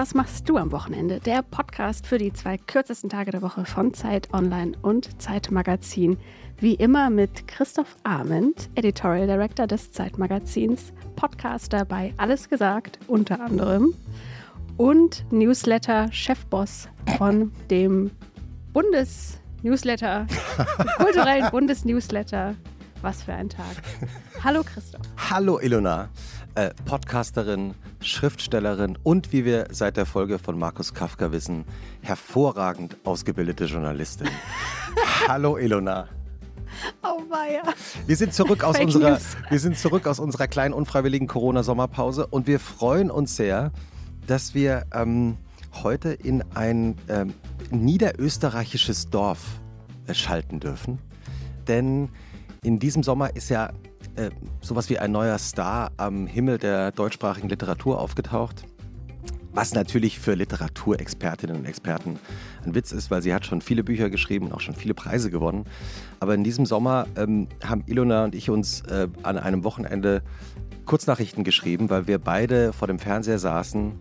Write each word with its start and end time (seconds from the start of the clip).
was 0.00 0.14
machst 0.14 0.48
du 0.48 0.56
am 0.56 0.72
Wochenende? 0.72 1.20
Der 1.20 1.42
Podcast 1.42 2.06
für 2.06 2.16
die 2.16 2.32
zwei 2.32 2.56
kürzesten 2.56 3.10
Tage 3.10 3.32
der 3.32 3.42
Woche 3.42 3.66
von 3.66 3.92
Zeit 3.92 4.32
Online 4.32 4.72
und 4.80 5.20
Zeit 5.20 5.50
Magazin. 5.50 6.16
Wie 6.56 6.72
immer 6.72 7.10
mit 7.10 7.46
Christoph 7.46 7.96
Arment, 8.02 8.70
Editorial 8.76 9.26
Director 9.26 9.66
des 9.66 9.92
Zeitmagazins, 9.92 10.94
Podcaster 11.16 11.84
bei 11.84 12.14
Alles 12.16 12.48
Gesagt 12.48 12.98
unter 13.08 13.42
anderem 13.42 13.92
und 14.78 15.30
Newsletter-Chefboss 15.32 16.88
von 17.18 17.52
dem 17.68 18.10
Bundes-Newsletter, 18.72 20.26
kulturellen 20.96 21.50
Bundes-Newsletter. 21.50 22.54
Was 23.02 23.22
für 23.22 23.34
ein 23.34 23.50
Tag. 23.50 23.82
Hallo 24.42 24.62
Christoph. 24.62 25.02
Hallo 25.30 25.58
Ilona 25.58 26.08
äh, 26.54 26.70
Podcasterin, 26.84 27.74
Schriftstellerin 28.00 28.98
und, 29.02 29.32
wie 29.32 29.44
wir 29.44 29.68
seit 29.70 29.96
der 29.96 30.06
Folge 30.06 30.38
von 30.38 30.58
Markus 30.58 30.94
Kafka 30.94 31.32
wissen, 31.32 31.64
hervorragend 32.02 32.96
ausgebildete 33.04 33.66
Journalistin. 33.66 34.28
Hallo 35.28 35.56
Ilona. 35.56 36.08
Oh 37.02 37.22
weia. 37.28 37.62
Wir 38.06 38.16
sind 38.16 38.32
zurück 38.32 38.64
aus 38.64 38.78
unserer, 38.78 39.18
wir 39.48 39.58
sind 39.58 39.78
zurück 39.78 40.06
aus 40.06 40.18
unserer 40.18 40.46
kleinen 40.48 40.74
unfreiwilligen 40.74 41.26
Corona-Sommerpause 41.26 42.26
und 42.26 42.46
wir 42.46 42.60
freuen 42.60 43.10
uns 43.10 43.36
sehr, 43.36 43.72
dass 44.26 44.54
wir 44.54 44.86
ähm, 44.94 45.36
heute 45.82 46.10
in 46.10 46.44
ein 46.54 46.96
ähm, 47.08 47.34
niederösterreichisches 47.70 49.10
Dorf 49.10 49.60
äh, 50.06 50.14
schalten 50.14 50.60
dürfen. 50.60 50.98
Denn 51.68 52.08
in 52.62 52.78
diesem 52.78 53.02
Sommer 53.02 53.34
ist 53.36 53.48
ja 53.48 53.70
äh, 54.20 54.30
sowas 54.60 54.90
wie 54.90 54.98
ein 54.98 55.12
neuer 55.12 55.38
Star 55.38 55.92
am 55.96 56.26
Himmel 56.26 56.58
der 56.58 56.92
deutschsprachigen 56.92 57.48
Literatur 57.48 57.98
aufgetaucht. 57.98 58.64
Was 59.52 59.74
natürlich 59.74 60.20
für 60.20 60.34
Literaturexpertinnen 60.34 61.56
und 61.56 61.64
Experten 61.64 62.18
ein 62.64 62.74
Witz 62.74 62.92
ist, 62.92 63.10
weil 63.10 63.22
sie 63.22 63.34
hat 63.34 63.46
schon 63.46 63.62
viele 63.62 63.82
Bücher 63.82 64.10
geschrieben 64.10 64.46
und 64.46 64.52
auch 64.52 64.60
schon 64.60 64.74
viele 64.74 64.94
Preise 64.94 65.30
gewonnen. 65.30 65.64
Aber 66.20 66.34
in 66.34 66.44
diesem 66.44 66.66
Sommer 66.66 67.06
ähm, 67.16 67.48
haben 67.64 67.82
Ilona 67.86 68.24
und 68.24 68.34
ich 68.34 68.50
uns 68.50 68.82
äh, 68.82 69.08
an 69.22 69.38
einem 69.38 69.64
Wochenende 69.64 70.22
Kurznachrichten 70.84 71.42
geschrieben, 71.42 71.90
weil 71.90 72.06
wir 72.06 72.18
beide 72.18 72.72
vor 72.72 72.86
dem 72.86 72.98
Fernseher 72.98 73.38
saßen, 73.38 73.92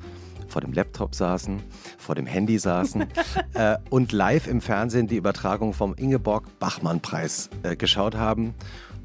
vor 0.48 0.62
dem 0.62 0.74
Laptop 0.74 1.16
saßen, 1.16 1.62
vor 1.98 2.16
dem 2.16 2.26
Handy 2.26 2.60
saßen 2.60 3.06
äh, 3.54 3.78
und 3.90 4.12
live 4.12 4.48
im 4.48 4.62
Fernsehen 4.62 5.08
die 5.08 5.18
Übertragung 5.18 5.74
vom 5.74 5.96
Ingeborg-Bachmann-Preis 5.96 7.50
äh, 7.64 7.76
geschaut 7.76 8.16
haben 8.16 8.54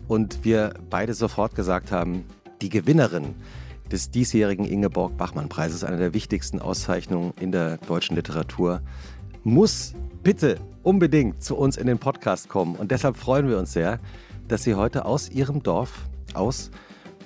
und 0.08 0.44
wir 0.44 0.74
beide 0.90 1.14
sofort 1.14 1.54
gesagt 1.54 1.92
haben, 1.92 2.24
die 2.60 2.68
Gewinnerin 2.68 3.34
des 3.90 4.10
diesjährigen 4.10 4.64
Ingeborg 4.64 5.16
Bachmann-Preises, 5.16 5.84
einer 5.84 5.98
der 5.98 6.14
wichtigsten 6.14 6.58
Auszeichnungen 6.58 7.32
in 7.40 7.52
der 7.52 7.76
deutschen 7.78 8.16
Literatur, 8.16 8.80
muss 9.42 9.94
bitte 10.22 10.58
unbedingt 10.82 11.42
zu 11.42 11.56
uns 11.56 11.76
in 11.76 11.86
den 11.86 11.98
Podcast 11.98 12.48
kommen. 12.48 12.76
Und 12.76 12.90
deshalb 12.90 13.16
freuen 13.16 13.48
wir 13.48 13.58
uns 13.58 13.72
sehr, 13.72 14.00
dass 14.48 14.64
sie 14.64 14.74
heute 14.74 15.04
aus 15.04 15.30
ihrem 15.30 15.62
Dorf, 15.62 16.06
aus 16.34 16.70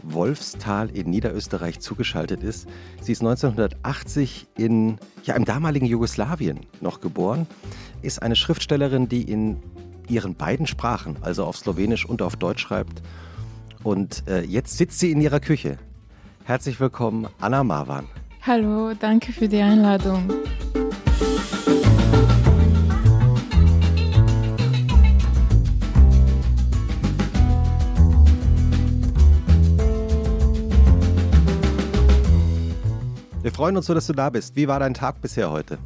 Wolfstal 0.02 0.90
in 0.90 1.10
Niederösterreich 1.10 1.80
zugeschaltet 1.80 2.42
ist. 2.42 2.68
Sie 3.00 3.12
ist 3.12 3.20
1980 3.20 4.46
in, 4.56 4.98
ja, 5.24 5.34
im 5.34 5.44
damaligen 5.44 5.86
Jugoslawien 5.86 6.60
noch 6.80 7.00
geboren, 7.00 7.46
ist 8.02 8.22
eine 8.22 8.36
Schriftstellerin, 8.36 9.08
die 9.08 9.22
in 9.22 9.56
ihren 10.08 10.34
beiden 10.34 10.66
Sprachen, 10.66 11.16
also 11.20 11.44
auf 11.44 11.56
Slowenisch 11.56 12.06
und 12.06 12.22
auf 12.22 12.36
Deutsch 12.36 12.62
schreibt. 12.62 13.02
Und 13.82 14.26
äh, 14.26 14.42
jetzt 14.42 14.76
sitzt 14.76 14.98
sie 14.98 15.12
in 15.12 15.20
ihrer 15.20 15.40
Küche. 15.40 15.78
Herzlich 16.44 16.80
willkommen, 16.80 17.28
Anna 17.40 17.62
Marwan. 17.62 18.06
Hallo, 18.42 18.92
danke 18.98 19.32
für 19.32 19.48
die 19.48 19.60
Einladung. 19.60 20.30
Wir 33.42 33.52
freuen 33.52 33.76
uns 33.76 33.86
so, 33.86 33.94
dass 33.94 34.06
du 34.06 34.12
da 34.12 34.28
bist. 34.30 34.56
Wie 34.56 34.68
war 34.68 34.80
dein 34.80 34.94
Tag 34.94 35.20
bisher 35.22 35.50
heute? 35.50 35.78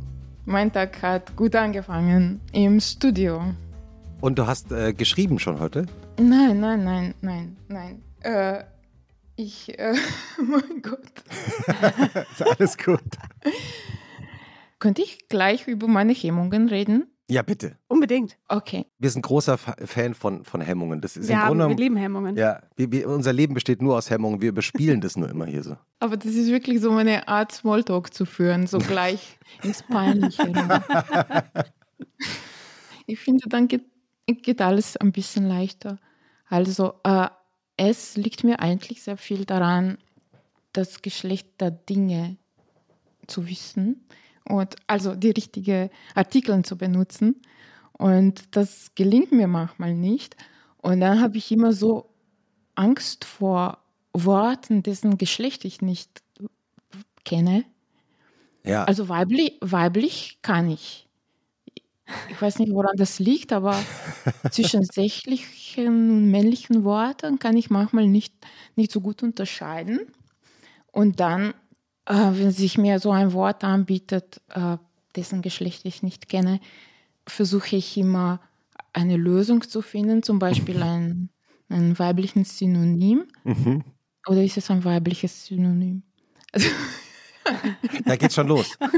Mein 0.44 0.72
Tag 0.72 1.00
hat 1.02 1.36
gut 1.36 1.54
angefangen 1.54 2.40
im 2.52 2.80
Studio. 2.80 3.40
Und 4.22 4.38
du 4.38 4.46
hast 4.46 4.70
äh, 4.70 4.94
geschrieben 4.94 5.40
schon 5.40 5.58
heute? 5.58 5.84
Nein, 6.16 6.60
nein, 6.60 6.84
nein, 6.84 7.14
nein, 7.22 7.56
nein. 7.66 8.02
Äh, 8.20 8.62
ich, 9.34 9.76
äh, 9.76 9.96
mein 10.38 10.80
Gott. 10.80 11.00
ist 12.30 12.46
alles 12.46 12.78
gut. 12.78 13.00
Könnte 14.78 15.02
ich 15.02 15.28
gleich 15.28 15.66
über 15.66 15.88
meine 15.88 16.12
Hemmungen 16.12 16.68
reden? 16.68 17.08
Ja, 17.28 17.42
bitte. 17.42 17.76
Unbedingt. 17.88 18.38
Okay. 18.46 18.86
Wir 19.00 19.10
sind 19.10 19.22
großer 19.22 19.58
Fan 19.58 20.14
von, 20.14 20.44
von 20.44 20.60
Hemmungen. 20.60 21.00
Das 21.00 21.16
ist 21.16 21.28
ja, 21.28 21.42
im 21.42 21.48
Grunde, 21.48 21.68
wir 21.70 21.76
lieben 21.76 21.96
Hemmungen. 21.96 22.36
Ja, 22.36 22.60
wir, 22.76 22.92
wir, 22.92 23.08
unser 23.08 23.32
Leben 23.32 23.54
besteht 23.54 23.82
nur 23.82 23.96
aus 23.96 24.08
Hemmungen. 24.08 24.40
Wir 24.40 24.52
bespielen 24.52 25.00
das 25.00 25.16
nur 25.16 25.30
immer 25.30 25.46
hier 25.46 25.64
so. 25.64 25.76
Aber 25.98 26.16
das 26.16 26.32
ist 26.32 26.48
wirklich 26.48 26.80
so 26.80 26.92
meine 26.92 27.26
Art, 27.26 27.50
Smalltalk 27.50 28.14
zu 28.14 28.24
führen, 28.24 28.68
so 28.68 28.78
gleich 28.78 29.40
ins 29.64 29.82
Peinliche. 29.82 30.52
ich 33.06 33.18
finde, 33.18 33.48
dann 33.48 33.66
geht 33.66 33.91
geht 34.36 34.60
alles 34.60 34.96
ein 34.96 35.12
bisschen 35.12 35.46
leichter. 35.46 35.98
Also 36.48 36.94
äh, 37.04 37.28
es 37.76 38.16
liegt 38.16 38.44
mir 38.44 38.60
eigentlich 38.60 39.02
sehr 39.02 39.16
viel 39.16 39.44
daran, 39.44 39.98
das 40.72 41.02
Geschlecht 41.02 41.60
der 41.60 41.70
Dinge 41.70 42.36
zu 43.26 43.48
wissen 43.48 44.06
und 44.44 44.76
also 44.86 45.14
die 45.14 45.30
richtigen 45.30 45.90
Artikel 46.14 46.64
zu 46.64 46.76
benutzen. 46.76 47.42
Und 47.92 48.56
das 48.56 48.92
gelingt 48.94 49.32
mir 49.32 49.46
manchmal 49.46 49.94
nicht. 49.94 50.36
Und 50.78 51.00
dann 51.00 51.20
habe 51.20 51.38
ich 51.38 51.52
immer 51.52 51.72
so 51.72 52.10
Angst 52.74 53.24
vor 53.24 53.78
Worten, 54.12 54.82
dessen 54.82 55.18
Geschlecht 55.18 55.64
ich 55.64 55.80
nicht 55.82 56.22
kenne. 57.24 57.64
Ja. 58.64 58.84
Also 58.84 59.08
weiblich, 59.08 59.58
weiblich 59.60 60.38
kann 60.42 60.70
ich. 60.70 61.08
Ich 62.30 62.40
weiß 62.40 62.58
nicht, 62.58 62.72
woran 62.72 62.96
das 62.96 63.18
liegt, 63.18 63.52
aber 63.52 63.76
zwischen 64.50 64.84
sächlichen 64.84 66.10
und 66.10 66.30
männlichen 66.30 66.84
Worten 66.84 67.38
kann 67.38 67.56
ich 67.56 67.70
manchmal 67.70 68.06
nicht, 68.06 68.34
nicht 68.76 68.92
so 68.92 69.00
gut 69.00 69.22
unterscheiden. 69.22 70.00
Und 70.90 71.20
dann, 71.20 71.54
äh, 72.06 72.14
wenn 72.32 72.50
sich 72.50 72.78
mir 72.78 72.98
so 73.00 73.10
ein 73.10 73.32
Wort 73.32 73.64
anbietet, 73.64 74.40
äh, 74.50 74.76
dessen 75.16 75.42
Geschlecht 75.42 75.84
ich 75.84 76.02
nicht 76.02 76.28
kenne, 76.28 76.60
versuche 77.26 77.76
ich 77.76 77.96
immer 77.96 78.40
eine 78.92 79.16
Lösung 79.16 79.62
zu 79.62 79.82
finden, 79.82 80.22
zum 80.22 80.38
Beispiel 80.38 80.82
ein, 80.82 81.30
ein 81.68 81.98
weibliches 81.98 82.58
Synonym. 82.58 83.24
Mhm. 83.44 83.84
Oder 84.26 84.42
ist 84.42 84.56
es 84.56 84.70
ein 84.70 84.84
weibliches 84.84 85.46
Synonym? 85.46 86.02
Also, 86.52 86.68
da 88.04 88.16
geht's 88.16 88.34
schon 88.34 88.48
los. 88.48 88.78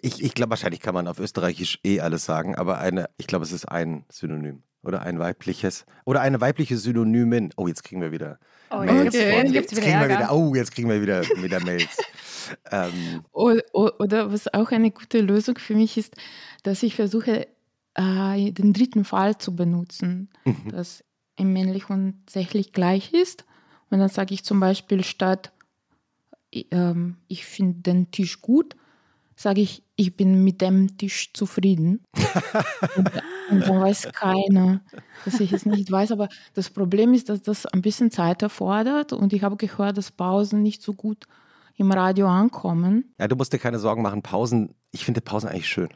Ich, 0.00 0.22
ich 0.22 0.34
glaube, 0.34 0.50
wahrscheinlich 0.50 0.80
kann 0.80 0.94
man 0.94 1.08
auf 1.08 1.18
Österreichisch 1.18 1.80
eh 1.84 2.00
alles 2.00 2.24
sagen, 2.24 2.54
aber 2.54 2.78
eine, 2.78 3.10
ich 3.16 3.26
glaube, 3.26 3.44
es 3.44 3.52
ist 3.52 3.66
ein 3.66 4.04
Synonym. 4.10 4.62
Oder 4.82 5.02
ein 5.02 5.18
weibliches. 5.18 5.84
Oder 6.04 6.20
eine 6.20 6.40
weibliche 6.40 6.78
Synonymin. 6.78 7.50
Oh, 7.56 7.66
jetzt 7.66 7.82
kriegen 7.82 8.00
wir 8.00 8.12
wieder. 8.12 8.38
Oh, 8.70 8.78
Mails 8.78 9.14
okay. 9.14 9.42
jetzt, 9.42 9.52
jetzt 9.52 9.76
kriegen 9.76 10.00
wir 10.00 10.08
wieder. 10.08 10.32
Oh, 10.32 10.54
jetzt 10.54 10.72
kriegen 10.72 10.88
wir 10.88 11.02
wieder, 11.02 11.22
wieder 11.22 11.60
Mails. 11.60 11.96
ähm. 12.70 13.24
oder, 13.32 13.62
oder, 13.72 14.32
was 14.32 14.52
auch 14.54 14.70
eine 14.70 14.90
gute 14.90 15.20
Lösung 15.20 15.58
für 15.58 15.74
mich 15.74 15.98
ist, 15.98 16.14
dass 16.62 16.82
ich 16.82 16.94
versuche, 16.94 17.48
äh, 17.94 18.52
den 18.52 18.72
dritten 18.72 19.04
Fall 19.04 19.38
zu 19.38 19.56
benutzen, 19.56 20.30
mhm. 20.44 20.70
das 20.70 21.04
im 21.36 21.52
männlich 21.52 21.90
und 21.90 22.22
sächlich 22.30 22.72
gleich 22.72 23.12
ist. 23.12 23.44
Und 23.90 23.98
dann 23.98 24.08
sage 24.08 24.34
ich 24.34 24.44
zum 24.44 24.60
Beispiel 24.60 25.02
statt 25.02 25.52
ähm, 26.52 27.16
ich 27.28 27.44
finde 27.44 27.80
den 27.80 28.10
Tisch 28.10 28.40
gut, 28.40 28.76
sage 29.36 29.60
ich, 29.60 29.84
ich 29.96 30.16
bin 30.16 30.42
mit 30.42 30.60
dem 30.60 30.96
Tisch 30.98 31.32
zufrieden. 31.32 32.02
und, 32.96 33.10
und, 33.50 33.68
dann 33.68 33.80
weiß 33.80 34.12
keiner, 34.12 34.80
dass 35.24 35.40
ich 35.40 35.52
es 35.52 35.64
nicht 35.64 35.90
weiß. 35.90 36.12
Aber 36.12 36.28
das 36.54 36.70
Problem 36.70 37.14
ist, 37.14 37.28
dass 37.28 37.42
das 37.42 37.66
ein 37.66 37.82
bisschen 37.82 38.10
Zeit 38.10 38.42
erfordert 38.42 39.12
und 39.12 39.32
ich 39.32 39.42
habe 39.42 39.56
gehört, 39.56 39.96
dass 39.96 40.10
Pausen 40.10 40.62
nicht 40.62 40.82
so 40.82 40.94
gut 40.94 41.26
im 41.76 41.92
Radio 41.92 42.26
ankommen. 42.28 43.14
Ja, 43.18 43.28
du 43.28 43.36
musst 43.36 43.52
dir 43.52 43.58
keine 43.58 43.78
Sorgen 43.78 44.02
machen. 44.02 44.22
Pausen, 44.22 44.74
ich 44.90 45.04
finde 45.04 45.20
Pausen 45.20 45.48
eigentlich 45.48 45.68
schön. 45.68 45.88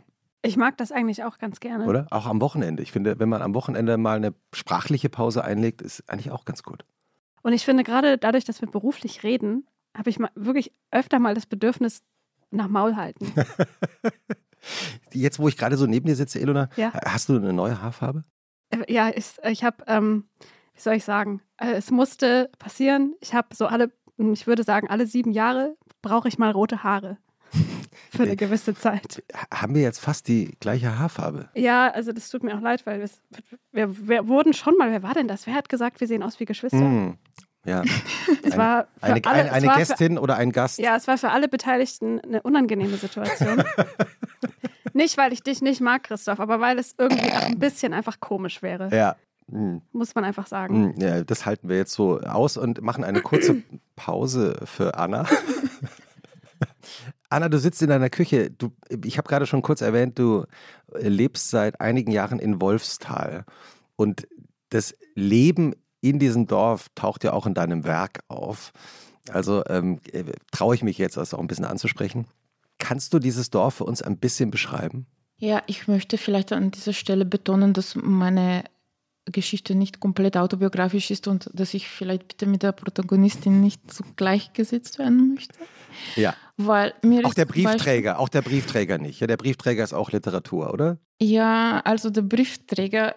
Ich 0.45 0.57
mag 0.57 0.77
das 0.77 0.91
eigentlich 0.91 1.25
auch 1.25 1.39
ganz 1.39 1.61
gerne. 1.61 1.87
Oder? 1.87 2.07
Auch 2.11 2.27
am 2.27 2.41
Wochenende. 2.41 2.83
Ich 2.83 2.93
finde, 2.93 3.19
wenn 3.19 3.29
man 3.29 3.43
am 3.43 3.55
Wochenende 3.55 3.97
mal 3.97 4.17
eine 4.17 4.35
sprachliche 4.53 5.09
Pause 5.09 5.45
einlegt, 5.45 5.83
ist 5.83 6.09
eigentlich 6.09 6.31
auch 6.31 6.45
ganz 6.45 6.63
gut. 6.63 6.85
Und 7.43 7.53
ich 7.53 7.65
finde 7.65 7.85
gerade 7.85 8.19
dadurch, 8.19 8.45
dass 8.45 8.61
wir 8.61 8.69
beruflich 8.69 9.23
reden, 9.23 9.67
habe 9.97 10.11
ich 10.11 10.19
mal 10.19 10.31
wirklich 10.35 10.73
öfter 10.91 11.19
mal 11.19 11.35
das 11.35 11.47
Bedürfnis 11.47 12.03
nach 12.51 12.69
Maul 12.69 12.97
halten. 12.97 13.33
Jetzt, 15.13 15.39
wo 15.39 15.49
ich 15.49 15.57
gerade 15.57 15.77
so 15.77 15.87
neben 15.87 16.07
dir 16.07 16.17
sitze, 16.17 16.41
Elona, 16.41 16.69
ja. 16.77 16.93
hast 17.05 17.29
du 17.29 17.37
eine 17.37 17.53
neue 17.53 17.83
Haarfarbe? 17.83 18.25
Äh, 18.71 18.93
ja, 18.93 19.11
ich, 19.15 19.35
ich 19.45 19.65
habe, 19.65 19.85
ähm, 19.87 20.29
wie 20.75 20.81
soll 20.81 20.95
ich 20.95 21.05
sagen, 21.05 21.43
äh, 21.59 21.73
es 21.73 21.91
musste 21.91 22.51
passieren. 22.59 23.15
Ich 23.21 23.35
habe 23.35 23.55
so 23.55 23.67
alle, 23.67 23.93
ich 24.19 24.47
würde 24.47 24.63
sagen, 24.63 24.89
alle 24.89 25.07
sieben 25.07 25.33
Jahre 25.33 25.77
brauche 26.01 26.29
ich 26.29 26.39
mal 26.39 26.51
rote 26.51 26.83
Haare. 26.83 27.19
für 28.11 28.23
eine 28.23 28.37
gewisse 28.37 28.75
Zeit. 28.75 29.23
Haben 29.53 29.75
wir 29.75 29.83
jetzt 29.83 29.99
fast 29.99 30.29
die 30.29 30.57
gleiche 30.61 30.99
Haarfarbe? 30.99 31.51
Ja, 31.55 31.91
also 31.91 32.13
das 32.13 32.29
tut 32.31 32.43
mir 32.43 32.57
auch 32.57 32.61
leid, 32.61 32.87
weil 32.87 33.05
wir, 33.73 34.09
wir, 34.09 34.29
wurden 34.29 34.53
schon 34.53 34.77
mal, 34.77 34.91
wer 34.91 35.03
war 35.03 35.15
denn 35.15 35.29
das? 35.29 35.47
Wer 35.47 35.55
hat 35.55 35.69
gesagt, 35.69 36.01
wir 36.01 36.07
sehen 36.07 36.23
aus 36.23 36.41
wie 36.41 36.45
Geschwister? 36.45 36.79
Mm, 36.79 37.19
ja. 37.65 37.83
es 38.43 38.57
war 38.57 38.89
eine, 39.01 39.25
alle, 39.25 39.41
eine, 39.41 39.53
eine 39.53 39.67
war 39.67 39.77
Gästin 39.77 40.17
für, 40.17 40.23
oder 40.23 40.37
ein 40.37 40.53
Gast. 40.53 40.79
Ja, 40.79 40.97
es 40.97 41.07
war 41.07 41.19
für 41.19 41.31
alle 41.31 41.49
Beteiligten 41.49 42.21
eine 42.21 42.43
unangenehme 42.43 42.97
Situation. 42.97 43.63
nicht, 44.93 45.17
weil 45.17 45.33
ich 45.33 45.43
dich 45.43 45.63
nicht 45.63 45.81
mag, 45.81 46.05
Christoph, 46.05 46.41
aber 46.41 46.61
weil 46.61 46.79
es 46.79 46.95
irgendwie 46.99 47.31
ein 47.31 47.59
bisschen 47.59 47.93
einfach 47.93 48.21
komisch 48.21 48.63
wäre. 48.63 48.95
Ja. 48.95 49.17
Mhm. 49.49 49.83
Muss 49.93 50.15
man 50.15 50.25
einfach 50.25 50.47
sagen. 50.47 50.95
Mhm, 50.95 51.01
ja, 51.01 51.25
das 51.25 51.47
halten 51.47 51.69
wir 51.69 51.77
jetzt 51.77 51.93
so 51.93 52.21
aus 52.21 52.57
und 52.57 52.81
machen 52.81 53.05
eine 53.05 53.21
kurze 53.21 53.63
Pause 53.97 54.61
für 54.65 54.97
Anna. 54.97 55.27
Anna, 57.29 57.49
du 57.49 57.59
sitzt 57.59 57.81
in 57.83 57.89
deiner 57.89 58.11
Küche. 58.11 58.51
Du, 58.51 58.73
ich 59.05 59.19
habe 59.19 59.29
gerade 59.29 59.47
schon 59.47 59.63
kurz 59.63 59.81
erwähnt, 59.81 60.19
du 60.19 60.45
lebst 60.95 61.51
seit 61.51 61.81
einigen 61.81 62.11
Jahren 62.11 62.39
in 62.39 62.61
Wolfstal. 62.61 63.45
Und 63.97 64.27
das 64.69 64.95
Leben 65.15 65.75
in 66.03 66.19
diesem 66.19 66.47
Dorf 66.47 66.89
taucht 66.95 67.25
ja 67.25 67.33
auch 67.33 67.47
in 67.47 67.55
deinem 67.55 67.85
Werk 67.85 68.21
auf. 68.29 68.73
Also 69.31 69.63
ähm, 69.69 70.01
traue 70.51 70.75
ich 70.75 70.83
mich 70.83 70.99
jetzt, 70.99 71.17
das 71.17 71.33
auch 71.33 71.39
ein 71.39 71.47
bisschen 71.47 71.65
anzusprechen. 71.65 72.27
Kannst 72.79 73.15
du 73.15 73.19
dieses 73.19 73.51
Dorf 73.51 73.77
für 73.77 73.85
uns 73.85 74.03
ein 74.03 74.19
bisschen 74.19 74.51
beschreiben? 74.51 75.07
Ja, 75.39 75.63
ich 75.67 75.89
möchte 75.89 76.19
vielleicht 76.19 76.53
an 76.53 76.73
dieser 76.73 76.93
Stelle 76.93 77.25
betonen, 77.25 77.73
dass 77.73 77.95
meine 77.95 78.65
Geschichte 79.27 79.77
nicht 79.77 80.01
komplett 80.01 80.37
autobiografisch 80.37 81.13
ist 81.13 81.29
und 81.29 81.49
dass 81.55 81.75
ich 81.75 81.89
vielleicht 81.89 82.27
bitte 82.29 82.47
mit 82.47 82.65
der 82.65 82.73
Protagonistin 82.73 83.61
nicht 83.61 83.93
so 83.93 84.03
gleichgesetzt 84.17 84.99
werden 84.99 85.35
möchte. 85.35 85.55
Ja. 86.17 86.35
Weil 86.57 86.95
mir 87.03 87.25
auch 87.25 87.35
der 87.35 87.45
Briefträger, 87.45 88.19
auch 88.19 88.29
der 88.29 88.43
Briefträger 88.43 88.99
nicht. 88.99 89.21
Ja, 89.21 89.29
der 89.29 89.37
Briefträger 89.37 89.85
ist 89.85 89.93
auch 89.93 90.11
Literatur, 90.11 90.73
oder? 90.73 90.99
Ja, 91.21 91.81
also 91.85 92.11
der 92.11 92.23
Briefträger 92.23 93.15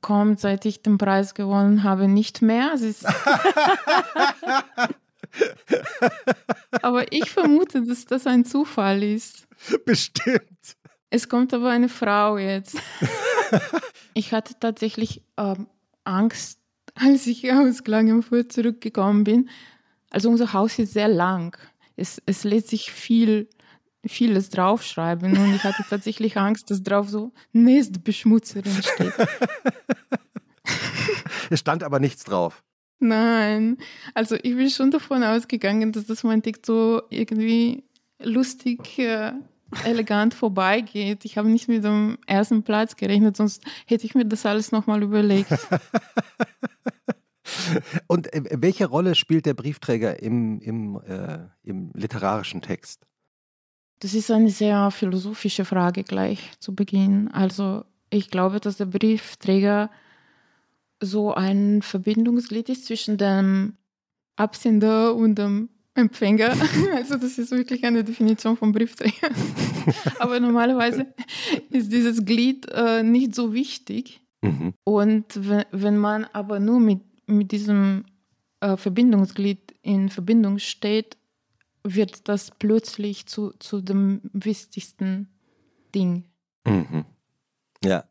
kommt, 0.00 0.40
seit 0.40 0.64
ich 0.64 0.82
den 0.82 0.98
Preis 0.98 1.34
gewonnen 1.34 1.82
habe, 1.82 2.08
nicht 2.08 2.42
mehr. 2.42 2.72
aber 6.82 7.12
ich 7.12 7.30
vermute, 7.30 7.82
dass 7.82 8.04
das 8.04 8.26
ein 8.26 8.44
Zufall 8.44 9.02
ist. 9.02 9.46
Bestimmt. 9.84 10.76
Es 11.10 11.28
kommt 11.28 11.54
aber 11.54 11.70
eine 11.70 11.88
Frau 11.88 12.38
jetzt. 12.38 12.76
ich 14.14 14.32
hatte 14.32 14.54
tatsächlich 14.60 15.22
ähm, 15.36 15.66
Angst, 16.04 16.60
als 16.94 17.26
ich 17.26 17.50
aus 17.52 17.82
Klagenfurt 17.82 18.52
zurückgekommen 18.52 19.24
bin. 19.24 19.48
Also 20.10 20.28
unser 20.30 20.52
Haus 20.52 20.78
ist 20.78 20.92
sehr 20.92 21.08
lang. 21.08 21.56
Es, 21.96 22.22
es 22.26 22.44
lässt 22.44 22.68
sich 22.68 22.92
viel, 22.92 23.48
vieles 24.06 24.50
draufschreiben 24.50 25.36
und 25.36 25.54
ich 25.54 25.64
hatte 25.64 25.84
tatsächlich 25.88 26.36
Angst, 26.36 26.70
dass 26.70 26.82
drauf 26.82 27.08
so 27.08 27.32
Nestbeschmutzerin 27.52 28.82
steht. 28.82 29.12
es 31.50 31.60
stand 31.60 31.82
aber 31.82 31.98
nichts 31.98 32.24
drauf. 32.24 32.62
Nein, 33.00 33.78
also 34.14 34.36
ich 34.36 34.56
bin 34.56 34.70
schon 34.70 34.90
davon 34.90 35.22
ausgegangen, 35.22 35.92
dass 35.92 36.06
das 36.06 36.24
mein 36.24 36.42
Tick 36.42 36.64
so 36.64 37.02
irgendwie 37.10 37.84
lustig 38.20 38.98
äh, 38.98 39.32
elegant 39.84 40.34
vorbeigeht. 40.34 41.24
Ich 41.24 41.38
habe 41.38 41.48
nicht 41.48 41.68
mit 41.68 41.84
dem 41.84 42.18
ersten 42.26 42.62
Platz 42.62 42.96
gerechnet, 42.96 43.36
sonst 43.36 43.62
hätte 43.86 44.06
ich 44.06 44.14
mir 44.14 44.24
das 44.24 44.46
alles 44.46 44.72
nochmal 44.72 45.02
überlegt. 45.02 45.52
Und 48.06 48.32
äh, 48.32 48.42
welche 48.50 48.86
Rolle 48.86 49.14
spielt 49.14 49.46
der 49.46 49.54
Briefträger 49.54 50.22
im, 50.22 50.60
im, 50.60 51.00
äh, 51.06 51.38
im 51.62 51.90
literarischen 51.94 52.62
Text? 52.62 53.06
Das 54.00 54.14
ist 54.14 54.30
eine 54.30 54.50
sehr 54.50 54.90
philosophische 54.90 55.64
Frage 55.64 56.04
gleich 56.04 56.52
zu 56.60 56.74
Beginn. 56.74 57.28
Also 57.28 57.84
ich 58.10 58.30
glaube, 58.30 58.60
dass 58.60 58.76
der 58.76 58.86
Briefträger 58.86 59.90
so 61.00 61.34
ein 61.34 61.82
Verbindungsglied 61.82 62.68
ist 62.68 62.86
zwischen 62.86 63.18
dem 63.18 63.74
Absender 64.36 65.14
und 65.14 65.36
dem 65.36 65.68
Empfänger. 65.94 66.56
Also 66.94 67.16
das 67.16 67.38
ist 67.38 67.50
wirklich 67.50 67.84
eine 67.84 68.04
Definition 68.04 68.56
von 68.56 68.72
Briefträger. 68.72 69.30
Aber 70.18 70.40
normalerweise 70.40 71.06
ist 71.70 71.92
dieses 71.92 72.24
Glied 72.24 72.66
äh, 72.70 73.02
nicht 73.02 73.34
so 73.34 73.52
wichtig. 73.52 74.20
Mhm. 74.42 74.74
Und 74.84 75.24
wenn, 75.72 75.98
man 75.98 76.24
aber 76.32 76.60
nur 76.60 76.78
mit, 76.78 77.00
mit 77.26 77.50
diesem 77.50 78.04
äh, 78.60 78.76
Verbindungsglied 78.76 79.74
in 79.82 80.08
Verbindung 80.08 80.60
steht, 80.60 81.17
wird 81.94 82.28
das 82.28 82.50
plötzlich 82.58 83.26
zu, 83.26 83.52
zu 83.58 83.80
dem 83.80 84.20
wichtigsten 84.32 85.28
Ding. 85.94 86.24
Mhm. 86.66 87.04
Ja. 87.84 88.04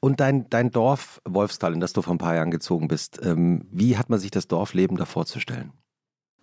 Und 0.00 0.20
dein, 0.20 0.48
dein 0.50 0.70
Dorf 0.70 1.20
Wolfstal, 1.24 1.72
in 1.72 1.80
das 1.80 1.94
du 1.94 2.02
vor 2.02 2.14
ein 2.14 2.18
paar 2.18 2.34
Jahren 2.34 2.50
gezogen 2.50 2.88
bist, 2.88 3.20
ähm, 3.22 3.66
wie 3.70 3.96
hat 3.96 4.10
man 4.10 4.18
sich 4.18 4.30
das 4.30 4.48
Dorfleben 4.48 4.96
da 4.96 5.06
vorzustellen? 5.06 5.72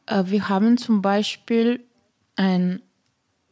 Äh, 0.07 0.23
wir 0.27 0.49
haben 0.49 0.77
zum 0.77 1.01
Beispiel 1.01 1.85
ein 2.35 2.81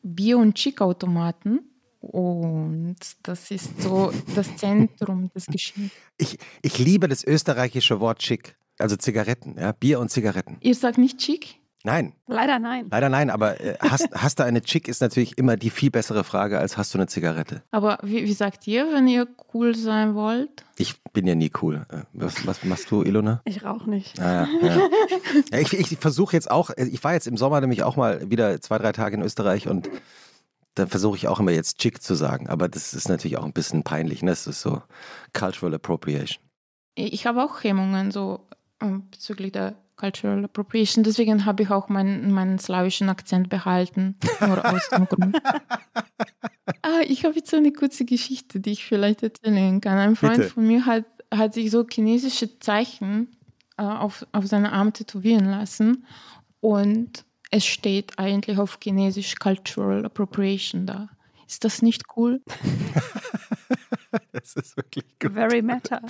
Bier- 0.01 0.39
und 0.39 0.55
Chick-Automaten. 0.55 1.59
Und 2.01 2.95
das 3.23 3.51
ist 3.51 3.81
so 3.81 4.13
das 4.33 4.55
Zentrum 4.55 5.29
des 5.35 5.45
Geschehens. 5.47 5.91
Ich, 6.17 6.37
ich 6.61 6.79
liebe 6.79 7.09
das 7.09 7.25
österreichische 7.25 7.99
Wort 7.99 8.19
Chick, 8.19 8.57
also 8.77 8.95
Zigaretten, 8.95 9.57
ja, 9.59 9.73
Bier 9.73 9.99
und 9.99 10.09
Zigaretten. 10.09 10.57
Ihr 10.61 10.75
sagt 10.75 10.97
nicht 10.97 11.17
Chick? 11.17 11.59
Nein. 11.83 12.13
Leider 12.27 12.59
nein. 12.59 12.87
Leider 12.91 13.07
nein, 13.07 13.29
aber 13.29 13.59
äh, 13.61 13.77
hast, 13.79 14.09
hast 14.13 14.39
du 14.39 14.43
eine 14.43 14.61
Chick 14.61 14.87
ist 14.87 15.01
natürlich 15.01 15.37
immer 15.37 15.55
die 15.55 15.69
viel 15.69 15.91
bessere 15.91 16.23
Frage, 16.23 16.59
als 16.59 16.77
hast 16.77 16.93
du 16.93 16.97
eine 16.97 17.07
Zigarette. 17.07 17.63
Aber 17.71 17.99
wie, 18.03 18.25
wie 18.25 18.33
sagt 18.33 18.67
ihr, 18.67 18.91
wenn 18.91 19.07
ihr 19.07 19.27
cool 19.53 19.75
sein 19.75 20.13
wollt? 20.13 20.65
Ich 20.77 21.01
bin 21.13 21.25
ja 21.25 21.35
nie 21.35 21.51
cool. 21.61 21.85
Äh, 21.89 22.01
was, 22.13 22.45
was 22.45 22.63
machst 22.63 22.91
du, 22.91 23.03
Ilona? 23.03 23.41
Ich 23.45 23.63
rauche 23.63 23.89
nicht. 23.89 24.19
Ah, 24.19 24.47
ja, 24.61 24.67
ja. 24.67 24.77
ja, 25.51 25.59
ich 25.59 25.73
ich 25.73 25.97
versuche 25.97 26.35
jetzt 26.35 26.51
auch, 26.51 26.69
äh, 26.71 26.85
ich 26.85 27.03
war 27.03 27.13
jetzt 27.13 27.27
im 27.27 27.37
Sommer 27.37 27.61
nämlich 27.61 27.83
auch 27.83 27.95
mal 27.95 28.29
wieder 28.29 28.59
zwei, 28.59 28.77
drei 28.77 28.91
Tage 28.91 29.15
in 29.15 29.21
Österreich 29.21 29.67
und 29.67 29.89
da 30.75 30.85
versuche 30.87 31.17
ich 31.17 31.27
auch 31.27 31.39
immer 31.39 31.51
jetzt 31.51 31.79
Chick 31.79 32.01
zu 32.01 32.15
sagen, 32.15 32.47
aber 32.47 32.67
das 32.69 32.93
ist 32.93 33.09
natürlich 33.09 33.37
auch 33.37 33.43
ein 33.43 33.53
bisschen 33.53 33.83
peinlich, 33.83 34.21
ne? 34.21 34.31
Das 34.31 34.47
ist 34.47 34.61
so 34.61 34.81
Cultural 35.33 35.75
Appropriation. 35.75 36.43
Ich 36.95 37.25
habe 37.25 37.43
auch 37.43 37.63
Hemmungen 37.63 38.11
so 38.11 38.47
ähm, 38.81 39.09
bezüglich 39.09 39.51
der 39.51 39.75
Cultural 39.99 40.45
Appropriation. 40.45 41.03
Deswegen 41.03 41.45
habe 41.45 41.63
ich 41.63 41.69
auch 41.69 41.89
meinen, 41.89 42.31
meinen 42.31 42.57
slawischen 42.57 43.09
Akzent 43.09 43.49
behalten. 43.49 44.15
Nur 44.39 44.65
aus 44.65 44.89
dem 44.89 45.05
Grund. 45.05 45.37
Ah, 46.83 47.01
ich 47.07 47.25
habe 47.25 47.35
jetzt 47.35 47.53
eine 47.53 47.73
kurze 47.73 48.05
Geschichte, 48.05 48.59
die 48.59 48.71
ich 48.71 48.85
vielleicht 48.85 49.23
erzählen 49.23 49.81
kann. 49.81 49.97
Ein 49.97 50.15
Freund 50.15 50.37
Bitte. 50.37 50.49
von 50.49 50.67
mir 50.67 50.85
hat, 50.85 51.03
hat 51.33 51.55
sich 51.55 51.71
so 51.71 51.83
chinesische 51.85 52.59
Zeichen 52.59 53.35
äh, 53.77 53.81
auf, 53.81 54.25
auf 54.33 54.45
seine 54.45 54.71
Arme 54.71 54.93
tätowieren 54.93 55.45
lassen. 55.45 56.05
Und 56.61 57.25
es 57.49 57.65
steht 57.65 58.19
eigentlich 58.19 58.59
auf 58.59 58.77
Chinesisch 58.81 59.35
Cultural 59.35 60.05
Appropriation 60.05 60.85
da. 60.85 61.09
Ist 61.47 61.65
das 61.65 61.81
nicht 61.81 62.03
cool? 62.15 62.41
das 64.31 64.53
ist 64.53 64.77
wirklich 64.77 65.05
gut. 65.19 65.33
Very 65.33 65.63
meta. 65.63 66.01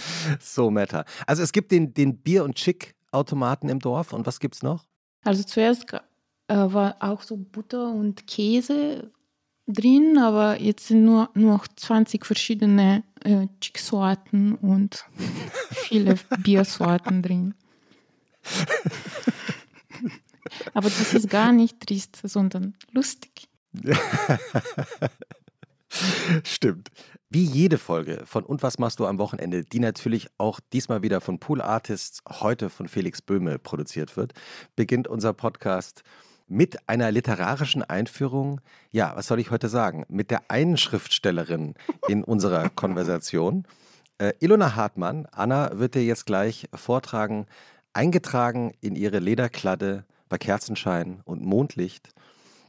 So 0.42 0.70
meta. 0.70 1.06
Also 1.26 1.44
es 1.44 1.54
gibt 1.54 1.72
den, 1.72 1.94
den 1.94 2.18
Bier- 2.18 2.44
und 2.44 2.56
Chick 2.56 2.96
Automaten 3.12 3.70
im 3.70 3.80
Dorf 3.80 4.14
und 4.14 4.26
was 4.26 4.40
gibt 4.40 4.56
es 4.56 4.64
noch? 4.64 4.86
Also 5.24 5.44
zuerst 5.44 5.94
äh, 5.94 6.00
war 6.48 6.98
auch 7.00 7.22
so 7.22 7.38
Butter 7.38 7.92
und 7.92 8.28
Käse 8.28 9.12
drin, 9.68 10.18
aber 10.18 10.60
jetzt 10.60 10.88
sind 10.88 11.06
nur, 11.06 11.30
nur 11.34 11.54
noch 11.54 11.68
20 11.68 12.26
verschiedene 12.26 13.04
äh, 13.24 13.48
Chick-Sorten 13.62 14.56
und 14.56 15.06
viele 15.72 16.16
Biersorten 16.40 17.22
drin. 17.22 17.54
aber 20.74 20.90
das 20.90 21.14
ist 21.14 21.30
gar 21.30 21.52
nicht 21.52 21.80
trist, 21.82 22.20
sondern 22.24 22.76
lustig. 22.92 23.48
Stimmt. 26.44 26.90
Wie 27.32 27.44
jede 27.44 27.78
Folge 27.78 28.24
von 28.26 28.44
Und 28.44 28.64
was 28.64 28.80
machst 28.80 29.00
du 29.00 29.06
am 29.06 29.20
Wochenende, 29.20 29.64
die 29.64 29.80
natürlich 29.80 30.30
auch 30.40 30.60
diesmal 30.74 31.04
wieder 31.04 31.22
von 31.22 31.38
Pool 31.38 31.62
Artists, 31.62 32.24
heute 32.28 32.72
von 32.72 32.88
Felix 32.88 33.22
Böhme 33.22 33.60
produziert 33.60 34.18
wird, 34.18 34.34
beginnt 34.76 35.08
unser 35.08 35.34
Podcast 35.34 36.02
mit 36.48 36.90
einer 36.90 37.12
literarischen 37.12 37.84
Einführung. 37.84 38.62
Ja, 38.90 39.16
was 39.16 39.28
soll 39.28 39.40
ich 39.40 39.52
heute 39.52 39.70
sagen? 39.70 40.06
Mit 40.10 40.32
der 40.32 40.50
einen 40.50 40.76
Schriftstellerin 40.76 41.76
in 42.08 42.24
unserer 42.24 42.68
Konversation. 42.76 43.68
Äh, 44.18 44.34
Ilona 44.40 44.76
Hartmann, 44.76 45.28
Anna 45.32 45.78
wird 45.78 45.94
dir 45.94 46.04
jetzt 46.04 46.26
gleich 46.26 46.68
vortragen, 46.74 47.46
eingetragen 47.94 48.74
in 48.82 48.96
ihre 48.96 49.20
Lederkladde 49.20 50.04
bei 50.30 50.40
Kerzenschein 50.40 51.22
und 51.26 51.46
Mondlicht 51.46 52.10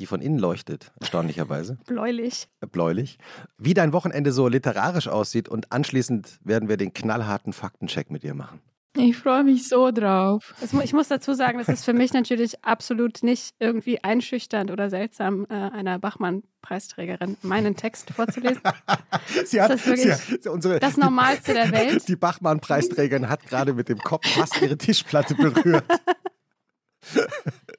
die 0.01 0.07
von 0.07 0.21
innen 0.21 0.39
leuchtet, 0.39 0.93
erstaunlicherweise. 1.01 1.79
Bläulich. 1.87 2.49
Bläulich. 2.73 3.19
Wie 3.59 3.75
dein 3.75 3.93
Wochenende 3.93 4.33
so 4.33 4.49
literarisch 4.49 5.09
aussieht 5.09 5.49
und 5.49 5.71
anschließend 5.71 6.41
werden 6.43 6.69
wir 6.69 6.77
den 6.77 6.93
knallharten 6.93 7.53
Faktencheck 7.53 8.11
mit 8.11 8.23
dir 8.23 8.35
machen. 8.35 8.61
Ich 8.97 9.17
freue 9.17 9.45
mich 9.45 9.69
so 9.69 9.93
drauf. 9.93 10.53
ich 10.83 10.93
muss 10.93 11.07
dazu 11.07 11.33
sagen, 11.33 11.59
das 11.59 11.69
ist 11.69 11.85
für 11.85 11.93
mich 11.93 12.13
natürlich 12.13 12.65
absolut 12.65 13.23
nicht 13.23 13.55
irgendwie 13.61 14.03
einschüchternd 14.03 14.73
oder 14.73 14.91
seltsam, 14.91 15.47
äh, 15.49 15.55
einer 15.55 16.01
Bachmann-Preisträgerin 16.01 17.37
meinen 17.43 17.77
Text 17.77 18.11
vorzulesen. 18.11 18.61
sie 19.45 19.63
hat, 19.63 19.71
das 19.71 19.83
ist 19.83 19.87
wirklich 19.87 20.43
sie, 20.43 20.49
unsere, 20.49 20.81
das 20.81 20.97
Normalste 20.97 21.55
der 21.55 21.71
Welt. 21.73 22.09
Die 22.09 22.17
Bachmann-Preisträgerin 22.17 23.29
hat 23.29 23.47
gerade 23.47 23.75
mit 23.75 23.89
dem 23.89 23.99
Kopf 23.99 24.27
fast 24.27 24.61
ihre 24.61 24.77
Tischplatte 24.77 25.37
berührt. 25.37 25.85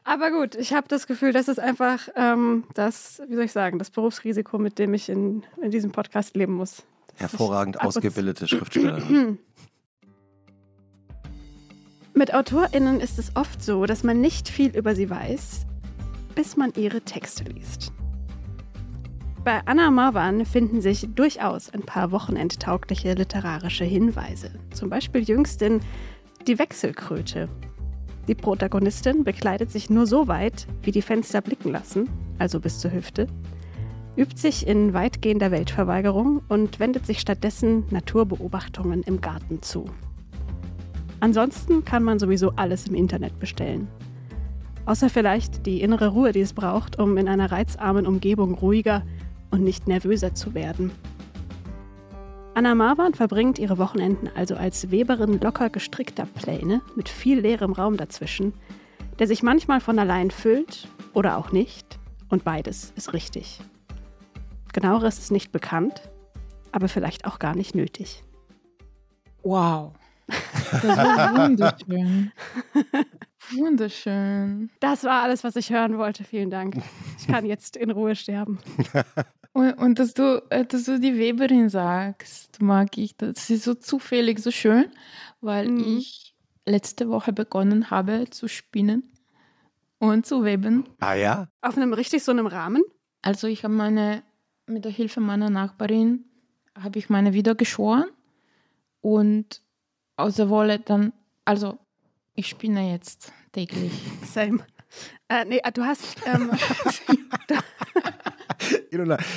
Aber 0.04 0.32
gut, 0.32 0.56
ich 0.56 0.74
habe 0.74 0.88
das 0.88 1.08
Gefühl, 1.08 1.32
das 1.32 1.48
ist 1.48 1.60
einfach 1.60 2.10
ähm, 2.16 2.64
das, 2.74 3.22
wie 3.28 3.36
soll 3.36 3.46
ich 3.46 3.52
sagen, 3.52 3.80
das 3.80 3.92
Berufsrisiko, 3.92 4.58
mit 4.58 4.80
dem 4.80 4.94
ich 4.94 5.10
in, 5.10 5.44
in 5.62 5.72
diesem 5.72 5.92
Podcast 5.92 6.36
leben 6.36 6.54
muss. 6.54 6.84
Hervorragend 7.16 7.82
ausgebildete 7.82 8.48
Schriftstellerin. 8.48 9.38
Mit 12.14 12.34
AutorInnen 12.34 13.00
ist 13.00 13.18
es 13.20 13.36
oft 13.36 13.64
so, 13.64 13.86
dass 13.86 14.04
man 14.04 14.20
nicht 14.20 14.50
viel 14.50 14.76
über 14.76 14.96
sie 14.96 15.10
weiß, 15.10 15.66
bis 16.36 16.58
man 16.58 16.74
ihre 16.76 17.02
Texte 17.02 17.46
liest. 17.46 17.94
Bei 19.44 19.62
Anna 19.66 19.90
Marwan 19.90 20.46
finden 20.46 20.82
sich 20.82 21.08
durchaus 21.16 21.70
ein 21.70 21.82
paar 21.82 22.12
wochenendtaugliche 22.12 23.14
literarische 23.14 23.86
Hinweise. 23.86 24.52
Zum 24.72 24.90
Beispiel 24.90 25.24
jüngst 25.24 25.62
in 25.62 25.80
Die 26.48 26.60
Wechselkröte. 26.60 27.50
Die 28.32 28.36
Protagonistin 28.36 29.26
bekleidet 29.26 29.72
sich 29.72 29.90
nur 29.90 30.08
so 30.08 30.30
weit, 30.30 30.66
wie 30.84 30.92
die 30.92 31.02
Fenster 31.02 31.42
blicken 31.42 31.70
lassen, 31.70 32.08
also 32.40 32.62
bis 32.62 32.80
zur 32.80 32.94
Hüfte, 32.94 33.28
übt 34.16 34.38
sich 34.38 34.66
in 34.66 34.94
weitgehender 34.94 35.52
Weltverweigerung 35.52 36.42
und 36.48 36.80
wendet 36.80 37.06
sich 37.06 37.20
stattdessen 37.20 37.84
Naturbeobachtungen 37.90 39.04
im 39.04 39.20
Garten 39.20 39.62
zu. 39.62 39.84
Ansonsten 41.20 41.84
kann 41.84 42.04
man 42.04 42.20
sowieso 42.20 42.54
alles 42.56 42.88
im 42.88 42.96
Internet 42.96 43.38
bestellen. 43.38 43.90
Außer 44.86 45.10
vielleicht 45.10 45.66
die 45.66 45.82
innere 45.82 46.08
Ruhe, 46.08 46.32
die 46.32 46.40
es 46.40 46.54
braucht, 46.54 47.00
um 47.00 47.18
in 47.18 47.28
einer 47.28 47.52
reizarmen 47.52 48.08
Umgebung 48.08 48.54
ruhiger 48.54 49.04
und 49.50 49.62
nicht 49.62 49.90
nervöser 49.90 50.34
zu 50.34 50.54
werden. 50.54 50.92
Anna 52.54 52.76
Marwan 52.76 53.14
verbringt 53.14 53.60
ihre 53.60 53.78
Wochenenden 53.78 54.30
also 54.36 54.56
als 54.56 54.92
Weberin 54.92 55.40
locker 55.40 55.70
gestrickter 55.70 56.26
Pläne 56.26 56.82
mit 56.96 57.08
viel 57.08 57.40
leerem 57.40 57.72
Raum 57.72 57.96
dazwischen, 57.96 58.54
der 59.20 59.28
sich 59.28 59.42
manchmal 59.42 59.80
von 59.80 59.98
allein 59.98 60.32
füllt 60.32 60.90
oder 61.14 61.38
auch 61.38 61.54
nicht, 61.54 61.98
und 62.30 62.44
beides 62.44 62.92
ist 62.98 63.14
richtig. 63.14 63.62
Genaueres 64.74 65.18
ist 65.20 65.32
nicht 65.32 65.52
bekannt, 65.52 66.02
aber 66.74 66.90
vielleicht 66.90 67.26
auch 67.26 67.40
gar 67.40 67.56
nicht 67.56 67.74
nötig. 67.74 68.24
Wow. 69.44 69.94
Das 70.72 70.84
war 70.84 71.36
wunderschön. 71.38 72.32
Wunderschön. 73.52 74.70
Das 74.80 75.04
war 75.04 75.24
alles, 75.24 75.44
was 75.44 75.56
ich 75.56 75.72
hören 75.72 75.98
wollte. 75.98 76.24
Vielen 76.24 76.50
Dank. 76.50 76.78
Ich 77.18 77.28
kann 77.28 77.46
jetzt 77.46 77.76
in 77.76 77.92
Ruhe 77.92 78.16
sterben. 78.16 78.60
Und, 79.54 79.74
und 79.74 80.00
dass, 80.00 80.14
du, 80.14 80.42
äh, 80.50 80.66
dass 80.66 80.86
du 80.86 81.00
die 81.00 81.18
Weberin 81.18 81.70
sagst, 81.70 82.62
mag 82.62 82.98
ich. 82.98 83.18
Das 83.18 83.50
ist 83.50 83.64
so 83.64 83.74
zufällig 83.74 84.40
so 84.40 84.52
schön, 84.52 84.86
weil 85.42 85.68
mhm. 85.68 85.98
ich 85.98 86.36
letzte 86.66 87.10
Woche 87.10 87.34
begonnen 87.34 87.90
habe 87.90 88.30
zu 88.30 88.48
spinnen 88.48 89.12
und 90.00 90.26
zu 90.26 90.46
weben. 90.46 90.86
Ah 91.00 91.16
ja? 91.16 91.48
Auf 91.62 91.76
einem 91.76 91.94
richtig 91.94 92.24
so 92.24 92.32
einem 92.32 92.48
Rahmen? 92.48 92.84
Also 93.22 93.48
ich 93.48 93.64
habe 93.64 93.74
meine, 93.74 94.24
mit 94.68 94.86
der 94.86 94.92
Hilfe 94.92 95.20
meiner 95.20 95.50
Nachbarin, 95.50 96.26
habe 96.82 97.00
ich 97.00 97.10
meine 97.10 97.34
wieder 97.34 97.56
geschoren 97.56 98.06
und 99.02 99.62
aus 100.16 100.36
der 100.36 100.50
Wolle 100.50 100.80
dann, 100.80 101.12
also 101.44 101.78
ich 102.36 102.48
spinne 102.48 102.92
jetzt 102.92 103.34
täglich. 103.52 103.92
Same. 104.24 104.66
Äh, 105.28 105.46
nee, 105.46 105.62
du 105.74 105.84
hast. 105.84 106.16
Ähm, 106.26 106.52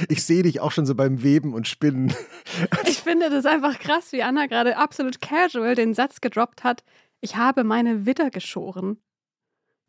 ich 0.08 0.24
sehe 0.24 0.42
dich 0.42 0.60
auch 0.60 0.72
schon 0.72 0.86
so 0.86 0.94
beim 0.94 1.22
Weben 1.22 1.54
und 1.54 1.68
Spinnen. 1.68 2.12
ich 2.86 2.98
finde 2.98 3.30
das 3.30 3.46
einfach 3.46 3.78
krass, 3.78 4.12
wie 4.12 4.22
Anna 4.22 4.46
gerade 4.46 4.76
absolut 4.76 5.20
casual 5.20 5.74
den 5.74 5.94
Satz 5.94 6.20
gedroppt 6.20 6.64
hat: 6.64 6.82
Ich 7.20 7.36
habe 7.36 7.64
meine 7.64 8.06
Widder 8.06 8.30
geschoren. 8.30 8.98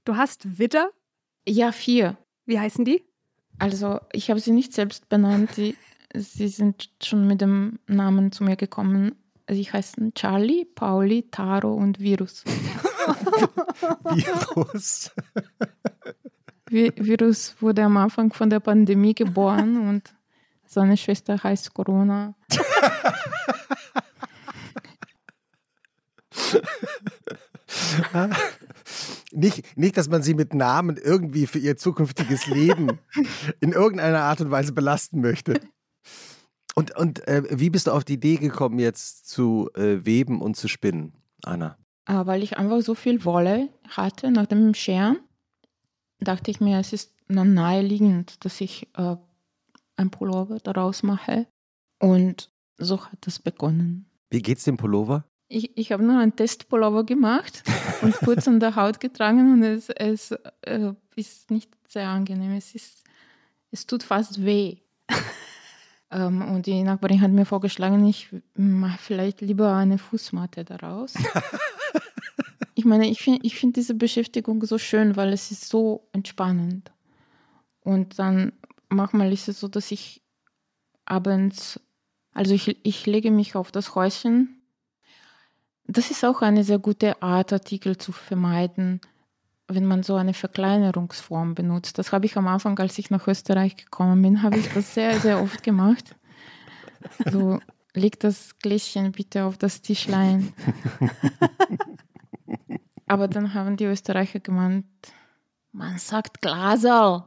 Du 0.03 0.15
hast 0.17 0.59
Widder? 0.59 0.91
Ja, 1.47 1.71
vier. 1.71 2.17
Wie 2.45 2.59
heißen 2.59 2.85
die? 2.85 3.03
Also, 3.57 3.99
ich 4.11 4.29
habe 4.29 4.39
sie 4.39 4.51
nicht 4.51 4.73
selbst 4.73 5.09
benannt. 5.09 5.53
Sie, 5.53 5.75
sie 6.13 6.47
sind 6.47 6.91
schon 7.01 7.27
mit 7.27 7.41
dem 7.41 7.79
Namen 7.87 8.31
zu 8.31 8.43
mir 8.43 8.55
gekommen. 8.55 9.15
Sie 9.49 9.63
heißen 9.63 10.13
Charlie, 10.13 10.65
Pauli, 10.65 11.27
Taro 11.29 11.73
und 11.73 11.99
Virus. 11.99 12.43
Virus. 14.03 15.11
Virus 16.69 17.55
wurde 17.59 17.83
am 17.83 17.97
Anfang 17.97 18.33
von 18.33 18.49
der 18.49 18.59
Pandemie 18.59 19.13
geboren 19.13 19.77
und 19.89 20.15
seine 20.65 20.97
Schwester 20.97 21.41
heißt 21.41 21.73
Corona. 21.73 22.35
nicht, 29.31 29.77
nicht, 29.77 29.97
dass 29.97 30.09
man 30.09 30.23
sie 30.23 30.33
mit 30.33 30.53
Namen 30.53 30.97
irgendwie 30.97 31.47
für 31.47 31.59
ihr 31.59 31.77
zukünftiges 31.77 32.47
Leben 32.47 32.99
in 33.59 33.71
irgendeiner 33.71 34.21
Art 34.21 34.41
und 34.41 34.51
Weise 34.51 34.73
belasten 34.73 35.21
möchte. 35.21 35.59
Und, 36.73 36.97
und 36.97 37.25
äh, 37.27 37.43
wie 37.51 37.69
bist 37.69 37.87
du 37.87 37.91
auf 37.91 38.03
die 38.03 38.15
Idee 38.15 38.35
gekommen, 38.35 38.79
jetzt 38.79 39.29
zu 39.29 39.69
äh, 39.75 40.05
weben 40.05 40.41
und 40.41 40.57
zu 40.57 40.67
spinnen, 40.67 41.13
Anna? 41.43 41.77
Ah, 42.05 42.25
weil 42.25 42.43
ich 42.43 42.57
einfach 42.57 42.81
so 42.81 42.95
viel 42.95 43.23
Wolle 43.23 43.69
hatte 43.89 44.29
nach 44.29 44.45
dem 44.45 44.73
Scheren, 44.73 45.19
dachte 46.19 46.51
ich 46.51 46.61
mir, 46.61 46.79
es 46.79 46.93
ist 46.93 47.13
naheliegend, 47.27 48.43
dass 48.45 48.61
ich 48.61 48.87
äh, 48.97 49.15
ein 49.97 50.11
Pullover 50.11 50.59
daraus 50.59 51.03
mache. 51.03 51.47
Und 51.99 52.49
so 52.77 53.05
hat 53.05 53.17
das 53.21 53.39
begonnen. 53.39 54.09
Wie 54.29 54.41
geht's 54.41 54.63
dem 54.63 54.77
Pullover? 54.77 55.25
Ich, 55.47 55.77
ich 55.77 55.91
habe 55.91 56.03
noch 56.03 56.19
einen 56.19 56.35
Testpullover 56.35 57.03
gemacht 57.03 57.63
und 58.01 58.15
kurz 58.17 58.47
an 58.47 58.59
der 58.59 58.75
Haut 58.75 58.99
getragen 58.99 59.53
und 59.53 59.63
es, 59.63 59.89
es 59.89 60.31
äh, 60.61 60.93
ist 61.15 61.51
nicht 61.51 61.71
sehr 61.87 62.07
angenehm. 62.09 62.53
Es, 62.53 62.73
ist, 62.73 63.03
es 63.71 63.85
tut 63.85 64.03
fast 64.03 64.43
weh. 64.43 64.77
Ähm, 66.11 66.43
und 66.53 66.67
die 66.67 66.83
Nachbarin 66.83 67.19
hat 67.19 67.31
mir 67.31 67.45
vorgeschlagen, 67.45 68.05
ich 68.07 68.29
mache 68.53 68.99
vielleicht 68.99 69.41
lieber 69.41 69.73
eine 69.73 69.97
Fußmatte 69.97 70.63
daraus. 70.63 71.15
ich 72.75 72.85
meine, 72.85 73.09
ich 73.09 73.21
finde 73.21 73.39
ich 73.43 73.55
find 73.55 73.75
diese 73.75 73.95
Beschäftigung 73.95 74.63
so 74.65 74.77
schön, 74.77 75.15
weil 75.15 75.33
es 75.33 75.51
ist 75.51 75.67
so 75.67 76.07
entspannend. 76.11 76.91
Und 77.81 78.19
dann 78.19 78.53
manchmal 78.89 79.31
ist 79.31 79.47
es 79.47 79.59
so, 79.59 79.67
dass 79.67 79.91
ich 79.91 80.21
abends, 81.05 81.79
also 82.33 82.53
ich, 82.53 82.85
ich 82.85 83.05
lege 83.05 83.31
mich 83.31 83.55
auf 83.55 83.71
das 83.71 83.95
Häuschen. 83.95 84.61
Das 85.87 86.11
ist 86.11 86.25
auch 86.25 86.41
eine 86.41 86.63
sehr 86.63 86.79
gute 86.79 87.21
Art, 87.21 87.53
Artikel 87.53 87.97
zu 87.97 88.11
vermeiden 88.11 89.01
wenn 89.67 89.85
man 89.85 90.03
so 90.03 90.15
eine 90.15 90.33
Verkleinerungsform 90.33 91.55
benutzt. 91.55 91.97
Das 91.97 92.11
habe 92.11 92.25
ich 92.25 92.37
am 92.37 92.47
Anfang, 92.47 92.77
als 92.79 92.97
ich 92.97 93.09
nach 93.09 93.27
Österreich 93.27 93.75
gekommen 93.75 94.21
bin, 94.21 94.43
habe 94.43 94.57
ich 94.57 94.71
das 94.73 94.93
sehr, 94.93 95.19
sehr 95.19 95.41
oft 95.41 95.63
gemacht. 95.63 96.15
So, 97.31 97.59
leg 97.93 98.19
das 98.19 98.57
Gläschen 98.59 99.11
bitte 99.11 99.45
auf 99.45 99.57
das 99.57 99.81
Tischlein. 99.81 100.53
Aber 103.07 103.27
dann 103.27 103.53
haben 103.53 103.77
die 103.77 103.85
Österreicher 103.85 104.39
gemeint, 104.39 104.85
man 105.71 105.97
sagt 105.97 106.41
Glaserl. 106.41 107.23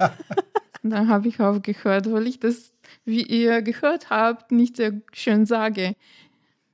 dann 0.82 1.08
habe 1.08 1.28
ich 1.28 1.40
aufgehört, 1.40 2.10
weil 2.12 2.26
ich 2.26 2.38
das, 2.38 2.72
wie 3.04 3.22
ihr 3.22 3.62
gehört 3.62 4.10
habt, 4.10 4.52
nicht 4.52 4.76
sehr 4.76 5.00
schön 5.12 5.46
sage. 5.46 5.96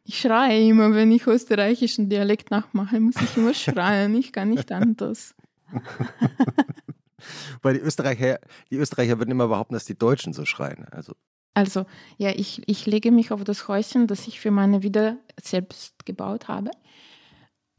Ich 0.05 0.19
schreie 0.19 0.69
immer, 0.69 0.95
wenn 0.95 1.13
ich 1.13 1.27
österreichischen 1.27 2.09
Dialekt 2.09 2.51
nachmache, 2.51 2.99
muss 2.99 3.17
ich 3.17 3.37
immer 3.37 3.55
schreien. 3.55 4.15
Ich 4.17 4.33
kann 4.33 4.51
nicht 4.51 4.73
anders. 4.73 5.35
Weil 7.63 7.75
die 7.75 7.81
Österreicher, 7.81 8.41
die 8.71 8.77
Österreicher 8.77 9.19
würden 9.19 9.31
immer 9.31 9.47
behaupten, 9.47 9.75
dass 9.75 9.85
die 9.85 9.97
Deutschen 9.97 10.33
so 10.33 10.45
schreien. 10.45 10.87
Also, 10.91 11.15
also 11.55 11.87
ja, 12.17 12.31
ich, 12.31 12.63
ich 12.67 12.87
lege 12.87 13.13
mich 13.13 13.31
auf 13.31 13.45
das 13.45 13.69
Häuschen, 13.69 14.09
das 14.09 14.27
ich 14.27 14.41
für 14.41 14.51
meine 14.51 14.83
wieder 14.83 15.19
selbst 15.41 16.05
gebaut 16.05 16.49
habe. 16.49 16.71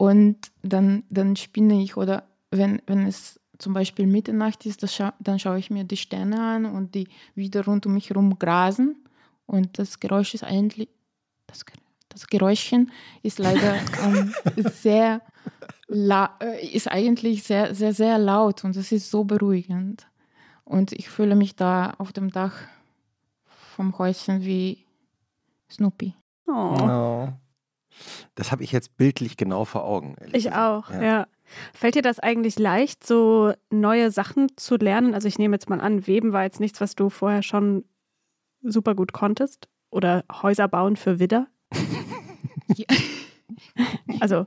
Und 0.04 0.36
dann, 0.62 1.04
dann 1.08 1.34
spinne 1.34 1.82
ich 1.82 1.96
oder 1.96 2.24
wenn, 2.50 2.82
wenn 2.86 3.06
es 3.06 3.40
zum 3.56 3.72
Beispiel 3.72 4.06
Mitternacht 4.06 4.66
ist, 4.66 4.86
scha 4.90 5.14
dann 5.18 5.38
schaue 5.38 5.58
ich 5.58 5.70
mir 5.70 5.84
die 5.84 5.96
Sterne 5.96 6.42
an 6.42 6.66
und 6.66 6.94
die 6.94 7.08
wieder 7.34 7.64
rund 7.64 7.86
um 7.86 7.94
mich 7.94 8.10
herum 8.10 8.38
grasen. 8.38 8.96
Und 9.46 9.78
das 9.78 10.00
Geräusch 10.00 10.34
ist 10.34 10.44
eigentlich, 10.44 10.90
das 11.46 11.64
das 12.10 12.26
Geräuschchen 12.26 12.92
ist 13.22 13.38
leider 13.38 13.76
ähm, 14.04 14.34
sehr, 14.56 15.22
äh, 15.88 16.66
ist 16.66 16.88
eigentlich 16.88 17.42
sehr, 17.42 17.74
sehr, 17.74 17.94
sehr 17.94 18.18
laut 18.18 18.62
und 18.62 18.76
es 18.76 18.92
ist 18.92 19.10
so 19.10 19.24
beruhigend. 19.24 20.06
Und 20.64 20.92
ich 20.92 21.08
fühle 21.08 21.34
mich 21.34 21.56
da 21.56 21.94
auf 21.96 22.12
dem 22.12 22.30
Dach 22.30 22.54
vom 23.74 23.96
Häuschen 23.98 24.44
wie 24.44 24.84
Snoopy. 25.70 26.14
Oh. 26.46 26.76
oh 26.78 27.28
Das 28.34 28.52
habe 28.52 28.62
ich 28.62 28.72
jetzt 28.72 28.96
bildlich 28.96 29.36
genau 29.36 29.64
vor 29.64 29.84
Augen. 29.84 30.16
Ich 30.26 30.44
gesagt. 30.44 30.56
auch, 30.56 30.90
ja. 30.90 31.02
ja. 31.02 31.26
Fällt 31.72 31.94
dir 31.94 32.02
das 32.02 32.18
eigentlich 32.18 32.58
leicht, 32.58 33.06
so 33.06 33.52
neue 33.70 34.10
Sachen 34.10 34.48
zu 34.56 34.76
lernen? 34.76 35.14
Also 35.14 35.28
ich 35.28 35.38
nehme 35.38 35.54
jetzt 35.54 35.68
mal 35.68 35.80
an, 35.80 36.06
Weben 36.06 36.32
war 36.32 36.42
jetzt 36.42 36.60
nichts, 36.60 36.80
was 36.80 36.94
du 36.94 37.10
vorher 37.10 37.42
schon 37.42 37.84
super 38.62 38.94
gut 38.94 39.12
konntest? 39.12 39.68
Oder 39.90 40.24
Häuser 40.42 40.68
bauen 40.68 40.96
für 40.96 41.18
Widder? 41.18 41.46
ja. 42.76 42.86
Also. 44.20 44.46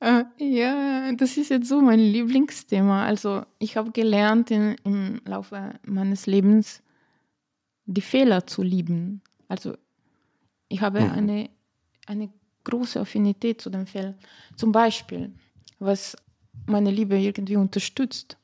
Äh, 0.00 0.24
ja, 0.38 1.12
das 1.12 1.36
ist 1.36 1.50
jetzt 1.50 1.68
so 1.68 1.80
mein 1.80 2.00
Lieblingsthema. 2.00 3.04
Also 3.04 3.44
ich 3.58 3.76
habe 3.76 3.92
gelernt 3.92 4.50
in, 4.50 4.76
im 4.84 5.20
Laufe 5.24 5.74
meines 5.86 6.26
Lebens, 6.26 6.82
die 7.86 8.00
Fehler 8.00 8.46
zu 8.46 8.62
lieben. 8.62 9.22
Also 9.48 9.76
ich 10.68 10.80
habe 10.80 11.00
mhm. 11.00 11.10
eine, 11.12 11.50
eine 12.06 12.30
große 12.64 13.00
Affinität 13.00 13.60
zu 13.60 13.70
den 13.70 13.86
Fehlern. 13.86 14.14
Zum 14.56 14.72
Beispiel, 14.72 15.32
was 15.78 16.16
meine 16.66 16.90
Liebe 16.90 17.18
irgendwie 17.18 17.56
unterstützt. 17.56 18.36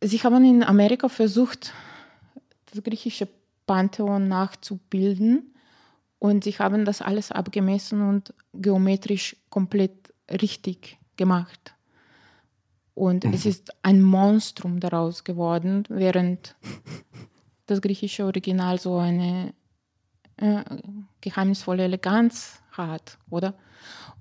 Sie 0.00 0.22
haben 0.22 0.44
in 0.44 0.62
Amerika 0.62 1.08
versucht, 1.08 1.72
das 2.66 2.82
griechische 2.82 3.28
Pantheon 3.66 4.28
nachzubilden 4.28 5.54
und 6.18 6.44
sie 6.44 6.52
haben 6.52 6.84
das 6.84 7.02
alles 7.02 7.32
abgemessen 7.32 8.02
und 8.02 8.34
geometrisch 8.52 9.36
komplett 9.50 10.12
richtig 10.30 10.98
gemacht. 11.16 11.74
Und 12.94 13.24
mhm. 13.24 13.32
es 13.32 13.46
ist 13.46 13.72
ein 13.82 14.02
Monstrum 14.02 14.80
daraus 14.80 15.24
geworden, 15.24 15.84
während 15.88 16.56
das 17.66 17.80
griechische 17.80 18.24
Original 18.24 18.78
so 18.78 18.96
eine 18.98 19.54
äh, 20.36 20.62
geheimnisvolle 21.20 21.84
Eleganz 21.84 22.62
hat, 22.72 23.18
oder? 23.30 23.54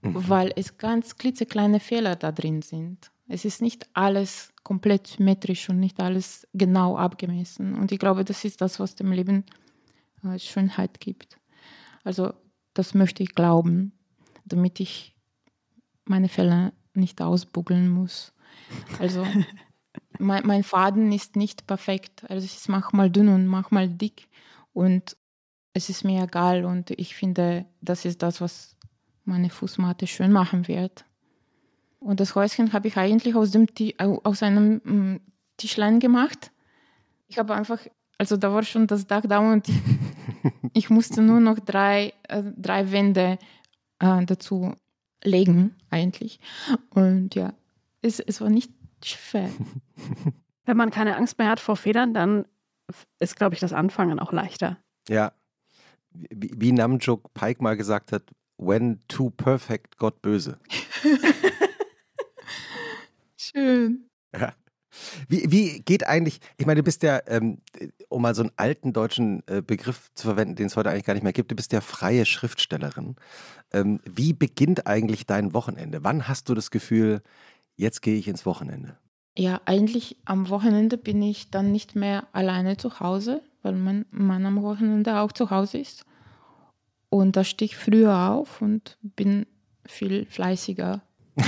Mhm. 0.01 0.29
Weil 0.29 0.53
es 0.55 0.77
ganz 0.77 1.17
klitzekleine 1.17 1.79
Fehler 1.79 2.15
da 2.15 2.31
drin 2.31 2.61
sind. 2.61 3.11
Es 3.27 3.45
ist 3.45 3.61
nicht 3.61 3.87
alles 3.93 4.53
komplett 4.63 5.07
symmetrisch 5.07 5.69
und 5.69 5.79
nicht 5.79 5.99
alles 5.99 6.47
genau 6.53 6.97
abgemessen. 6.97 7.75
Und 7.75 7.91
ich 7.91 7.99
glaube, 7.99 8.25
das 8.25 8.43
ist 8.45 8.61
das, 8.61 8.79
was 8.79 8.95
dem 8.95 9.11
Leben 9.11 9.45
äh, 10.23 10.37
Schönheit 10.39 10.99
gibt. 10.99 11.39
Also 12.03 12.33
das 12.73 12.93
möchte 12.93 13.23
ich 13.23 13.35
glauben, 13.35 13.93
damit 14.45 14.79
ich 14.79 15.15
meine 16.05 16.29
Fälle 16.29 16.73
nicht 16.93 17.21
ausbuggeln 17.21 17.89
muss. 17.89 18.33
Also 18.99 19.25
mein, 20.19 20.45
mein, 20.45 20.63
Faden 20.63 21.11
ist 21.11 21.35
nicht 21.35 21.65
perfekt. 21.65 22.23
Also 22.29 22.45
es 22.45 22.55
ist 22.55 22.69
manchmal 22.69 23.09
dünn 23.09 23.29
und 23.29 23.47
manchmal 23.47 23.87
dick. 23.89 24.27
Und 24.73 25.15
es 25.73 25.89
ist 25.89 26.03
mir 26.03 26.23
egal. 26.23 26.65
Und 26.65 26.91
ich 26.91 27.15
finde, 27.15 27.65
das 27.81 28.05
ist 28.05 28.21
das, 28.21 28.41
was 28.41 28.75
meine 29.25 29.49
Fußmatte 29.49 30.07
schön 30.07 30.31
machen 30.31 30.67
wird. 30.67 31.05
Und 31.99 32.19
das 32.19 32.35
Häuschen 32.35 32.73
habe 32.73 32.87
ich 32.87 32.97
eigentlich 32.97 33.35
aus, 33.35 33.51
dem, 33.51 33.67
aus 34.23 34.43
einem 34.43 34.81
mm, 34.83 35.21
Tischlein 35.57 35.99
gemacht. 35.99 36.51
Ich 37.27 37.39
habe 37.39 37.55
einfach, 37.55 37.79
also 38.17 38.35
da 38.35 38.53
war 38.53 38.63
schon 38.63 38.87
das 38.87 39.07
Dach 39.07 39.23
da 39.25 39.39
und 39.39 39.69
ich, 39.69 39.75
ich 40.73 40.89
musste 40.89 41.21
nur 41.21 41.39
noch 41.39 41.59
drei, 41.59 42.13
äh, 42.27 42.43
drei 42.57 42.91
Wände 42.91 43.37
äh, 43.99 44.25
dazu 44.25 44.75
legen, 45.23 45.75
eigentlich. 45.89 46.39
Und 46.89 47.35
ja, 47.35 47.53
es, 48.01 48.19
es 48.19 48.41
war 48.41 48.49
nicht 48.49 48.71
schwer. 49.03 49.49
Wenn 50.65 50.77
man 50.77 50.91
keine 50.91 51.15
Angst 51.15 51.37
mehr 51.37 51.49
hat 51.49 51.61
vor 51.61 51.77
Federn, 51.77 52.13
dann 52.13 52.45
ist, 53.19 53.37
glaube 53.37 53.55
ich, 53.55 53.61
das 53.61 53.71
Anfangen 53.71 54.19
auch 54.19 54.33
leichter. 54.33 54.77
Ja. 55.07 55.31
Wie, 56.13 56.71
Namjook 56.71 57.33
Pike 57.33 57.61
mal 57.63 57.77
gesagt 57.77 58.11
hat, 58.11 58.23
when 58.57 59.01
too 59.07 59.29
perfect, 59.31 59.97
Gott 59.97 60.21
böse. 60.21 60.59
Schön. 63.37 64.09
Ja. 64.33 64.53
Wie, 65.27 65.51
wie 65.51 65.79
geht 65.79 66.05
eigentlich, 66.05 66.39
ich 66.57 66.65
meine, 66.65 66.81
du 66.81 66.83
bist 66.83 67.01
ja, 67.03 67.19
ähm, 67.27 67.57
um 68.09 68.21
mal 68.21 68.35
so 68.35 68.43
einen 68.43 68.51
alten 68.57 68.93
deutschen 68.93 69.41
äh, 69.47 69.61
Begriff 69.61 70.11
zu 70.13 70.27
verwenden, 70.27 70.55
den 70.55 70.67
es 70.67 70.75
heute 70.75 70.91
eigentlich 70.91 71.05
gar 71.05 71.15
nicht 71.15 71.23
mehr 71.23 71.33
gibt, 71.33 71.49
du 71.49 71.55
bist 71.55 71.71
ja 71.71 71.81
freie 71.81 72.25
Schriftstellerin. 72.25 73.15
Ähm, 73.71 73.99
wie 74.05 74.33
beginnt 74.33 74.85
eigentlich 74.85 75.25
dein 75.25 75.53
Wochenende? 75.53 76.03
Wann 76.03 76.27
hast 76.27 76.47
du 76.49 76.53
das 76.53 76.69
Gefühl, 76.69 77.21
jetzt 77.75 78.01
gehe 78.01 78.17
ich 78.17 78.27
ins 78.27 78.45
Wochenende? 78.45 78.97
Ja, 79.35 79.61
eigentlich 79.65 80.17
am 80.25 80.49
Wochenende 80.49 80.97
bin 80.97 81.21
ich 81.23 81.49
dann 81.49 81.71
nicht 81.71 81.95
mehr 81.95 82.27
alleine 82.33 82.77
zu 82.77 82.99
Hause, 82.99 83.41
weil 83.63 83.73
mein 83.73 84.05
Mann 84.11 84.45
am 84.45 84.61
Wochenende 84.61 85.17
auch 85.19 85.31
zu 85.31 85.49
Hause 85.49 85.79
ist. 85.79 86.05
Und 87.09 87.35
da 87.35 87.43
stehe 87.43 87.67
ich 87.67 87.75
früher 87.77 88.29
auf 88.29 88.61
und 88.61 88.97
bin 89.01 89.45
viel 89.85 90.25
fleißiger. 90.27 91.01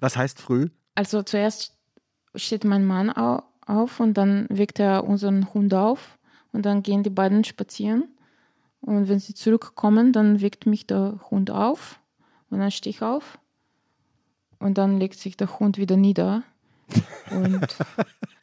Was 0.00 0.16
heißt 0.16 0.40
früh? 0.40 0.68
Also 0.94 1.22
zuerst 1.22 1.76
steht 2.34 2.64
mein 2.64 2.84
Mann 2.84 3.10
auf 3.10 4.00
und 4.00 4.14
dann 4.14 4.46
weckt 4.50 4.78
er 4.78 5.04
unseren 5.04 5.52
Hund 5.54 5.74
auf 5.74 6.18
und 6.52 6.66
dann 6.66 6.82
gehen 6.82 7.02
die 7.02 7.10
beiden 7.10 7.44
spazieren. 7.44 8.08
Und 8.80 9.08
wenn 9.08 9.18
sie 9.18 9.34
zurückkommen, 9.34 10.12
dann 10.12 10.40
weckt 10.40 10.66
mich 10.66 10.86
der 10.86 11.18
Hund 11.30 11.50
auf 11.50 12.00
und 12.50 12.58
dann 12.58 12.70
stehe 12.70 12.90
ich 12.90 13.02
auf 13.02 13.38
und 14.58 14.78
dann 14.78 14.98
legt 14.98 15.18
sich 15.18 15.36
der 15.36 15.58
Hund 15.58 15.78
wieder 15.78 15.96
nieder. 15.96 16.42
Und 17.30 17.66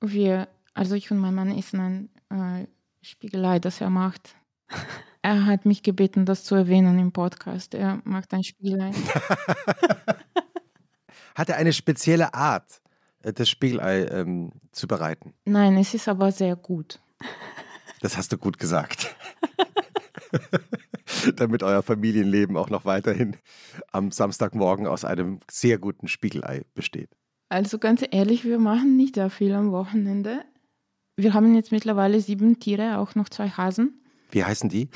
wir, 0.00 0.48
also 0.74 0.94
ich 0.94 1.10
und 1.10 1.18
mein 1.18 1.34
Mann 1.34 1.56
essen 1.56 2.10
ein 2.30 2.62
äh, 2.62 2.66
Spiegelei, 3.02 3.58
das 3.58 3.80
er 3.80 3.90
macht. 3.90 4.36
Er 5.20 5.46
hat 5.46 5.66
mich 5.66 5.82
gebeten, 5.82 6.26
das 6.26 6.44
zu 6.44 6.54
erwähnen 6.54 6.96
im 6.98 7.12
Podcast. 7.12 7.74
Er 7.74 8.00
macht 8.04 8.32
ein 8.32 8.44
Spiegelei. 8.44 8.92
Hat 11.34 11.48
er 11.48 11.56
eine 11.56 11.72
spezielle 11.72 12.34
Art, 12.34 12.80
äh, 13.22 13.32
das 13.32 13.48
Spiegelei 13.48 14.04
ähm, 14.04 14.52
zu 14.70 14.86
bereiten? 14.86 15.34
Nein, 15.44 15.76
es 15.76 15.92
ist 15.92 16.08
aber 16.08 16.30
sehr 16.32 16.54
gut. 16.54 17.00
Das 18.00 18.16
hast 18.16 18.32
du 18.32 18.38
gut 18.38 18.58
gesagt. 18.58 19.14
Damit 21.36 21.62
euer 21.62 21.82
Familienleben 21.82 22.56
auch 22.56 22.70
noch 22.70 22.84
weiterhin 22.84 23.36
am 23.92 24.12
Samstagmorgen 24.12 24.86
aus 24.86 25.04
einem 25.04 25.40
sehr 25.50 25.78
guten 25.78 26.08
Spiegelei 26.08 26.64
besteht. 26.74 27.10
Also 27.48 27.78
ganz 27.78 28.04
ehrlich, 28.10 28.44
wir 28.44 28.58
machen 28.58 28.96
nicht 28.96 29.14
sehr 29.14 29.30
viel 29.30 29.54
am 29.54 29.72
Wochenende. 29.72 30.44
Wir 31.16 31.34
haben 31.34 31.54
jetzt 31.54 31.72
mittlerweile 31.72 32.20
sieben 32.20 32.58
Tiere, 32.60 32.98
auch 32.98 33.14
noch 33.14 33.28
zwei 33.28 33.48
Hasen. 33.48 34.04
Wie 34.30 34.44
heißen 34.44 34.68
die? 34.68 34.88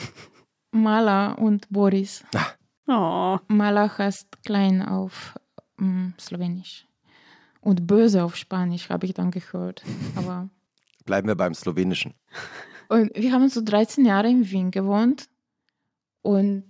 Mala 0.70 1.32
und 1.32 1.68
Boris. 1.70 2.24
Ah. 2.34 3.38
Oh. 3.38 3.38
Mala 3.48 3.96
heißt 3.96 4.42
klein 4.44 4.82
auf 4.82 5.34
mm, 5.78 6.10
Slowenisch. 6.20 6.86
Und 7.60 7.86
böse 7.86 8.24
auf 8.24 8.36
Spanisch, 8.36 8.90
habe 8.90 9.06
ich 9.06 9.14
dann 9.14 9.30
gehört. 9.30 9.82
Aber 10.16 10.50
Bleiben 11.04 11.28
wir 11.28 11.34
beim 11.34 11.54
Slowenischen. 11.54 12.14
Und 12.88 13.10
wir 13.14 13.32
haben 13.32 13.48
so 13.48 13.62
13 13.62 14.04
Jahre 14.04 14.28
in 14.28 14.50
Wien 14.50 14.70
gewohnt 14.70 15.28
und 16.22 16.64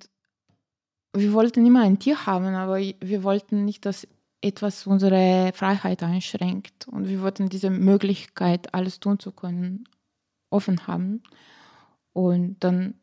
wir 1.14 1.33
wollten 1.33 1.66
immer 1.66 1.83
ein 1.83 1.99
Tier 1.99 2.27
haben, 2.27 2.55
aber 2.55 2.79
wir 2.79 3.23
wollten 3.23 3.64
nicht, 3.64 3.85
dass 3.85 4.07
etwas 4.42 4.87
unsere 4.87 5.52
Freiheit 5.55 6.02
einschränkt. 6.02 6.88
Und 6.88 7.09
wir 7.09 7.22
wollten 7.22 7.48
diese 7.48 7.70
Möglichkeit, 7.70 8.74
alles 8.74 9.00
tun 9.00 9.18
zu 9.18 9.33
können, 9.33 9.85
offen 10.50 10.87
haben. 10.87 11.22
Und 12.12 12.62
dann 12.62 12.94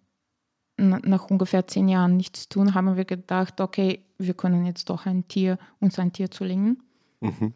nach 0.77 1.29
ungefähr 1.29 1.67
zehn 1.67 1.89
Jahren 1.89 2.15
nichts 2.15 2.47
tun, 2.47 2.73
haben 2.73 2.95
wir 2.95 3.05
gedacht, 3.05 3.59
okay, 3.59 4.05
wir 4.17 4.33
können 4.33 4.65
jetzt 4.65 4.89
doch 4.89 5.05
ein 5.05 5.27
Tier, 5.27 5.57
uns 5.79 5.99
ein 5.99 6.13
Tier 6.13 6.31
zulegen. 6.31 6.83
Mhm. 7.19 7.53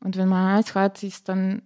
Und 0.00 0.16
wenn 0.16 0.28
man 0.28 0.56
eins 0.56 0.74
hat, 0.74 1.02
ist 1.02 1.28
dann 1.28 1.62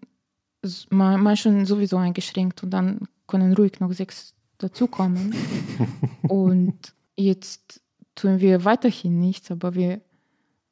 man, 0.90 1.22
man 1.22 1.37
schon 1.37 1.66
sowieso 1.66 1.96
eingeschränkt 1.96 2.62
und 2.62 2.70
dann 2.70 3.00
können 3.27 3.55
ruhig 3.55 3.81
noch 3.81 3.92
sechs 3.92 4.35
dazukommen. 4.59 5.35
und 6.22 6.94
jetzt 7.16 7.83
tun 8.14 8.40
wir 8.40 8.64
weiterhin 8.64 9.18
nichts, 9.18 9.50
aber 9.50 9.74
wir, 9.74 10.00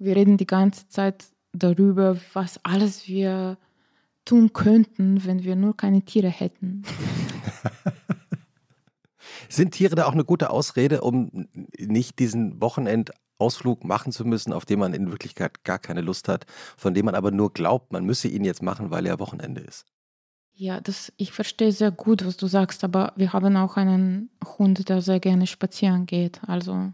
wir 0.04 0.16
reden 0.16 0.36
die 0.36 0.46
ganze 0.46 0.88
Zeit 0.88 1.26
darüber, 1.52 2.16
was 2.32 2.64
alles 2.64 3.06
wir 3.06 3.58
tun 4.24 4.52
könnten, 4.52 5.24
wenn 5.24 5.42
wir 5.44 5.56
nur 5.56 5.76
keine 5.76 6.02
Tiere 6.02 6.28
hätten. 6.28 6.82
Sind 9.48 9.72
Tiere 9.72 9.94
da 9.94 10.06
auch 10.06 10.12
eine 10.12 10.24
gute 10.24 10.50
Ausrede, 10.50 11.02
um 11.02 11.48
nicht 11.78 12.18
diesen 12.18 12.60
Wochenendausflug 12.60 13.84
machen 13.84 14.12
zu 14.12 14.24
müssen, 14.24 14.52
auf 14.52 14.64
den 14.64 14.78
man 14.78 14.94
in 14.94 15.10
Wirklichkeit 15.10 15.64
gar 15.64 15.78
keine 15.78 16.00
Lust 16.00 16.28
hat, 16.28 16.46
von 16.76 16.94
dem 16.94 17.04
man 17.04 17.14
aber 17.14 17.30
nur 17.30 17.52
glaubt, 17.52 17.92
man 17.92 18.04
müsse 18.04 18.28
ihn 18.28 18.44
jetzt 18.44 18.62
machen, 18.62 18.90
weil 18.90 19.06
er 19.06 19.18
Wochenende 19.18 19.60
ist? 19.60 19.84
Ja, 20.54 20.80
das, 20.80 21.12
ich 21.16 21.32
verstehe 21.32 21.72
sehr 21.72 21.90
gut, 21.90 22.24
was 22.24 22.36
du 22.36 22.46
sagst, 22.46 22.84
aber 22.84 23.12
wir 23.16 23.32
haben 23.32 23.56
auch 23.56 23.76
einen 23.76 24.30
Hund, 24.58 24.88
der 24.88 25.02
sehr 25.02 25.18
gerne 25.18 25.46
spazieren 25.46 26.06
geht. 26.06 26.40
Also 26.46 26.92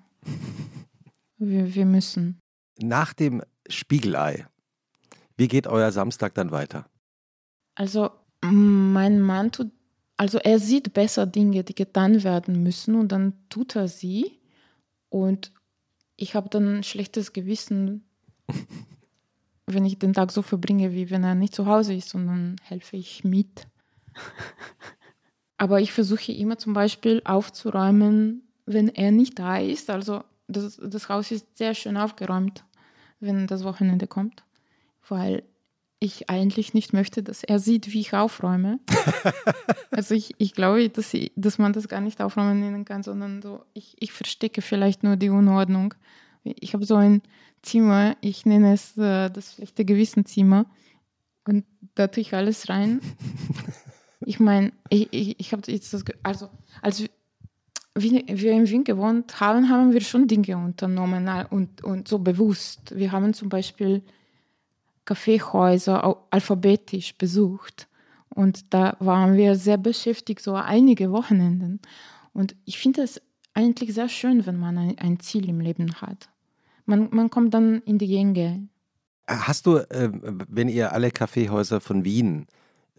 wir, 1.38 1.74
wir 1.74 1.86
müssen. 1.86 2.40
Nach 2.80 3.12
dem 3.12 3.42
Spiegelei, 3.68 4.46
wie 5.36 5.48
geht 5.48 5.66
euer 5.66 5.92
Samstag 5.92 6.34
dann 6.34 6.50
weiter? 6.50 6.86
Also 7.74 8.10
mein 8.40 9.20
Mann 9.20 9.52
tut 9.52 9.70
also 10.18 10.38
er 10.38 10.58
sieht 10.58 10.92
besser 10.92 11.26
Dinge, 11.26 11.62
die 11.62 11.76
getan 11.76 12.24
werden 12.24 12.62
müssen 12.62 12.96
und 12.96 13.12
dann 13.12 13.34
tut 13.48 13.76
er 13.76 13.86
sie. 13.86 14.40
Und 15.08 15.52
ich 16.16 16.34
habe 16.34 16.48
dann 16.48 16.78
ein 16.78 16.82
schlechtes 16.82 17.32
Gewissen, 17.32 18.04
wenn 19.66 19.84
ich 19.86 20.00
den 20.00 20.12
Tag 20.12 20.32
so 20.32 20.42
verbringe, 20.42 20.92
wie 20.92 21.08
wenn 21.10 21.22
er 21.22 21.36
nicht 21.36 21.54
zu 21.54 21.66
Hause 21.66 21.94
ist 21.94 22.16
und 22.16 22.26
dann 22.26 22.56
helfe 22.64 22.96
ich 22.96 23.22
mit. 23.22 23.68
Aber 25.56 25.80
ich 25.80 25.92
versuche 25.92 26.32
immer 26.32 26.58
zum 26.58 26.72
Beispiel 26.72 27.22
aufzuräumen, 27.24 28.42
wenn 28.66 28.88
er 28.88 29.12
nicht 29.12 29.38
da 29.38 29.58
ist. 29.58 29.88
Also 29.88 30.24
das, 30.48 30.80
das 30.82 31.08
Haus 31.08 31.30
ist 31.30 31.56
sehr 31.56 31.74
schön 31.74 31.96
aufgeräumt, 31.96 32.64
wenn 33.20 33.46
das 33.46 33.64
Wochenende 33.64 34.06
kommt, 34.06 34.44
weil 35.08 35.42
ich 36.00 36.30
eigentlich 36.30 36.74
nicht 36.74 36.92
möchte, 36.92 37.22
dass 37.22 37.42
er 37.42 37.58
sieht, 37.58 37.92
wie 37.92 38.00
ich 38.00 38.14
aufräume. 38.14 38.78
also 39.90 40.14
ich, 40.14 40.34
ich 40.38 40.54
glaube, 40.54 40.88
dass, 40.88 41.12
ich, 41.12 41.32
dass 41.34 41.58
man 41.58 41.72
das 41.72 41.88
gar 41.88 42.00
nicht 42.00 42.20
aufräumen 42.20 42.60
nennen 42.60 42.84
kann, 42.84 43.02
sondern 43.02 43.42
so, 43.42 43.64
ich, 43.74 43.96
ich 43.98 44.12
verstecke 44.12 44.62
vielleicht 44.62 45.02
nur 45.02 45.16
die 45.16 45.30
Unordnung. 45.30 45.94
Ich 46.44 46.74
habe 46.74 46.84
so 46.84 46.94
ein 46.94 47.22
Zimmer, 47.62 48.16
ich 48.20 48.46
nenne 48.46 48.72
es 48.72 48.96
äh, 48.96 49.28
das 49.28 49.54
schlechte 49.54 49.84
Gewissenzimmer 49.84 50.66
und 51.44 51.64
da 51.96 52.06
tue 52.06 52.20
ich 52.20 52.34
alles 52.34 52.68
rein. 52.68 53.00
ich 54.20 54.38
meine, 54.38 54.72
ich, 54.90 55.08
ich, 55.10 55.40
ich 55.40 55.52
habe 55.52 55.62
jetzt 55.66 55.92
das, 55.92 56.04
also 56.22 56.48
als 56.80 57.04
wir 58.02 58.52
in 58.52 58.68
Wien 58.68 58.84
gewohnt 58.84 59.40
haben, 59.40 59.68
haben 59.68 59.92
wir 59.92 60.00
schon 60.00 60.26
Dinge 60.26 60.56
unternommen 60.56 61.28
und, 61.50 61.82
und 61.84 62.08
so 62.08 62.18
bewusst. 62.18 62.96
Wir 62.96 63.12
haben 63.12 63.34
zum 63.34 63.48
Beispiel 63.48 64.02
Kaffeehäuser 65.04 66.16
alphabetisch 66.30 67.16
besucht. 67.16 67.88
Und 68.28 68.72
da 68.74 68.96
waren 69.00 69.36
wir 69.36 69.56
sehr 69.56 69.78
beschäftigt, 69.78 70.42
so 70.42 70.54
einige 70.54 71.10
Wochenenden. 71.10 71.80
Und 72.32 72.54
ich 72.66 72.78
finde 72.78 73.02
es 73.02 73.20
eigentlich 73.54 73.94
sehr 73.94 74.08
schön, 74.08 74.46
wenn 74.46 74.58
man 74.58 74.78
ein, 74.78 74.98
ein, 74.98 75.18
Ziel 75.18 75.48
im 75.48 75.60
Leben 75.60 76.00
hat. 76.00 76.28
Man, 76.84 77.08
man 77.10 77.30
kommt 77.30 77.54
dann 77.54 77.82
in 77.82 77.98
die 77.98 78.06
Gänge. 78.06 78.68
Hast 79.26 79.66
du, 79.66 79.78
äh, 79.78 80.10
wenn 80.48 80.68
ihr 80.68 80.92
alle 80.92 81.10
Kaffeehäuser 81.10 81.80
von 81.80 82.04
Wien 82.04 82.46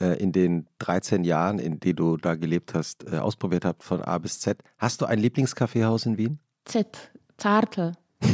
in 0.05 0.31
den 0.31 0.67
13 0.79 1.23
Jahren, 1.23 1.59
in 1.59 1.79
denen 1.79 1.95
du 1.95 2.17
da 2.17 2.35
gelebt 2.35 2.73
hast, 2.73 3.05
äh, 3.12 3.17
ausprobiert 3.17 3.65
habt, 3.65 3.83
von 3.83 4.01
A 4.01 4.17
bis 4.17 4.39
Z, 4.39 4.63
hast 4.77 5.01
du 5.01 5.05
ein 5.05 5.19
Lieblingskaffeehaus 5.19 6.05
in 6.05 6.17
Wien? 6.17 6.39
Z, 6.65 7.12
Zartel. 7.38 7.93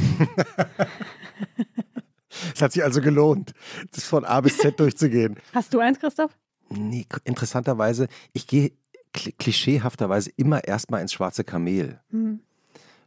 Es 2.54 2.62
hat 2.62 2.74
sich 2.74 2.84
also 2.84 3.02
gelohnt, 3.02 3.54
das 3.92 4.06
von 4.06 4.26
A 4.26 4.42
bis 4.42 4.58
Z 4.58 4.80
durchzugehen. 4.80 5.38
Hast 5.54 5.74
du 5.74 5.80
eins, 5.80 6.00
Christoph? 6.00 6.32
Nee, 6.70 7.06
interessanterweise, 7.24 8.08
ich 8.34 8.48
gehe 8.48 8.72
klischeehafterweise 9.14 10.32
immer 10.36 10.66
erstmal 10.66 11.02
ins 11.02 11.14
schwarze 11.14 11.44
Kamel, 11.44 12.02
mhm. 12.10 12.42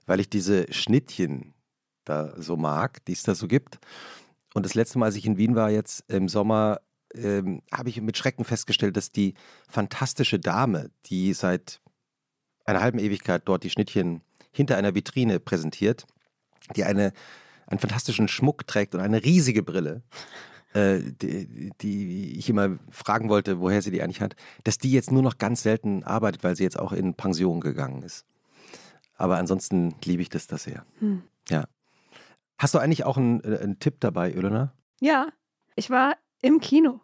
weil 0.06 0.20
ich 0.20 0.30
diese 0.30 0.72
Schnittchen 0.72 1.52
da 2.04 2.32
so 2.40 2.56
mag, 2.56 3.04
die 3.04 3.12
es 3.12 3.22
da 3.22 3.34
so 3.34 3.46
gibt. 3.46 3.78
Und 4.54 4.64
das 4.64 4.74
letzte 4.74 4.98
Mal, 4.98 5.06
als 5.06 5.16
ich 5.16 5.26
in 5.26 5.36
Wien 5.36 5.54
war, 5.54 5.70
jetzt 5.70 6.04
im 6.08 6.28
Sommer, 6.28 6.80
ähm, 7.14 7.62
habe 7.72 7.88
ich 7.88 8.00
mit 8.00 8.16
Schrecken 8.16 8.44
festgestellt, 8.44 8.96
dass 8.96 9.10
die 9.10 9.34
fantastische 9.68 10.38
Dame, 10.38 10.90
die 11.06 11.32
seit 11.32 11.80
einer 12.64 12.80
halben 12.80 12.98
Ewigkeit 12.98 13.42
dort 13.46 13.64
die 13.64 13.70
Schnittchen 13.70 14.22
hinter 14.52 14.76
einer 14.76 14.94
Vitrine 14.94 15.40
präsentiert, 15.40 16.06
die 16.76 16.84
eine 16.84 17.12
einen 17.68 17.78
fantastischen 17.78 18.28
Schmuck 18.28 18.66
trägt 18.66 18.94
und 18.94 19.00
eine 19.00 19.22
riesige 19.22 19.62
Brille, 19.62 20.02
äh, 20.72 21.00
die, 21.00 21.70
die, 21.80 22.38
ich 22.38 22.48
immer 22.48 22.78
fragen 22.90 23.28
wollte, 23.28 23.60
woher 23.60 23.82
sie 23.82 23.90
die 23.90 24.02
eigentlich 24.02 24.20
hat, 24.20 24.36
dass 24.64 24.78
die 24.78 24.90
jetzt 24.90 25.12
nur 25.12 25.22
noch 25.22 25.38
ganz 25.38 25.62
selten 25.62 26.02
arbeitet, 26.02 26.42
weil 26.42 26.56
sie 26.56 26.64
jetzt 26.64 26.78
auch 26.78 26.92
in 26.92 27.14
Pension 27.14 27.60
gegangen 27.60 28.02
ist. 28.02 28.26
Aber 29.16 29.36
ansonsten 29.36 29.94
liebe 30.04 30.22
ich 30.22 30.28
das 30.28 30.46
da 30.46 30.58
sehr. 30.58 30.84
Hm. 31.00 31.22
Ja. 31.48 31.64
Hast 32.58 32.74
du 32.74 32.78
eigentlich 32.78 33.04
auch 33.04 33.16
einen, 33.16 33.42
äh, 33.44 33.58
einen 33.58 33.78
Tipp 33.78 33.96
dabei, 34.00 34.32
Ilona? 34.32 34.72
Ja, 35.00 35.28
ich 35.76 35.90
war 35.90 36.16
im 36.42 36.60
Kino. 36.60 37.00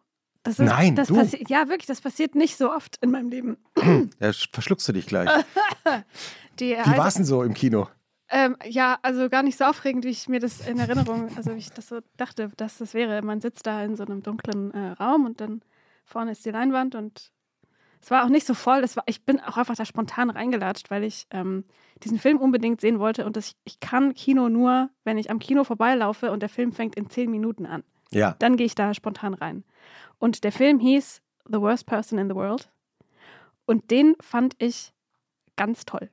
Ist, 0.46 0.58
Nein, 0.58 0.94
das 0.94 1.08
du. 1.08 1.14
Ja, 1.48 1.68
wirklich, 1.68 1.86
das 1.86 2.02
passiert 2.02 2.34
nicht 2.34 2.56
so 2.56 2.70
oft 2.70 2.98
in 3.00 3.10
meinem 3.10 3.28
Leben. 3.28 3.56
Ja, 4.20 4.32
verschluckst 4.32 4.86
du 4.88 4.92
dich 4.92 5.06
gleich. 5.06 5.30
Die, 6.60 6.72
Wie 6.72 6.96
war 6.96 7.06
es 7.06 7.14
denn 7.14 7.24
so 7.24 7.42
im 7.42 7.54
Kino? 7.54 7.88
Ähm, 8.28 8.56
ja, 8.64 8.98
also 9.02 9.28
gar 9.28 9.42
nicht 9.42 9.58
so 9.58 9.64
aufregend, 9.64 10.04
wie 10.04 10.10
ich 10.10 10.28
mir 10.28 10.40
das 10.40 10.66
in 10.66 10.78
Erinnerung, 10.78 11.28
also 11.36 11.54
wie 11.54 11.58
ich 11.58 11.70
das 11.70 11.88
so 11.88 12.00
dachte, 12.16 12.50
dass 12.56 12.78
das 12.78 12.94
wäre. 12.94 13.22
Man 13.22 13.40
sitzt 13.40 13.66
da 13.66 13.82
in 13.84 13.96
so 13.96 14.04
einem 14.04 14.22
dunklen 14.22 14.72
äh, 14.72 14.90
Raum 14.92 15.26
und 15.26 15.40
dann 15.40 15.62
vorne 16.04 16.32
ist 16.32 16.44
die 16.44 16.50
Leinwand 16.50 16.94
und 16.94 17.32
es 18.00 18.10
war 18.10 18.24
auch 18.24 18.28
nicht 18.28 18.46
so 18.46 18.54
voll. 18.54 18.82
Das 18.82 18.96
war, 18.96 19.04
ich 19.06 19.24
bin 19.24 19.40
auch 19.40 19.56
einfach 19.56 19.76
da 19.76 19.84
spontan 19.84 20.30
reingelatscht, 20.30 20.90
weil 20.90 21.04
ich 21.04 21.26
ähm, 21.30 21.64
diesen 22.02 22.18
Film 22.18 22.38
unbedingt 22.38 22.80
sehen 22.80 22.98
wollte 22.98 23.24
und 23.24 23.36
das, 23.36 23.54
ich 23.64 23.80
kann 23.80 24.14
Kino 24.14 24.48
nur, 24.48 24.90
wenn 25.04 25.18
ich 25.18 25.30
am 25.30 25.38
Kino 25.38 25.64
vorbeilaufe 25.64 26.30
und 26.30 26.40
der 26.40 26.48
Film 26.48 26.72
fängt 26.72 26.96
in 26.96 27.08
zehn 27.08 27.30
Minuten 27.30 27.66
an. 27.66 27.82
Ja. 28.10 28.36
Dann 28.38 28.56
gehe 28.56 28.66
ich 28.66 28.74
da 28.74 28.94
spontan 28.94 29.34
rein. 29.34 29.64
Und 30.18 30.44
der 30.44 30.52
Film 30.52 30.78
hieß 30.78 31.22
The 31.46 31.60
Worst 31.60 31.86
Person 31.86 32.18
in 32.18 32.28
the 32.28 32.34
World 32.34 32.70
und 33.66 33.90
den 33.90 34.16
fand 34.20 34.54
ich 34.58 34.92
ganz 35.56 35.84
toll. 35.84 36.10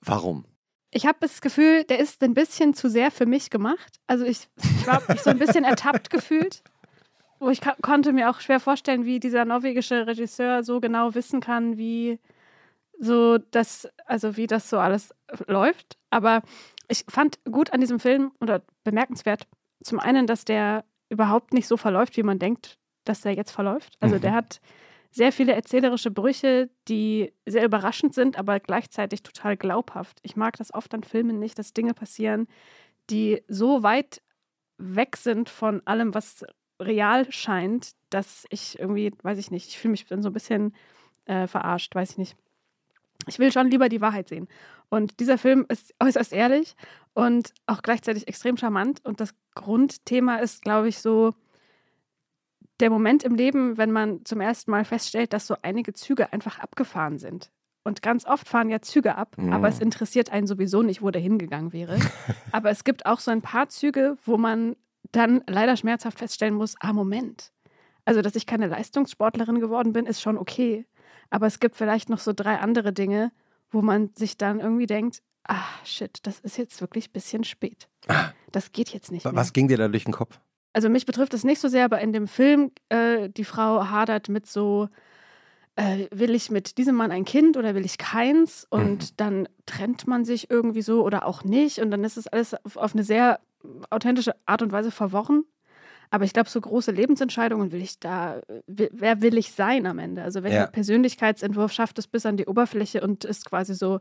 Warum? 0.00 0.44
Ich 0.90 1.06
habe 1.06 1.18
das 1.20 1.40
Gefühl, 1.40 1.84
der 1.84 2.00
ist 2.00 2.22
ein 2.22 2.34
bisschen 2.34 2.74
zu 2.74 2.88
sehr 2.88 3.10
für 3.10 3.26
mich 3.26 3.50
gemacht. 3.50 4.00
Also 4.06 4.24
ich, 4.24 4.48
ich 4.56 4.86
war 4.86 5.02
mich 5.08 5.20
so 5.22 5.30
ein 5.30 5.38
bisschen 5.38 5.64
ertappt 5.64 6.10
gefühlt, 6.10 6.62
wo 7.38 7.48
ich 7.48 7.60
konnte 7.82 8.12
mir 8.12 8.28
auch 8.28 8.40
schwer 8.40 8.60
vorstellen, 8.60 9.04
wie 9.04 9.20
dieser 9.20 9.44
norwegische 9.44 10.06
Regisseur 10.06 10.64
so 10.64 10.80
genau 10.80 11.14
wissen 11.14 11.40
kann, 11.40 11.78
wie 11.78 12.18
so 12.98 13.38
das, 13.38 13.88
also 14.04 14.36
wie 14.36 14.46
das 14.46 14.68
so 14.68 14.78
alles 14.78 15.14
läuft. 15.46 15.96
Aber 16.10 16.42
ich 16.88 17.04
fand 17.08 17.38
gut 17.44 17.72
an 17.72 17.80
diesem 17.80 18.00
Film 18.00 18.32
oder 18.40 18.62
bemerkenswert 18.82 19.46
zum 19.82 20.00
einen, 20.00 20.26
dass 20.26 20.44
der 20.44 20.84
überhaupt 21.10 21.52
nicht 21.52 21.66
so 21.66 21.76
verläuft, 21.76 22.16
wie 22.16 22.22
man 22.22 22.38
denkt, 22.38 22.78
dass 23.04 23.20
der 23.20 23.34
jetzt 23.34 23.50
verläuft. 23.50 23.96
Also 24.00 24.16
mhm. 24.16 24.20
der 24.22 24.32
hat 24.32 24.60
sehr 25.10 25.32
viele 25.32 25.52
erzählerische 25.52 26.10
Brüche, 26.10 26.70
die 26.88 27.32
sehr 27.44 27.64
überraschend 27.64 28.14
sind, 28.14 28.38
aber 28.38 28.60
gleichzeitig 28.60 29.22
total 29.22 29.56
glaubhaft. 29.56 30.18
Ich 30.22 30.36
mag 30.36 30.56
das 30.56 30.72
oft 30.72 30.94
an 30.94 31.02
Filmen 31.02 31.38
nicht, 31.38 31.58
dass 31.58 31.72
Dinge 31.72 31.94
passieren, 31.94 32.46
die 33.10 33.42
so 33.48 33.82
weit 33.82 34.22
weg 34.78 35.16
sind 35.16 35.50
von 35.50 35.82
allem, 35.84 36.14
was 36.14 36.44
real 36.80 37.30
scheint, 37.30 37.92
dass 38.08 38.46
ich 38.50 38.78
irgendwie, 38.78 39.12
weiß 39.22 39.38
ich 39.38 39.50
nicht, 39.50 39.68
ich 39.68 39.78
fühle 39.78 39.90
mich 39.92 40.06
dann 40.06 40.22
so 40.22 40.30
ein 40.30 40.32
bisschen 40.32 40.74
äh, 41.26 41.46
verarscht, 41.46 41.94
weiß 41.94 42.12
ich 42.12 42.18
nicht. 42.18 42.36
Ich 43.26 43.38
will 43.38 43.52
schon 43.52 43.70
lieber 43.70 43.88
die 43.88 44.00
Wahrheit 44.00 44.28
sehen. 44.28 44.48
Und 44.88 45.20
dieser 45.20 45.38
Film 45.38 45.66
ist 45.68 45.94
äußerst 46.00 46.32
ehrlich 46.32 46.74
und 47.14 47.52
auch 47.66 47.82
gleichzeitig 47.82 48.28
extrem 48.28 48.56
charmant. 48.56 49.04
Und 49.04 49.20
das 49.20 49.34
Grundthema 49.54 50.36
ist, 50.36 50.62
glaube 50.62 50.88
ich, 50.88 50.98
so, 50.98 51.34
der 52.80 52.90
Moment 52.90 53.24
im 53.24 53.34
Leben, 53.34 53.76
wenn 53.76 53.92
man 53.92 54.24
zum 54.24 54.40
ersten 54.40 54.70
Mal 54.70 54.84
feststellt, 54.84 55.32
dass 55.32 55.46
so 55.46 55.56
einige 55.62 55.92
Züge 55.92 56.32
einfach 56.32 56.58
abgefahren 56.58 57.18
sind. 57.18 57.50
Und 57.82 58.02
ganz 58.02 58.26
oft 58.26 58.48
fahren 58.48 58.68
ja 58.68 58.80
Züge 58.82 59.14
ab, 59.16 59.36
mhm. 59.38 59.52
aber 59.52 59.68
es 59.68 59.80
interessiert 59.80 60.30
einen 60.30 60.46
sowieso 60.46 60.82
nicht, 60.82 61.02
wo 61.02 61.10
der 61.10 61.22
hingegangen 61.22 61.72
wäre. 61.72 61.98
aber 62.52 62.70
es 62.70 62.84
gibt 62.84 63.06
auch 63.06 63.20
so 63.20 63.30
ein 63.30 63.42
paar 63.42 63.68
Züge, 63.68 64.16
wo 64.24 64.36
man 64.36 64.76
dann 65.12 65.42
leider 65.46 65.76
schmerzhaft 65.76 66.18
feststellen 66.18 66.54
muss, 66.54 66.74
ah, 66.80 66.92
Moment. 66.92 67.52
Also, 68.04 68.22
dass 68.22 68.36
ich 68.36 68.46
keine 68.46 68.66
Leistungssportlerin 68.66 69.60
geworden 69.60 69.92
bin, 69.92 70.06
ist 70.06 70.20
schon 70.20 70.38
okay. 70.38 70.86
Aber 71.30 71.46
es 71.46 71.60
gibt 71.60 71.76
vielleicht 71.76 72.10
noch 72.10 72.18
so 72.18 72.32
drei 72.32 72.58
andere 72.58 72.92
Dinge, 72.92 73.32
wo 73.70 73.82
man 73.82 74.10
sich 74.14 74.36
dann 74.36 74.60
irgendwie 74.60 74.86
denkt, 74.86 75.22
ah, 75.44 75.64
shit, 75.84 76.18
das 76.22 76.40
ist 76.40 76.58
jetzt 76.58 76.80
wirklich 76.80 77.08
ein 77.08 77.12
bisschen 77.12 77.44
spät. 77.44 77.88
Ah. 78.08 78.30
Das 78.52 78.72
geht 78.72 78.90
jetzt 78.90 79.12
nicht. 79.12 79.24
Was 79.24 79.32
mehr. 79.32 79.44
ging 79.52 79.68
dir 79.68 79.76
da 79.76 79.88
durch 79.88 80.04
den 80.04 80.12
Kopf? 80.12 80.40
also 80.72 80.88
mich 80.88 81.06
betrifft 81.06 81.34
es 81.34 81.44
nicht 81.44 81.60
so 81.60 81.68
sehr, 81.68 81.84
aber 81.84 82.00
in 82.00 82.12
dem 82.12 82.28
Film, 82.28 82.70
äh, 82.88 83.28
die 83.28 83.44
Frau 83.44 83.88
hadert 83.88 84.28
mit 84.28 84.46
so, 84.46 84.88
äh, 85.76 86.06
will 86.12 86.34
ich 86.34 86.50
mit 86.50 86.78
diesem 86.78 86.94
Mann 86.94 87.10
ein 87.10 87.24
Kind 87.24 87.56
oder 87.56 87.74
will 87.74 87.84
ich 87.84 87.98
keins? 87.98 88.66
Und 88.70 89.02
mhm. 89.02 89.14
dann 89.16 89.48
trennt 89.66 90.06
man 90.06 90.24
sich 90.24 90.50
irgendwie 90.50 90.82
so 90.82 91.04
oder 91.04 91.26
auch 91.26 91.44
nicht. 91.44 91.78
Und 91.78 91.90
dann 91.90 92.04
ist 92.04 92.16
es 92.16 92.26
alles 92.26 92.54
auf, 92.64 92.76
auf 92.76 92.94
eine 92.94 93.04
sehr 93.04 93.40
authentische 93.90 94.34
Art 94.46 94.62
und 94.62 94.72
Weise 94.72 94.90
verworren. 94.90 95.44
Aber 96.12 96.24
ich 96.24 96.32
glaube, 96.32 96.50
so 96.50 96.60
große 96.60 96.90
Lebensentscheidungen 96.90 97.70
will 97.70 97.82
ich 97.82 98.00
da, 98.00 98.40
wer 98.66 99.22
will 99.22 99.38
ich 99.38 99.52
sein 99.52 99.86
am 99.86 100.00
Ende? 100.00 100.22
Also 100.22 100.42
welcher 100.42 100.56
ja. 100.56 100.66
Persönlichkeitsentwurf 100.66 101.72
schafft 101.72 102.00
es 102.00 102.08
bis 102.08 102.26
an 102.26 102.36
die 102.36 102.46
Oberfläche 102.46 103.00
und 103.00 103.24
ist 103.24 103.44
quasi 103.44 103.74
so 103.74 104.00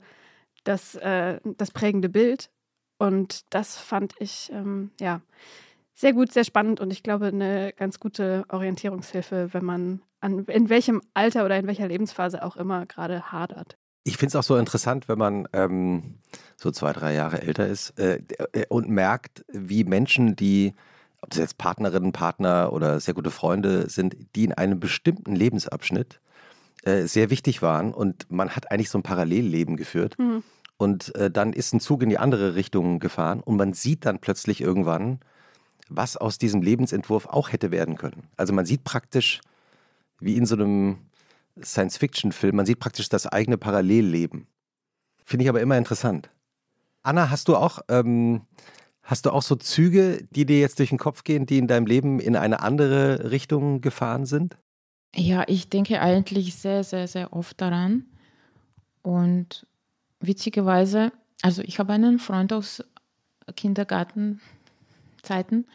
das, 0.64 0.96
äh, 0.96 1.40
das 1.58 1.72
prägende 1.72 2.10
Bild. 2.10 2.50
Und 2.98 3.46
das 3.54 3.78
fand 3.78 4.14
ich, 4.20 4.52
ähm, 4.54 4.92
ja, 5.00 5.22
sehr 5.96 6.14
gut, 6.14 6.32
sehr 6.32 6.44
spannend 6.44 6.80
und 6.80 6.92
ich 6.92 7.04
glaube 7.04 7.28
eine 7.28 7.74
ganz 7.74 8.00
gute 8.00 8.46
Orientierungshilfe, 8.50 9.50
wenn 9.54 9.66
man 9.66 10.02
an 10.22 10.46
in 10.46 10.70
welchem 10.70 11.02
Alter 11.14 11.46
oder 11.46 11.58
in 11.58 11.68
welcher 11.68 11.88
Lebensphase 11.88 12.44
auch 12.44 12.56
immer 12.56 12.86
gerade 12.86 13.32
hadert. 13.32 13.78
Ich 14.06 14.18
finde 14.18 14.30
es 14.30 14.36
auch 14.38 14.44
so 14.44 14.58
interessant, 14.58 15.10
wenn 15.10 15.18
man 15.18 15.48
ähm, 15.54 16.20
so 16.56 16.72
zwei, 16.72 16.94
drei 16.94 17.14
Jahre 17.14 17.42
älter 17.42 17.68
ist 17.68 18.00
äh, 18.00 18.22
äh, 18.54 18.66
und 18.70 18.90
merkt, 18.90 19.46
wie 19.50 19.84
Menschen, 19.84 20.36
die, 20.36 20.74
ob 21.22 21.32
das 21.32 21.40
jetzt 21.40 21.58
Partnerinnen, 21.58 22.14
Partner 22.14 22.72
oder 22.72 23.00
sehr 23.00 23.14
gute 23.14 23.32
Freunde 23.32 23.90
sind, 23.90 24.16
die 24.36 24.46
in 24.46 24.54
einem 24.54 24.80
bestimmten 24.80 25.36
Lebensabschnitt 25.36 26.22
äh, 26.84 27.08
sehr 27.08 27.30
wichtig 27.30 27.62
waren 27.62 27.94
und 27.94 28.32
man 28.32 28.56
hat 28.56 28.72
eigentlich 28.72 28.90
so 28.90 28.98
ein 28.98 29.04
Parallelleben 29.04 29.76
geführt. 29.76 30.18
Mhm. 30.18 30.44
Und 30.78 31.14
äh, 31.16 31.30
dann 31.30 31.52
ist 31.52 31.74
ein 31.74 31.82
Zug 31.82 32.04
in 32.04 32.10
die 32.10 32.18
andere 32.18 32.56
Richtung 32.56 33.00
gefahren 33.00 33.42
und 33.42 33.58
man 33.58 33.74
sieht 33.74 34.06
dann 34.06 34.20
plötzlich 34.20 34.62
irgendwann, 34.62 35.20
was 35.90 36.16
aus 36.16 36.38
diesem 36.38 36.62
Lebensentwurf 36.62 37.26
auch 37.26 37.52
hätte 37.52 37.72
werden 37.72 37.98
können. 37.98 38.24
Also 38.38 38.54
man 38.54 38.66
sieht 38.66 38.86
praktisch, 38.86 39.42
wie 40.20 40.38
in 40.38 40.46
so 40.46 40.56
einem 40.56 41.00
Science-Fiction-Film, 41.62 42.56
man 42.56 42.66
sieht 42.66 42.80
praktisch 42.80 43.10
das 43.10 43.28
eigene 43.28 43.58
Parallelleben. 43.58 44.48
Finde 45.26 45.44
ich 45.44 45.50
aber 45.50 45.62
immer 45.62 45.78
interessant. 45.78 46.30
Anna, 47.04 47.30
hast 47.30 47.48
du 47.48 47.56
auch, 47.56 47.80
ähm, 47.90 48.42
hast 49.04 49.26
du 49.26 49.32
auch 49.32 49.42
so 49.42 49.56
Züge, 49.56 50.26
die 50.32 50.46
dir 50.46 50.60
jetzt 50.60 50.80
durch 50.80 50.90
den 50.90 50.98
Kopf 50.98 51.24
gehen, 51.24 51.46
die 51.46 51.58
in 51.58 51.68
deinem 51.68 51.86
Leben 51.86 52.20
in 52.20 52.36
eine 52.36 52.62
andere 52.62 53.32
Richtung 53.32 53.82
gefahren 53.82 54.26
sind? 54.26 54.58
Ja, 55.16 55.44
ich 55.48 55.70
denke 55.70 56.02
eigentlich 56.02 56.56
sehr, 56.56 56.84
sehr, 56.84 57.08
sehr 57.08 57.34
oft 57.34 57.60
daran. 57.60 58.06
Und 59.02 59.66
witzigerweise, 60.20 61.12
also 61.42 61.62
ich 61.64 61.80
habe 61.80 61.94
einen 61.94 62.20
Freund 62.20 62.54
aus 62.54 62.84
Kindergartenzeiten. 63.56 65.66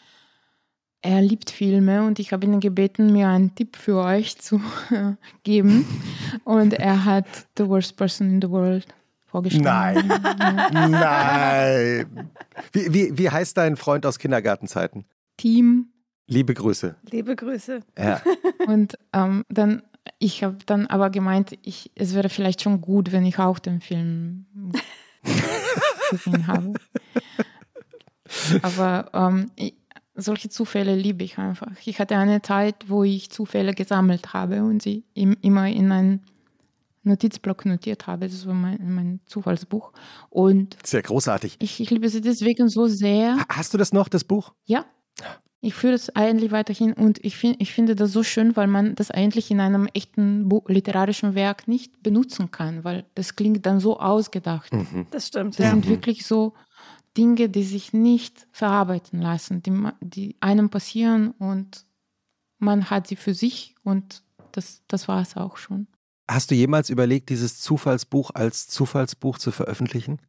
Er 1.02 1.20
liebt 1.20 1.50
Filme 1.50 2.06
und 2.06 2.18
ich 2.18 2.32
habe 2.32 2.46
ihn 2.46 2.60
gebeten, 2.60 3.12
mir 3.12 3.28
einen 3.28 3.54
Tipp 3.54 3.76
für 3.76 3.96
euch 3.96 4.38
zu 4.38 4.60
geben. 5.42 5.84
Und 6.44 6.74
er 6.74 7.04
hat 7.04 7.26
The 7.58 7.68
Worst 7.68 7.96
Person 7.96 8.30
in 8.30 8.40
the 8.40 8.48
World 8.48 8.86
vorgestellt. 9.26 9.64
Nein. 9.64 10.08
Nein. 10.72 12.30
Wie, 12.72 12.94
wie, 12.94 13.18
wie 13.18 13.30
heißt 13.30 13.56
dein 13.56 13.76
Freund 13.76 14.06
aus 14.06 14.18
Kindergartenzeiten? 14.18 15.04
Team. 15.36 15.93
Liebe 16.26 16.54
Grüße. 16.54 16.96
Liebe 17.10 17.36
Grüße. 17.36 17.80
Ja. 17.98 18.22
Und 18.66 18.98
ähm, 19.12 19.44
dann, 19.48 19.82
ich 20.18 20.42
habe 20.42 20.58
dann 20.66 20.86
aber 20.86 21.10
gemeint, 21.10 21.58
ich, 21.62 21.90
es 21.94 22.14
wäre 22.14 22.28
vielleicht 22.28 22.62
schon 22.62 22.80
gut, 22.80 23.12
wenn 23.12 23.26
ich 23.26 23.38
auch 23.38 23.58
den 23.58 23.80
Film 23.80 24.46
gesehen 26.10 26.46
habe. 26.46 26.72
Aber 28.62 29.10
ähm, 29.12 29.50
ich, 29.56 29.74
solche 30.14 30.48
Zufälle 30.48 30.94
liebe 30.94 31.24
ich 31.24 31.38
einfach. 31.38 31.72
Ich 31.84 31.98
hatte 31.98 32.16
eine 32.16 32.40
Zeit, 32.42 32.88
wo 32.88 33.04
ich 33.04 33.30
Zufälle 33.30 33.74
gesammelt 33.74 34.32
habe 34.32 34.62
und 34.64 34.82
sie 34.82 35.04
im, 35.14 35.36
immer 35.42 35.68
in 35.68 35.92
einen 35.92 36.22
Notizblock 37.02 37.66
notiert 37.66 38.06
habe. 38.06 38.28
Das 38.28 38.46
war 38.46 38.54
mein, 38.54 38.78
mein 38.94 39.20
Zufallsbuch. 39.26 39.92
Und 40.30 40.76
Sehr 40.84 41.02
großartig. 41.02 41.56
Ich, 41.58 41.80
ich 41.80 41.90
liebe 41.90 42.08
sie 42.08 42.20
deswegen 42.20 42.68
so 42.68 42.86
sehr. 42.86 43.36
Hast 43.48 43.74
du 43.74 43.78
das 43.78 43.92
noch, 43.92 44.08
das 44.08 44.24
Buch? 44.24 44.54
Ja. 44.64 44.86
Ich 45.64 45.74
führe 45.74 45.94
es 45.94 46.14
eigentlich 46.14 46.52
weiterhin 46.52 46.92
und 46.92 47.24
ich, 47.24 47.36
find, 47.36 47.56
ich 47.58 47.72
finde 47.72 47.96
das 47.96 48.12
so 48.12 48.22
schön, 48.22 48.54
weil 48.54 48.66
man 48.66 48.94
das 48.96 49.10
eigentlich 49.10 49.50
in 49.50 49.60
einem 49.60 49.88
echten 49.94 50.48
literarischen 50.66 51.34
Werk 51.34 51.66
nicht 51.68 52.02
benutzen 52.02 52.50
kann, 52.50 52.84
weil 52.84 53.06
das 53.14 53.34
klingt 53.34 53.64
dann 53.64 53.80
so 53.80 53.98
ausgedacht. 53.98 54.74
Mhm. 54.74 55.06
Das 55.10 55.28
stimmt. 55.28 55.58
Das 55.58 55.64
ja. 55.64 55.70
sind 55.70 55.88
wirklich 55.88 56.26
so 56.26 56.52
Dinge, 57.16 57.48
die 57.48 57.62
sich 57.62 57.94
nicht 57.94 58.46
verarbeiten 58.52 59.22
lassen, 59.22 59.62
die, 59.62 59.72
die 60.02 60.36
einem 60.40 60.68
passieren 60.68 61.30
und 61.38 61.86
man 62.58 62.90
hat 62.90 63.06
sie 63.06 63.16
für 63.16 63.32
sich 63.32 63.74
und 63.84 64.22
das, 64.52 64.82
das 64.86 65.08
war 65.08 65.22
es 65.22 65.34
auch 65.34 65.56
schon. 65.56 65.86
Hast 66.28 66.50
du 66.50 66.54
jemals 66.54 66.90
überlegt, 66.90 67.30
dieses 67.30 67.60
Zufallsbuch 67.60 68.32
als 68.34 68.68
Zufallsbuch 68.68 69.38
zu 69.38 69.50
veröffentlichen? 69.50 70.20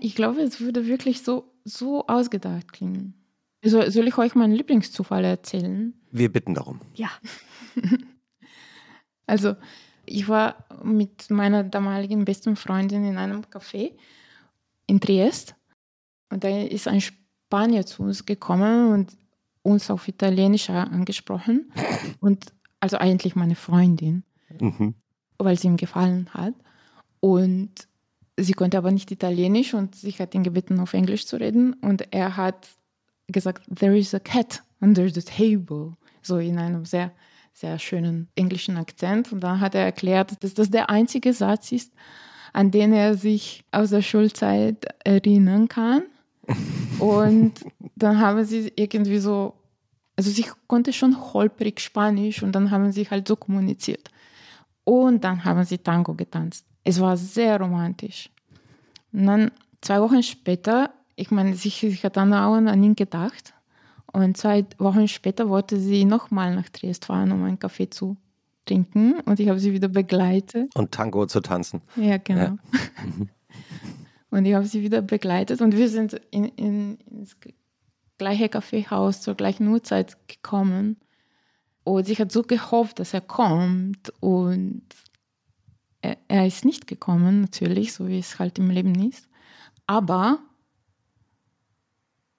Ich 0.00 0.14
glaube, 0.14 0.40
es 0.40 0.60
würde 0.60 0.86
wirklich 0.86 1.22
so, 1.22 1.52
so 1.64 2.06
ausgedacht 2.06 2.72
klingen. 2.72 3.21
So, 3.64 3.88
soll 3.88 4.08
ich 4.08 4.18
euch 4.18 4.34
meinen 4.34 4.54
Lieblingszufall 4.54 5.24
erzählen? 5.24 5.94
Wir 6.10 6.32
bitten 6.32 6.54
darum. 6.54 6.80
Ja. 6.94 7.10
also, 9.26 9.54
ich 10.04 10.28
war 10.28 10.64
mit 10.82 11.30
meiner 11.30 11.62
damaligen 11.62 12.24
besten 12.24 12.56
Freundin 12.56 13.04
in 13.04 13.18
einem 13.18 13.42
Café 13.42 13.92
in 14.86 15.00
Triest 15.00 15.54
und 16.30 16.44
da 16.44 16.48
ist 16.48 16.88
ein 16.88 17.00
Spanier 17.00 17.86
zu 17.86 18.02
uns 18.02 18.26
gekommen 18.26 18.92
und 18.92 19.16
uns 19.62 19.90
auf 19.90 20.08
Italienisch 20.08 20.68
angesprochen 20.70 21.72
und 22.20 22.52
also 22.80 22.98
eigentlich 22.98 23.36
meine 23.36 23.54
Freundin, 23.54 24.24
mhm. 24.60 24.94
weil 25.38 25.56
sie 25.56 25.68
ihm 25.68 25.76
gefallen 25.76 26.28
hat 26.34 26.54
und 27.20 27.70
sie 28.36 28.54
konnte 28.54 28.76
aber 28.76 28.90
nicht 28.90 29.10
Italienisch 29.12 29.72
und 29.72 29.94
sie 29.94 30.10
hat 30.12 30.34
ihn 30.34 30.42
gebeten 30.42 30.80
auf 30.80 30.94
Englisch 30.94 31.26
zu 31.26 31.36
reden 31.36 31.74
und 31.74 32.12
er 32.12 32.36
hat 32.36 32.68
gesagt, 33.28 33.62
there 33.74 33.96
is 33.96 34.14
a 34.14 34.20
cat 34.20 34.62
under 34.80 35.08
the 35.08 35.22
table, 35.22 35.96
so 36.22 36.38
in 36.38 36.58
einem 36.58 36.84
sehr, 36.84 37.12
sehr 37.52 37.78
schönen 37.78 38.28
englischen 38.34 38.76
Akzent. 38.76 39.32
Und 39.32 39.40
dann 39.40 39.60
hat 39.60 39.74
er 39.74 39.84
erklärt, 39.84 40.42
dass 40.42 40.54
das 40.54 40.70
der 40.70 40.90
einzige 40.90 41.32
Satz 41.32 41.72
ist, 41.72 41.92
an 42.52 42.70
den 42.70 42.92
er 42.92 43.14
sich 43.14 43.64
aus 43.70 43.90
der 43.90 44.02
Schulzeit 44.02 44.86
erinnern 45.04 45.68
kann. 45.68 46.02
Und 46.98 47.64
dann 47.96 48.18
haben 48.18 48.44
sie 48.44 48.72
irgendwie 48.76 49.18
so, 49.18 49.54
also 50.16 50.30
sie 50.30 50.44
konnte 50.66 50.92
schon 50.92 51.16
holprig 51.32 51.80
Spanisch 51.80 52.42
und 52.42 52.52
dann 52.52 52.70
haben 52.70 52.92
sie 52.92 53.08
halt 53.08 53.26
so 53.26 53.36
kommuniziert. 53.36 54.08
Und 54.84 55.24
dann 55.24 55.44
haben 55.44 55.64
sie 55.64 55.78
Tango 55.78 56.14
getanzt. 56.14 56.66
Es 56.84 57.00
war 57.00 57.16
sehr 57.16 57.58
romantisch. 57.58 58.30
Und 59.12 59.26
dann 59.26 59.50
zwei 59.80 60.00
Wochen 60.00 60.22
später 60.22 60.92
ich 61.16 61.30
meine, 61.30 61.54
sie, 61.54 61.70
sie 61.70 61.94
hat 61.96 62.16
dann 62.16 62.32
auch 62.32 62.54
an 62.54 62.82
ihn 62.82 62.94
gedacht. 62.94 63.54
Und 64.12 64.36
zwei 64.36 64.66
Wochen 64.78 65.08
später 65.08 65.48
wollte 65.48 65.78
sie 65.78 66.04
nochmal 66.04 66.54
nach 66.54 66.68
Triest 66.68 67.06
fahren, 67.06 67.32
um 67.32 67.44
einen 67.44 67.58
Kaffee 67.58 67.88
zu 67.88 68.16
trinken. 68.66 69.20
Und 69.20 69.40
ich 69.40 69.48
habe 69.48 69.58
sie 69.58 69.72
wieder 69.72 69.88
begleitet. 69.88 70.74
Und 70.74 70.92
Tango 70.92 71.26
zu 71.26 71.40
tanzen. 71.40 71.80
Ja, 71.96 72.18
genau. 72.18 72.40
Ja. 72.40 72.50
Mhm. 73.04 73.28
und 74.30 74.44
ich 74.44 74.54
habe 74.54 74.66
sie 74.66 74.82
wieder 74.82 75.00
begleitet. 75.00 75.62
Und 75.62 75.76
wir 75.76 75.88
sind 75.88 76.20
in, 76.30 76.44
in, 76.44 76.98
ins 77.10 77.36
gleiche 78.18 78.48
Kaffeehaus 78.48 79.22
zur 79.22 79.34
gleichen 79.34 79.66
Uhrzeit 79.68 80.16
gekommen. 80.28 80.98
Und 81.84 82.06
sie 82.06 82.16
hat 82.16 82.30
so 82.30 82.42
gehofft, 82.42 82.98
dass 82.98 83.14
er 83.14 83.22
kommt. 83.22 84.12
Und 84.20 84.82
er, 86.02 86.18
er 86.28 86.46
ist 86.46 86.66
nicht 86.66 86.86
gekommen, 86.86 87.40
natürlich, 87.40 87.94
so 87.94 88.08
wie 88.08 88.18
es 88.18 88.38
halt 88.38 88.58
im 88.58 88.68
Leben 88.68 88.94
ist. 89.08 89.26
Aber 89.86 90.38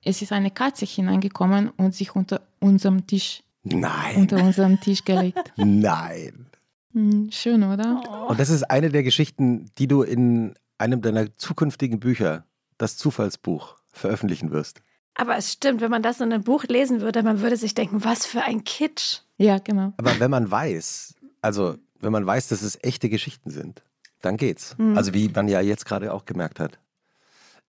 es 0.04 0.22
ist 0.22 0.32
eine 0.32 0.52
Katze 0.52 0.86
hineingekommen 0.86 1.70
und 1.70 1.96
sich 1.96 2.16
unter 2.16 2.42
unserem 2.60 3.08
Tisch, 3.08 3.44
Nein. 3.64 4.16
unter 4.18 4.38
unserem 4.38 4.80
Tisch 4.80 5.04
gelegt. 5.06 5.54
Nein. 5.56 6.48
Hm, 6.94 7.30
schön, 7.32 7.64
oder? 7.64 8.04
Oh. 8.08 8.30
Und 8.30 8.40
das 8.40 8.50
ist 8.50 8.64
eine 8.64 8.90
der 8.90 9.04
Geschichten, 9.04 9.72
die 9.78 9.88
du 9.88 10.04
in 10.04 10.54
einem 10.78 11.02
deiner 11.02 11.36
zukünftigen 11.36 12.00
Bücher, 12.00 12.46
das 12.78 12.98
Zufallsbuch, 12.98 13.78
veröffentlichen 13.92 14.52
wirst. 14.52 14.82
Aber 15.16 15.38
es 15.38 15.52
stimmt, 15.54 15.82
wenn 15.82 15.92
man 15.92 16.02
das 16.02 16.20
in 16.20 16.34
einem 16.34 16.44
Buch 16.44 16.64
lesen 16.66 17.02
würde, 17.02 17.22
man 17.24 17.42
würde 17.42 17.58
sich 17.58 17.76
denken, 17.76 18.04
was 18.04 18.26
für 18.26 18.42
ein 18.44 18.64
Kitsch. 18.64 19.20
Ja, 19.38 19.60
genau. 19.60 19.94
Aber 19.98 20.20
wenn 20.20 20.32
man 20.32 20.50
weiß, 20.50 21.16
also 21.42 21.78
wenn 22.00 22.12
man 22.12 22.26
weiß, 22.26 22.48
dass 22.48 22.62
es 22.64 22.80
echte 22.82 23.10
Geschichten 23.10 23.52
sind, 23.52 23.84
dann 24.22 24.38
geht's. 24.38 24.76
Mhm. 24.78 24.98
Also 24.98 25.14
wie 25.14 25.30
man 25.30 25.48
ja 25.48 25.62
jetzt 25.62 25.86
gerade 25.86 26.14
auch 26.14 26.26
gemerkt 26.26 26.60
hat. 26.60 26.80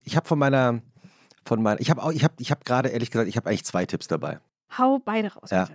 Ich 0.02 0.16
habe 0.16 0.26
von 0.26 0.38
meiner 0.38 0.80
von 1.44 1.62
meinen. 1.62 1.78
Ich 1.80 1.90
habe 1.90 2.02
auch, 2.02 2.12
ich 2.12 2.24
habe, 2.24 2.34
ich 2.38 2.50
habe 2.50 2.62
gerade 2.64 2.88
ehrlich 2.88 3.10
gesagt, 3.10 3.28
ich 3.28 3.36
habe 3.36 3.48
eigentlich 3.48 3.64
zwei 3.64 3.86
Tipps 3.86 4.08
dabei. 4.08 4.38
Hau 4.76 4.98
beide 4.98 5.32
raus. 5.32 5.50
Ja. 5.50 5.68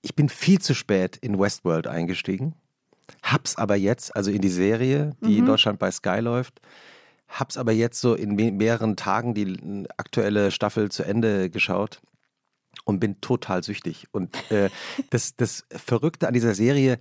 Ich 0.00 0.14
bin 0.14 0.28
viel 0.28 0.60
zu 0.60 0.74
spät 0.74 1.16
in 1.16 1.38
Westworld 1.38 1.86
eingestiegen, 1.86 2.54
hab's 3.22 3.56
aber 3.56 3.76
jetzt, 3.76 4.16
also 4.16 4.30
in 4.30 4.40
die 4.40 4.48
Serie, 4.48 5.12
die 5.20 5.32
mhm. 5.32 5.38
in 5.38 5.46
Deutschland 5.46 5.78
bei 5.78 5.90
Sky 5.90 6.18
läuft, 6.20 6.60
hab's 7.28 7.56
aber 7.56 7.72
jetzt 7.72 8.00
so 8.00 8.14
in 8.14 8.34
mehreren 8.34 8.96
Tagen 8.96 9.34
die 9.34 9.86
aktuelle 9.96 10.50
Staffel 10.50 10.90
zu 10.90 11.04
Ende 11.04 11.50
geschaut 11.50 12.00
und 12.84 13.00
bin 13.00 13.20
total 13.20 13.62
süchtig. 13.62 14.06
Und 14.12 14.50
äh, 14.50 14.70
das, 15.10 15.36
das 15.36 15.64
Verrückte 15.70 16.26
an 16.26 16.34
dieser 16.34 16.54
Serie, 16.54 16.98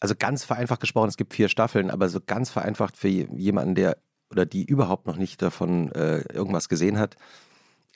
also 0.00 0.14
ganz 0.16 0.44
vereinfacht 0.44 0.80
gesprochen, 0.80 1.08
es 1.08 1.16
gibt 1.16 1.34
vier 1.34 1.48
Staffeln, 1.48 1.90
aber 1.90 2.08
so 2.08 2.20
ganz 2.24 2.50
vereinfacht 2.50 2.96
für 2.96 3.08
jemanden, 3.08 3.74
der 3.74 3.96
oder 4.30 4.46
die 4.46 4.64
überhaupt 4.64 5.06
noch 5.06 5.16
nicht 5.16 5.42
davon 5.42 5.92
äh, 5.92 6.20
irgendwas 6.32 6.68
gesehen 6.68 6.98
hat, 6.98 7.16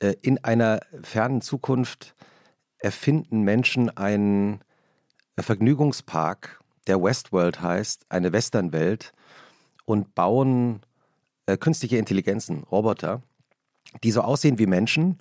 äh, 0.01 0.15
in 0.23 0.43
einer 0.45 0.81
fernen 1.03 1.41
Zukunft 1.41 2.15
erfinden 2.79 3.43
Menschen 3.43 3.97
einen 3.97 4.61
Vergnügungspark, 5.39 6.61
der 6.87 7.03
Westworld 7.03 7.61
heißt, 7.61 8.07
eine 8.09 8.33
Westernwelt 8.33 9.13
und 9.85 10.15
bauen 10.15 10.81
äh, 11.47 11.57
künstliche 11.57 11.97
Intelligenzen, 11.97 12.65
Roboter, 12.65 13.23
die 14.03 14.11
so 14.11 14.23
aussehen 14.23 14.59
wie 14.59 14.67
Menschen 14.67 15.19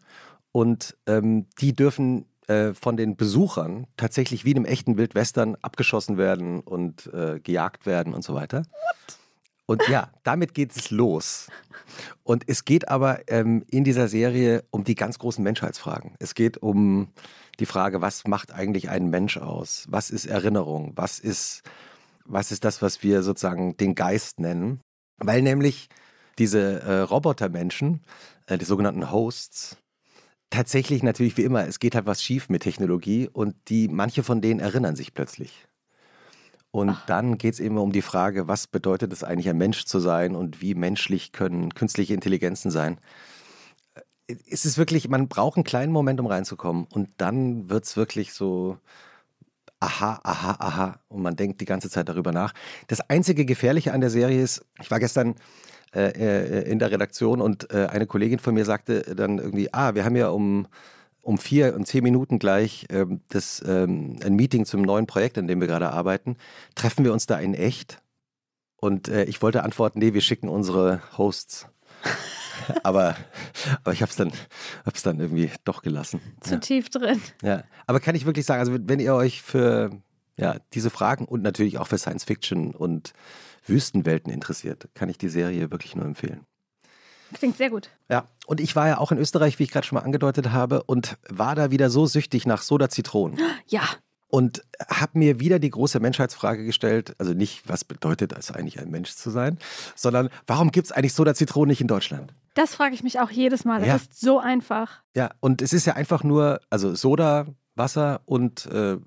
und 0.52 0.98
ähm, 1.08 1.48
die 1.60 1.74
dürfen 1.74 2.26
äh, 2.48 2.74
von 2.74 2.98
den 2.98 3.16
Besuchern 3.16 3.88
tatsächlich 3.98 4.46
wie 4.46 4.52
in 4.52 4.58
einem 4.58 4.66
echten 4.66 4.98
Wildwestern 4.98 5.56
abgeschossen 5.62 6.18
werden 6.18 6.62
und 6.62 7.08
äh, 7.14 7.40
gejagt 7.40 7.86
werden 7.86 8.14
und 8.14 8.24
so 8.24 8.36
weiter. 8.36 8.60
What? 8.60 9.20
Und 9.68 9.88
ja, 9.90 10.12
damit 10.24 10.54
geht 10.54 10.76
es 10.76 10.92
los. 10.92 11.50
Und 12.24 12.44
es 12.48 12.66
geht 12.66 12.88
aber 12.88 13.20
ähm, 13.28 13.64
in 13.70 13.84
dieser 13.84 14.08
Serie 14.08 14.64
um 14.72 14.86
die 14.86 14.96
ganz 14.96 15.20
großen 15.20 15.44
Menschheitsfragen. 15.44 16.16
Es 16.20 16.36
geht 16.36 16.58
um 16.58 17.10
die 17.60 17.66
Frage, 17.66 18.02
was 18.02 18.26
macht 18.26 18.54
eigentlich 18.54 18.90
einen 18.90 19.10
Mensch 19.10 19.38
aus? 19.38 19.86
Was 19.90 20.10
ist 20.10 20.26
Erinnerung? 20.26 20.94
Was 20.96 21.20
ist, 21.20 21.64
was 22.24 22.52
ist 22.52 22.64
das, 22.64 22.82
was 22.82 23.04
wir 23.04 23.24
sozusagen 23.24 23.76
den 23.78 23.94
Geist 23.94 24.40
nennen. 24.40 24.80
Weil 25.18 25.42
nämlich 25.42 25.90
diese 26.40 26.82
äh, 26.82 27.00
Robotermenschen, 27.00 28.04
äh, 28.46 28.58
die 28.58 28.66
sogenannten 28.66 29.12
Hosts, 29.12 29.78
tatsächlich 30.50 31.04
natürlich 31.04 31.36
wie 31.36 31.44
immer, 31.44 31.68
es 31.68 31.80
geht 31.80 31.96
halt 31.96 32.06
was 32.06 32.24
schief 32.24 32.48
mit 32.50 32.64
Technologie 32.64 33.28
und 33.28 33.56
die, 33.68 33.88
manche 33.88 34.24
von 34.24 34.42
denen 34.42 34.60
erinnern 34.60 34.96
sich 34.96 35.14
plötzlich. 35.14 35.68
Und 36.78 36.92
Ach. 36.92 37.06
dann 37.08 37.40
geht 37.40 37.56
es 37.56 37.60
eben 37.60 37.80
um 37.80 37.92
die 37.92 38.04
Frage, 38.04 38.48
was 38.48 38.68
bedeutet 38.68 39.12
es 39.12 39.24
eigentlich, 39.24 39.50
ein 39.50 39.58
Mensch 39.58 39.86
zu 39.86 40.00
sein 40.00 40.36
und 40.36 40.62
wie 40.62 40.76
menschlich 40.76 41.32
können 41.32 41.74
künstliche 41.74 42.14
Intelligenzen 42.14 42.70
sein. 42.70 43.00
Es 44.48 44.64
ist 44.64 44.78
wirklich, 44.78 45.10
man 45.10 45.28
braucht 45.28 45.58
einen 45.58 45.64
kleinen 45.64 45.92
Moment, 45.92 46.20
um 46.20 46.28
reinzukommen. 46.28 46.86
Und 46.94 47.10
dann 47.18 47.68
wird 47.68 47.86
es 47.86 47.98
wirklich 47.98 48.32
so, 48.32 48.78
aha, 49.80 50.20
aha, 50.22 50.56
aha. 50.60 51.00
Und 51.08 51.24
man 51.24 51.36
denkt 51.36 51.62
die 51.62 51.66
ganze 51.66 51.90
Zeit 51.90 52.10
darüber 52.10 52.32
nach. 52.32 52.54
Das 52.86 53.02
einzige 53.10 53.46
Gefährliche 53.46 53.92
an 53.92 54.02
der 54.02 54.12
Serie 54.12 54.40
ist, 54.40 54.64
ich 54.80 54.92
war 54.92 55.00
gestern 55.00 55.34
äh, 55.96 56.10
äh, 56.10 56.70
in 56.70 56.78
der 56.78 56.92
Redaktion 56.92 57.42
und 57.42 57.74
äh, 57.74 57.88
eine 57.88 58.06
Kollegin 58.06 58.38
von 58.38 58.54
mir 58.54 58.66
sagte 58.66 59.16
dann 59.16 59.40
irgendwie, 59.40 59.74
ah, 59.74 59.96
wir 59.96 60.06
haben 60.06 60.16
ja 60.16 60.28
um, 60.30 60.68
um 61.28 61.38
vier 61.38 61.76
und 61.76 61.86
zehn 61.86 62.04
Minuten 62.04 62.40
gleich 62.40 62.86
ähm, 62.90 63.20
das, 63.28 63.62
ähm, 63.68 64.16
ein 64.24 64.36
Meeting 64.36 64.66
zum 64.66 64.82
neuen 64.82 65.08
Projekt, 65.08 65.38
an 65.38 65.46
dem 65.46 65.60
wir 65.60 65.68
gerade 65.68 65.90
arbeiten. 65.90 66.38
Treffen 66.74 67.04
wir 67.04 67.12
uns 67.12 67.26
da 67.26 67.38
in 67.38 67.54
echt? 67.54 68.02
Und 68.78 69.10
äh, 69.10 69.26
ich 69.26 69.42
wollte 69.42 69.64
antworten, 69.64 70.00
nee, 70.00 70.14
wir 70.14 70.22
schicken 70.22 70.48
unsere 70.48 71.02
Hosts. 71.18 71.68
aber, 72.84 73.18
aber 73.84 73.92
ich 73.92 74.02
habe 74.02 74.10
es 74.10 74.16
dann, 74.16 74.32
hab's 74.86 75.04
dann 75.04 75.20
irgendwie 75.20 75.52
doch 75.66 75.82
gelassen. 75.82 76.22
Zu 76.40 76.54
ja. 76.54 76.60
tief 76.62 76.90
drin. 76.90 77.22
Ja, 77.42 77.66
aber 77.88 78.00
kann 78.00 78.16
ich 78.16 78.26
wirklich 78.26 78.46
sagen, 78.46 78.62
also 78.62 78.78
wenn 78.80 79.02
ihr 79.02 79.14
euch 79.14 79.42
für 79.42 79.92
ja, 80.38 80.56
diese 80.74 80.90
Fragen 80.90 81.26
und 81.26 81.44
natürlich 81.44 81.78
auch 81.78 81.88
für 81.88 81.98
Science 81.98 82.24
Fiction 82.24 82.74
und 82.74 83.12
Wüstenwelten 83.66 84.32
interessiert, 84.32 84.88
kann 84.94 85.10
ich 85.10 85.18
die 85.18 85.30
Serie 85.30 85.72
wirklich 85.72 85.94
nur 85.94 86.06
empfehlen. 86.06 86.46
Klingt 87.34 87.58
sehr 87.58 87.70
gut. 87.70 87.90
Ja, 88.10 88.28
und 88.46 88.60
ich 88.60 88.76
war 88.76 88.88
ja 88.88 88.98
auch 88.98 89.12
in 89.12 89.18
Österreich, 89.18 89.60
wie 89.60 89.64
ich 89.64 89.72
gerade 89.72 89.86
schon 89.86 89.98
mal 89.98 90.04
angedeutet 90.04 90.52
habe, 90.52 90.84
und 90.84 91.18
war 91.30 91.56
da 91.56 91.72
wieder 91.72 91.90
so 91.90 92.06
süchtig 92.06 92.46
nach 92.46 92.62
Soda 92.62 92.90
Zitronen. 92.90 93.40
Ja. 93.68 93.84
Und 94.30 94.62
habe 94.90 95.20
mir 95.20 95.40
wieder 95.40 95.58
die 95.58 95.70
große 95.70 96.02
Menschheitsfrage 96.02 96.66
gestellt, 96.66 97.16
also 97.18 97.34
nicht, 97.34 97.68
was 97.70 97.86
bedeutet 97.86 98.34
es 98.34 98.52
eigentlich, 98.52 98.78
ein 98.78 98.90
Mensch 98.90 99.14
zu 99.14 99.30
sein, 99.30 99.58
sondern 99.96 100.30
warum 100.46 100.72
gibt 100.72 100.88
es 100.88 100.92
eigentlich 100.92 101.14
Soda 101.14 101.34
Zitronen 101.34 101.70
nicht 101.70 101.80
in 101.80 101.88
Deutschland? 101.88 102.34
Das 102.54 102.76
frage 102.76 102.94
ich 102.94 103.04
mich 103.04 103.22
auch 103.22 103.30
jedes 103.30 103.64
Mal. 103.64 103.80
Das 103.80 103.88
ja. 103.88 103.96
ist 103.96 104.20
so 104.20 104.40
einfach. 104.40 105.02
Ja, 105.16 105.32
und 105.40 105.62
es 105.62 105.72
ist 105.72 105.86
ja 105.86 105.94
einfach 105.94 106.24
nur, 106.24 106.60
also 106.70 106.94
Soda, 106.94 107.46
Wasser 107.76 108.22
und 108.26 108.66
äh, 108.66 108.98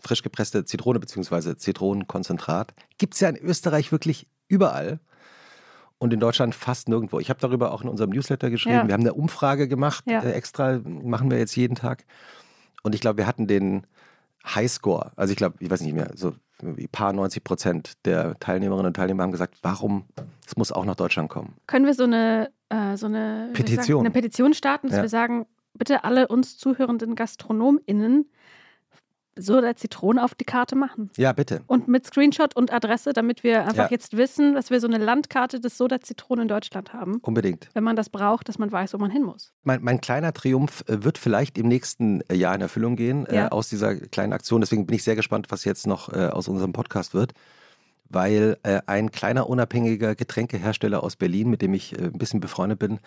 frisch 0.00 0.22
gepresste 0.22 0.64
Zitrone 0.64 0.98
bzw. 0.98 1.56
Zitronenkonzentrat. 1.56 2.74
Gibt 2.98 3.14
es 3.14 3.20
ja 3.20 3.28
in 3.28 3.36
Österreich 3.36 3.92
wirklich 3.92 4.26
überall 4.48 5.00
und 5.98 6.12
in 6.12 6.20
Deutschland 6.20 6.54
fast 6.54 6.88
nirgendwo. 6.88 7.20
Ich 7.20 7.30
habe 7.30 7.40
darüber 7.40 7.72
auch 7.72 7.82
in 7.82 7.88
unserem 7.88 8.10
Newsletter 8.10 8.50
geschrieben. 8.50 8.76
Ja. 8.76 8.86
Wir 8.86 8.94
haben 8.94 9.02
eine 9.02 9.14
Umfrage 9.14 9.68
gemacht, 9.68 10.04
ja. 10.06 10.20
äh, 10.20 10.32
extra, 10.32 10.80
machen 10.84 11.30
wir 11.30 11.38
jetzt 11.38 11.56
jeden 11.56 11.74
Tag. 11.74 12.04
Und 12.82 12.94
ich 12.94 13.00
glaube, 13.00 13.18
wir 13.18 13.26
hatten 13.26 13.46
den 13.46 13.86
Highscore. 14.44 15.12
Also 15.16 15.32
ich 15.32 15.36
glaube, 15.36 15.56
ich 15.60 15.70
weiß 15.70 15.80
nicht 15.80 15.94
mehr, 15.94 16.10
so 16.14 16.34
ein 16.62 16.88
paar 16.90 17.12
90 17.12 17.42
Prozent 17.44 17.92
der 18.04 18.38
Teilnehmerinnen 18.38 18.86
und 18.86 18.94
Teilnehmer 18.94 19.22
haben 19.22 19.32
gesagt, 19.32 19.58
warum, 19.62 20.04
es 20.46 20.56
muss 20.56 20.72
auch 20.72 20.84
nach 20.84 20.94
Deutschland 20.94 21.28
kommen. 21.28 21.54
Können 21.66 21.86
wir 21.86 21.94
so 21.94 22.04
eine, 22.04 22.50
äh, 22.68 22.96
so 22.96 23.06
eine 23.06 23.50
Petition, 23.52 23.86
sagen, 23.86 24.00
eine 24.00 24.10
Petition 24.10 24.54
starten, 24.54 24.88
dass 24.88 24.96
ja. 24.96 25.02
wir 25.02 25.08
sagen, 25.08 25.46
bitte 25.74 26.04
alle 26.04 26.28
uns 26.28 26.56
zuhörenden 26.58 27.14
GastronomInnen 27.14 28.30
Soda 29.36 29.76
Zitrone 29.76 30.22
auf 30.24 30.34
die 30.34 30.44
Karte 30.44 30.76
machen. 30.76 31.10
Ja, 31.16 31.32
bitte. 31.32 31.62
Und 31.66 31.88
mit 31.88 32.06
Screenshot 32.06 32.56
und 32.56 32.72
Adresse, 32.72 33.12
damit 33.12 33.44
wir 33.44 33.62
einfach 33.62 33.84
ja. 33.84 33.88
jetzt 33.90 34.16
wissen, 34.16 34.54
dass 34.54 34.70
wir 34.70 34.80
so 34.80 34.86
eine 34.86 34.98
Landkarte 34.98 35.60
des 35.60 35.76
Soda 35.76 36.00
Zitrone 36.00 36.42
in 36.42 36.48
Deutschland 36.48 36.92
haben. 36.92 37.18
Unbedingt. 37.22 37.68
Wenn 37.74 37.84
man 37.84 37.96
das 37.96 38.10
braucht, 38.10 38.48
dass 38.48 38.58
man 38.58 38.72
weiß, 38.72 38.94
wo 38.94 38.98
man 38.98 39.10
hin 39.10 39.22
muss. 39.22 39.52
Mein, 39.62 39.82
mein 39.82 40.00
kleiner 40.00 40.32
Triumph 40.32 40.84
äh, 40.88 41.04
wird 41.04 41.18
vielleicht 41.18 41.58
im 41.58 41.68
nächsten 41.68 42.22
äh, 42.22 42.34
Jahr 42.34 42.54
in 42.54 42.60
Erfüllung 42.60 42.96
gehen 42.96 43.26
äh, 43.26 43.36
ja. 43.36 43.46
äh, 43.46 43.50
aus 43.50 43.68
dieser 43.68 43.96
kleinen 43.96 44.32
Aktion. 44.32 44.60
Deswegen 44.60 44.86
bin 44.86 44.96
ich 44.96 45.04
sehr 45.04 45.16
gespannt, 45.16 45.46
was 45.50 45.64
jetzt 45.64 45.86
noch 45.86 46.12
äh, 46.12 46.26
aus 46.26 46.48
unserem 46.48 46.72
Podcast 46.72 47.14
wird. 47.14 47.32
Weil 48.08 48.56
äh, 48.62 48.80
ein 48.86 49.10
kleiner 49.10 49.48
unabhängiger 49.48 50.14
Getränkehersteller 50.14 51.02
aus 51.02 51.16
Berlin, 51.16 51.50
mit 51.50 51.60
dem 51.60 51.74
ich 51.74 51.98
ein 51.98 52.12
bisschen 52.12 52.38
befreundet 52.38 52.78
bin, 52.78 53.00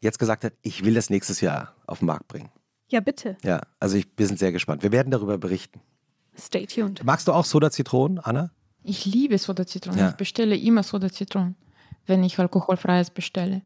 jetzt 0.00 0.18
gesagt 0.18 0.44
hat, 0.44 0.54
ich 0.62 0.84
will 0.84 0.94
das 0.94 1.10
nächstes 1.10 1.40
Jahr 1.40 1.74
auf 1.86 1.98
den 1.98 2.06
Markt 2.06 2.28
bringen. 2.28 2.50
Ja, 2.88 3.00
bitte. 3.00 3.36
Ja, 3.42 3.60
also 3.80 3.96
ich, 3.96 4.06
wir 4.16 4.26
sind 4.26 4.38
sehr 4.38 4.52
gespannt. 4.52 4.82
Wir 4.82 4.92
werden 4.92 5.10
darüber 5.10 5.38
berichten. 5.38 5.80
Stay 6.38 6.66
tuned. 6.66 7.04
Magst 7.04 7.28
du 7.28 7.32
auch 7.32 7.44
Soda 7.44 7.70
Zitronen, 7.70 8.18
Anna? 8.18 8.50
Ich 8.82 9.04
liebe 9.04 9.36
Soda 9.38 9.66
Zitronen. 9.66 9.98
Ja. 9.98 10.08
Ich 10.10 10.16
bestelle 10.16 10.56
immer 10.56 10.82
Soda 10.82 11.10
Zitronen, 11.10 11.56
wenn 12.06 12.22
ich 12.24 12.38
alkoholfreies 12.38 13.10
bestelle. 13.10 13.62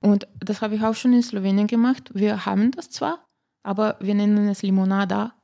Und 0.00 0.26
das 0.40 0.62
habe 0.62 0.76
ich 0.76 0.82
auch 0.82 0.94
schon 0.94 1.12
in 1.12 1.22
Slowenien 1.22 1.66
gemacht. 1.66 2.10
Wir 2.14 2.46
haben 2.46 2.70
das 2.70 2.90
zwar, 2.90 3.26
aber 3.62 3.96
wir 4.00 4.14
nennen 4.14 4.48
es 4.48 4.62
Limonada. 4.62 5.34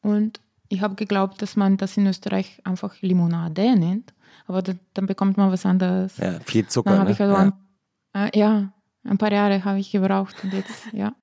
Und 0.00 0.40
ich 0.68 0.80
habe 0.82 0.94
geglaubt, 0.94 1.40
dass 1.40 1.56
man 1.56 1.76
das 1.76 1.96
in 1.96 2.06
Österreich 2.06 2.60
einfach 2.64 3.00
Limonade 3.00 3.76
nennt. 3.76 4.12
Aber 4.46 4.62
dann, 4.62 4.80
dann 4.94 5.06
bekommt 5.06 5.36
man 5.36 5.50
was 5.52 5.66
anderes. 5.66 6.16
Ja, 6.18 6.40
viel 6.40 6.66
Zucker. 6.66 7.04
Ne? 7.04 7.06
Also 7.06 7.24
ja. 7.24 7.52
Ein, 8.12 8.32
äh, 8.32 8.38
ja, 8.38 8.72
ein 9.04 9.18
paar 9.18 9.32
Jahre 9.32 9.64
habe 9.64 9.78
ich 9.78 9.90
gebraucht 9.90 10.36
und 10.42 10.52
jetzt, 10.52 10.92
ja. 10.92 11.14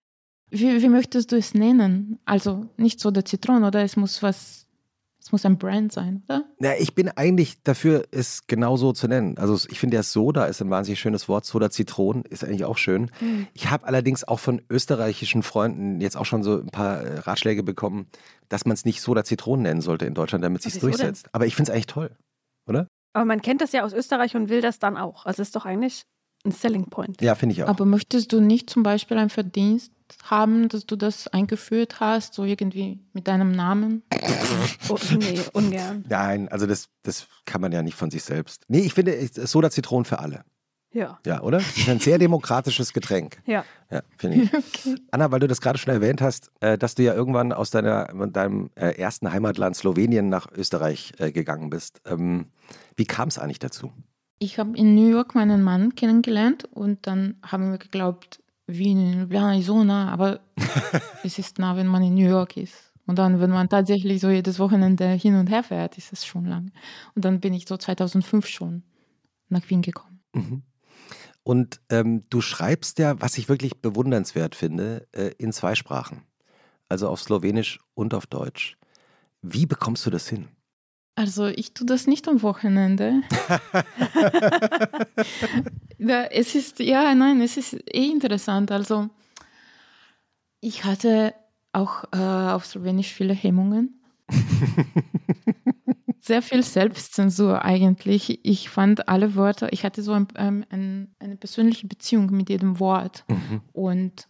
Wie, 0.59 0.81
wie 0.81 0.89
möchtest 0.89 1.33
du 1.33 1.35
es 1.35 1.53
nennen? 1.53 2.17
Also 2.23 2.67
nicht 2.77 3.01
so 3.01 3.11
der 3.11 3.25
Zitronen, 3.25 3.65
oder? 3.65 3.83
Es 3.83 3.97
muss 3.97 4.23
was, 4.23 4.67
es 5.19 5.33
muss 5.33 5.45
ein 5.45 5.57
Brand 5.57 5.91
sein, 5.91 6.23
oder? 6.25 6.45
Ja, 6.61 6.71
ich 6.79 6.95
bin 6.95 7.09
eigentlich 7.09 7.61
dafür, 7.63 8.05
es 8.11 8.47
genauso 8.47 8.93
zu 8.93 9.09
nennen. 9.09 9.37
Also 9.37 9.67
ich 9.69 9.79
finde 9.79 9.97
ja 9.97 10.03
Soda 10.03 10.45
ist 10.45 10.61
ein 10.61 10.69
wahnsinnig 10.69 11.01
schönes 11.01 11.27
Wort. 11.27 11.43
Soda 11.45 11.69
Zitronen 11.69 12.23
ist 12.23 12.45
eigentlich 12.45 12.63
auch 12.63 12.77
schön. 12.77 13.11
Mhm. 13.19 13.47
Ich 13.53 13.69
habe 13.69 13.85
allerdings 13.85 14.25
auch 14.25 14.39
von 14.39 14.61
österreichischen 14.69 15.43
Freunden 15.43 15.99
jetzt 15.99 16.15
auch 16.15 16.25
schon 16.25 16.41
so 16.41 16.61
ein 16.61 16.67
paar 16.67 17.01
äh, 17.01 17.19
Ratschläge 17.19 17.61
bekommen, 17.61 18.07
dass 18.47 18.65
man 18.65 18.75
es 18.75 18.85
nicht 18.85 19.01
Soda 19.01 19.25
Zitronen 19.25 19.63
nennen 19.63 19.81
sollte 19.81 20.05
in 20.05 20.13
Deutschland, 20.13 20.41
damit 20.41 20.65
es 20.65 20.71
sich 20.71 20.81
durchsetzt. 20.81 21.27
Aber 21.33 21.45
ich 21.45 21.55
finde 21.55 21.71
es 21.71 21.75
eigentlich 21.75 21.87
toll, 21.87 22.11
oder? 22.65 22.87
Aber 23.11 23.25
man 23.25 23.41
kennt 23.41 23.59
das 23.59 23.73
ja 23.73 23.83
aus 23.83 23.91
Österreich 23.91 24.37
und 24.37 24.47
will 24.47 24.61
das 24.61 24.79
dann 24.79 24.95
auch. 24.95 25.25
Also 25.25 25.41
ist 25.41 25.55
doch 25.55 25.65
eigentlich 25.65 26.03
ein 26.45 26.51
Selling 26.51 26.85
Point. 26.85 27.21
Ja, 27.21 27.35
finde 27.35 27.53
ich 27.53 27.63
auch. 27.63 27.67
Aber 27.67 27.85
möchtest 27.85 28.31
du 28.33 28.39
nicht 28.39 28.69
zum 28.69 28.83
Beispiel 28.83 29.17
ein 29.17 29.29
Verdienst 29.29 29.91
haben, 30.23 30.69
dass 30.69 30.85
du 30.85 30.95
das 30.95 31.27
eingeführt 31.27 31.99
hast, 31.99 32.33
so 32.33 32.43
irgendwie 32.43 32.99
mit 33.13 33.27
deinem 33.27 33.51
Namen? 33.51 34.03
oh, 34.89 34.97
nee, 35.17 35.39
ungern. 35.53 36.05
Nein, 36.07 36.47
also 36.49 36.65
das, 36.65 36.89
das 37.03 37.27
kann 37.45 37.61
man 37.61 37.71
ja 37.71 37.81
nicht 37.81 37.95
von 37.95 38.11
sich 38.11 38.23
selbst. 38.23 38.63
Nee, 38.67 38.79
ich 38.79 38.93
finde 38.93 39.17
Soda 39.33 39.71
Zitronen 39.71 40.05
für 40.05 40.19
alle. 40.19 40.43
Ja. 40.95 41.19
Ja, 41.25 41.41
oder? 41.41 41.57
Das 41.57 41.75
ist 41.75 41.89
ein 41.89 41.99
sehr 41.99 42.17
demokratisches 42.17 42.93
Getränk. 42.93 43.41
Ja. 43.45 43.65
Ja, 43.91 44.01
finde 44.17 44.43
ich. 44.43 44.53
Okay. 44.53 44.95
Anna, 45.11 45.29
weil 45.31 45.39
du 45.39 45.47
das 45.47 45.61
gerade 45.61 45.77
schon 45.77 45.93
erwähnt 45.93 46.21
hast, 46.21 46.51
äh, 46.61 46.77
dass 46.77 46.95
du 46.95 47.03
ja 47.03 47.13
irgendwann 47.13 47.51
aus 47.51 47.69
deiner, 47.69 48.05
deinem 48.05 48.71
äh, 48.75 48.97
ersten 48.97 49.31
Heimatland 49.31 49.75
Slowenien 49.75 50.29
nach 50.29 50.47
Österreich 50.51 51.13
äh, 51.19 51.31
gegangen 51.31 51.69
bist. 51.69 52.01
Ähm, 52.05 52.47
wie 52.95 53.05
kam 53.05 53.27
es 53.27 53.37
eigentlich 53.37 53.59
dazu? 53.59 53.91
Ich 54.39 54.59
habe 54.59 54.77
in 54.77 54.95
New 54.95 55.09
York 55.09 55.35
meinen 55.35 55.63
Mann 55.63 55.95
kennengelernt 55.95 56.65
und 56.65 57.07
dann 57.07 57.35
haben 57.41 57.71
wir 57.71 57.77
geglaubt, 57.77 58.41
Wien 58.67 58.99
in 58.99 59.19
Ljubljana 59.19 59.57
ist 59.57 59.67
so 59.67 59.83
nah, 59.83 60.11
aber 60.11 60.41
es 61.23 61.39
ist 61.39 61.59
nah, 61.59 61.77
wenn 61.77 61.87
man 61.87 62.03
in 62.03 62.15
New 62.15 62.27
York 62.27 62.57
ist. 62.57 62.91
Und 63.05 63.19
dann, 63.19 63.39
wenn 63.39 63.51
man 63.51 63.69
tatsächlich 63.69 64.19
so 64.19 64.29
jedes 64.29 64.57
Wochenende 64.57 65.07
hin 65.09 65.35
und 65.35 65.49
her 65.49 65.63
fährt, 65.63 65.97
ist 65.97 66.11
es 66.11 66.25
schon 66.25 66.45
lang. 66.45 66.71
Und 67.13 67.23
dann 67.23 67.39
bin 67.39 67.53
ich 67.53 67.67
so 67.67 67.77
2005 67.77 68.47
schon 68.47 68.83
nach 69.49 69.69
Wien 69.69 69.83
gekommen. 69.83 70.19
Mhm. 70.33 70.63
Und 71.43 71.79
ähm, 71.89 72.23
du 72.31 72.41
schreibst 72.41 72.97
ja, 72.97 73.21
was 73.21 73.37
ich 73.37 73.47
wirklich 73.47 73.79
bewundernswert 73.79 74.55
finde, 74.55 75.07
äh, 75.11 75.31
in 75.37 75.53
zwei 75.53 75.75
Sprachen. 75.75 76.23
Also 76.89 77.07
auf 77.07 77.21
Slowenisch 77.21 77.79
und 77.93 78.15
auf 78.15 78.25
Deutsch. 78.25 78.77
Wie 79.43 79.67
bekommst 79.67 80.05
du 80.07 80.09
das 80.09 80.27
hin? 80.27 80.47
Also 81.15 81.47
ich 81.47 81.73
tue 81.73 81.87
das 81.87 82.07
nicht 82.07 82.27
am 82.27 82.41
Wochenende. 82.41 83.21
ja, 85.97 86.23
es 86.25 86.55
ist, 86.55 86.79
ja, 86.79 87.15
nein, 87.15 87.39
es 87.41 87.55
ist 87.55 87.73
eh 87.73 88.11
interessant. 88.11 88.69
Also 88.69 89.09
ich 90.59 90.83
hatte 90.83 91.33
auch 91.71 92.03
äh, 92.11 92.17
auf 92.17 92.65
Slowenisch 92.65 93.13
viele 93.13 93.33
Hemmungen. 93.33 94.01
Sehr 96.19 96.41
viel 96.41 96.63
Selbstzensur 96.63 97.63
eigentlich. 97.63 98.39
Ich 98.43 98.69
fand 98.69 99.07
alle 99.07 99.35
Wörter, 99.35 99.71
ich 99.71 99.85
hatte 99.85 100.01
so 100.01 100.13
ein, 100.13 100.27
ähm, 100.35 100.65
ein, 100.69 101.15
eine 101.19 101.37
persönliche 101.37 101.87
Beziehung 101.87 102.31
mit 102.31 102.49
jedem 102.49 102.79
Wort. 102.79 103.23
Mhm. 103.27 103.61
Und 103.73 104.27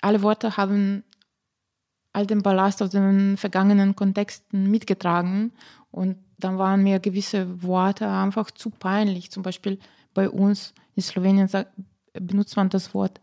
alle 0.00 0.22
Worte 0.22 0.56
haben 0.56 1.02
all 2.12 2.26
den 2.26 2.42
Ballast 2.42 2.82
aus 2.82 2.90
den 2.90 3.36
vergangenen 3.36 3.96
Kontexten 3.96 4.70
mitgetragen. 4.70 5.52
Und 5.94 6.16
dann 6.38 6.58
waren 6.58 6.82
mir 6.82 6.98
gewisse 6.98 7.62
Worte 7.62 8.08
einfach 8.08 8.50
zu 8.50 8.70
peinlich. 8.70 9.30
Zum 9.30 9.44
Beispiel 9.44 9.78
bei 10.12 10.28
uns 10.28 10.74
in 10.96 11.04
Slowenien 11.04 11.46
sagt, 11.46 11.70
benutzt 12.14 12.56
man 12.56 12.68
das 12.68 12.94
Wort 12.94 13.20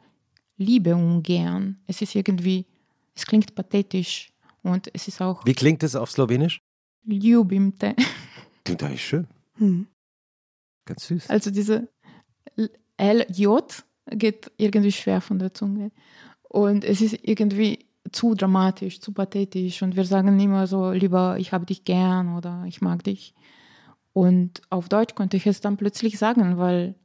Liebe 0.56 0.96
ungern. 0.96 1.82
Es 1.86 2.02
ist 2.02 2.16
irgendwie, 2.16 2.66
es 3.14 3.26
klingt 3.26 3.54
pathetisch 3.56 4.32
und 4.64 4.90
es 4.94 5.10
ist 5.10 5.22
auch. 5.22 5.46
Wie 5.46 5.54
klingt 5.54 5.84
es 5.84 5.98
auf 5.98 6.12
Slowenisch? 6.12 6.62
Ljubimte. 7.04 7.94
Klingt 8.64 8.84
eigentlich 8.84 9.06
schön. 9.06 9.28
Hm. 9.56 9.88
Ganz 10.86 11.08
süß. 11.08 11.30
Also 11.30 11.52
diese 11.52 11.90
LJ 12.98 13.48
geht 14.12 14.50
irgendwie 14.56 14.94
schwer 14.94 15.20
von 15.20 15.40
der 15.40 15.54
Zunge. 15.54 15.92
Und 16.44 16.86
es 16.86 17.02
ist 17.02 17.18
irgendwie 17.22 17.80
zu 18.12 18.36
dramatisch, 18.36 19.00
zu 19.00 19.14
pathetisch. 19.14 19.82
Und 19.82 19.96
wir 19.96 20.06
sagen 20.06 20.40
immer 20.40 20.68
so, 20.68 20.92
lieber, 20.92 21.38
ich 21.38 21.54
habe 21.54 21.66
dich 21.66 21.84
gern 21.84 22.36
oder 22.36 22.64
ich 22.68 22.82
mag 22.82 23.04
dich. 23.04 23.34
Und 24.14 24.62
auf 24.70 24.90
Deutsch 24.90 25.16
konnte 25.16 25.38
ich 25.38 25.48
es 25.48 25.62
dann 25.62 25.78
plötzlich 25.78 26.18
sagen, 26.18 26.58
weil, 26.58 26.96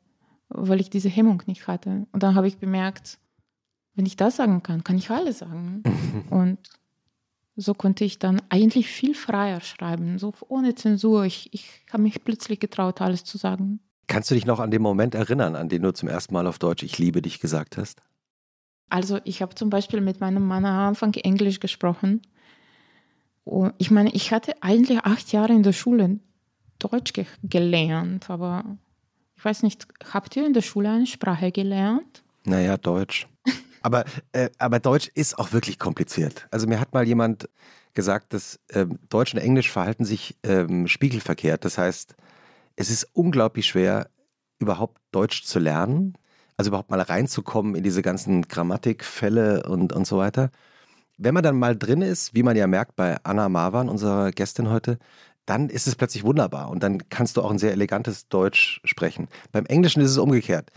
weil 0.48 0.80
ich 0.80 0.90
diese 0.90 1.08
Hemmung 1.08 1.42
nicht 1.46 1.66
hatte. 1.68 2.06
Und 2.12 2.22
dann 2.22 2.34
habe 2.34 2.48
ich 2.48 2.58
bemerkt, 2.58 3.18
wenn 3.94 4.06
ich 4.06 4.16
das 4.16 4.36
sagen 4.36 4.62
kann, 4.62 4.84
kann 4.84 4.98
ich 4.98 5.10
alles 5.10 5.38
sagen. 5.38 5.82
Und 6.30 6.58
so 7.56 7.72
konnte 7.72 8.04
ich 8.04 8.18
dann 8.18 8.42
eigentlich 8.50 8.88
viel 8.88 9.14
freier 9.14 9.60
schreiben, 9.60 10.18
so 10.18 10.34
ohne 10.48 10.74
Zensur. 10.74 11.24
Ich, 11.24 11.48
ich 11.52 11.70
habe 11.90 12.02
mich 12.02 12.22
plötzlich 12.22 12.60
getraut, 12.60 13.00
alles 13.00 13.24
zu 13.24 13.38
sagen. 13.38 13.80
Kannst 14.08 14.30
du 14.30 14.34
dich 14.34 14.46
noch 14.46 14.60
an 14.60 14.70
den 14.70 14.82
Moment 14.82 15.14
erinnern, 15.14 15.56
an 15.56 15.68
den 15.68 15.82
du 15.82 15.92
zum 15.92 16.08
ersten 16.08 16.34
Mal 16.34 16.46
auf 16.46 16.58
Deutsch 16.58 16.82
Ich 16.82 16.98
liebe 16.98 17.22
dich 17.22 17.40
gesagt 17.40 17.76
hast? 17.76 18.02
Also 18.88 19.18
ich 19.24 19.42
habe 19.42 19.54
zum 19.54 19.70
Beispiel 19.70 20.00
mit 20.00 20.20
meinem 20.20 20.46
Mann 20.46 20.64
am 20.64 20.88
Anfang 20.88 21.14
Englisch 21.14 21.60
gesprochen. 21.60 22.22
Und 23.44 23.74
ich 23.78 23.90
meine, 23.90 24.10
ich 24.12 24.32
hatte 24.32 24.54
eigentlich 24.60 25.00
acht 25.00 25.32
Jahre 25.32 25.52
in 25.52 25.62
der 25.62 25.72
Schule 25.72 26.18
Deutsch 26.78 27.12
ge 27.12 27.26
gelernt, 27.42 28.28
aber 28.28 28.64
ich 29.36 29.44
weiß 29.44 29.62
nicht, 29.62 29.86
habt 30.12 30.36
ihr 30.36 30.46
in 30.46 30.52
der 30.52 30.62
Schule 30.62 30.90
eine 30.90 31.06
Sprache 31.06 31.52
gelernt? 31.52 32.22
Naja, 32.44 32.76
Deutsch. 32.76 33.26
aber, 33.82 34.04
äh, 34.32 34.50
aber 34.58 34.80
Deutsch 34.80 35.08
ist 35.14 35.38
auch 35.38 35.52
wirklich 35.52 35.78
kompliziert. 35.78 36.46
Also 36.50 36.66
mir 36.66 36.80
hat 36.80 36.92
mal 36.92 37.06
jemand 37.06 37.48
gesagt, 37.94 38.32
dass 38.32 38.60
äh, 38.68 38.86
Deutsch 39.08 39.34
und 39.34 39.40
Englisch 39.40 39.70
verhalten 39.70 40.04
sich 40.04 40.36
ähm, 40.42 40.86
spiegelverkehrt. 40.86 41.64
Das 41.64 41.78
heißt, 41.78 42.14
es 42.76 42.90
ist 42.90 43.08
unglaublich 43.14 43.66
schwer, 43.66 44.10
überhaupt 44.58 45.00
Deutsch 45.12 45.44
zu 45.44 45.58
lernen, 45.58 46.16
also 46.56 46.68
überhaupt 46.68 46.90
mal 46.90 47.00
reinzukommen 47.00 47.74
in 47.74 47.82
diese 47.82 48.02
ganzen 48.02 48.42
Grammatikfälle 48.42 49.64
und, 49.64 49.92
und 49.92 50.06
so 50.06 50.18
weiter. 50.18 50.50
Wenn 51.18 51.34
man 51.34 51.42
dann 51.42 51.58
mal 51.58 51.76
drin 51.76 52.02
ist, 52.02 52.34
wie 52.34 52.42
man 52.42 52.56
ja 52.56 52.66
merkt 52.66 52.96
bei 52.96 53.16
Anna 53.24 53.48
Marwan, 53.48 53.88
unserer 53.88 54.32
Gästin 54.32 54.68
heute, 54.68 54.98
dann 55.46 55.68
ist 55.68 55.86
es 55.86 55.94
plötzlich 55.94 56.24
wunderbar 56.24 56.70
und 56.70 56.82
dann 56.82 57.08
kannst 57.08 57.36
du 57.36 57.42
auch 57.42 57.50
ein 57.50 57.58
sehr 57.58 57.72
elegantes 57.72 58.28
Deutsch 58.28 58.80
sprechen. 58.84 59.28
Beim 59.52 59.64
Englischen 59.66 60.02
ist 60.02 60.10
es 60.10 60.18
umgekehrt. 60.18 60.70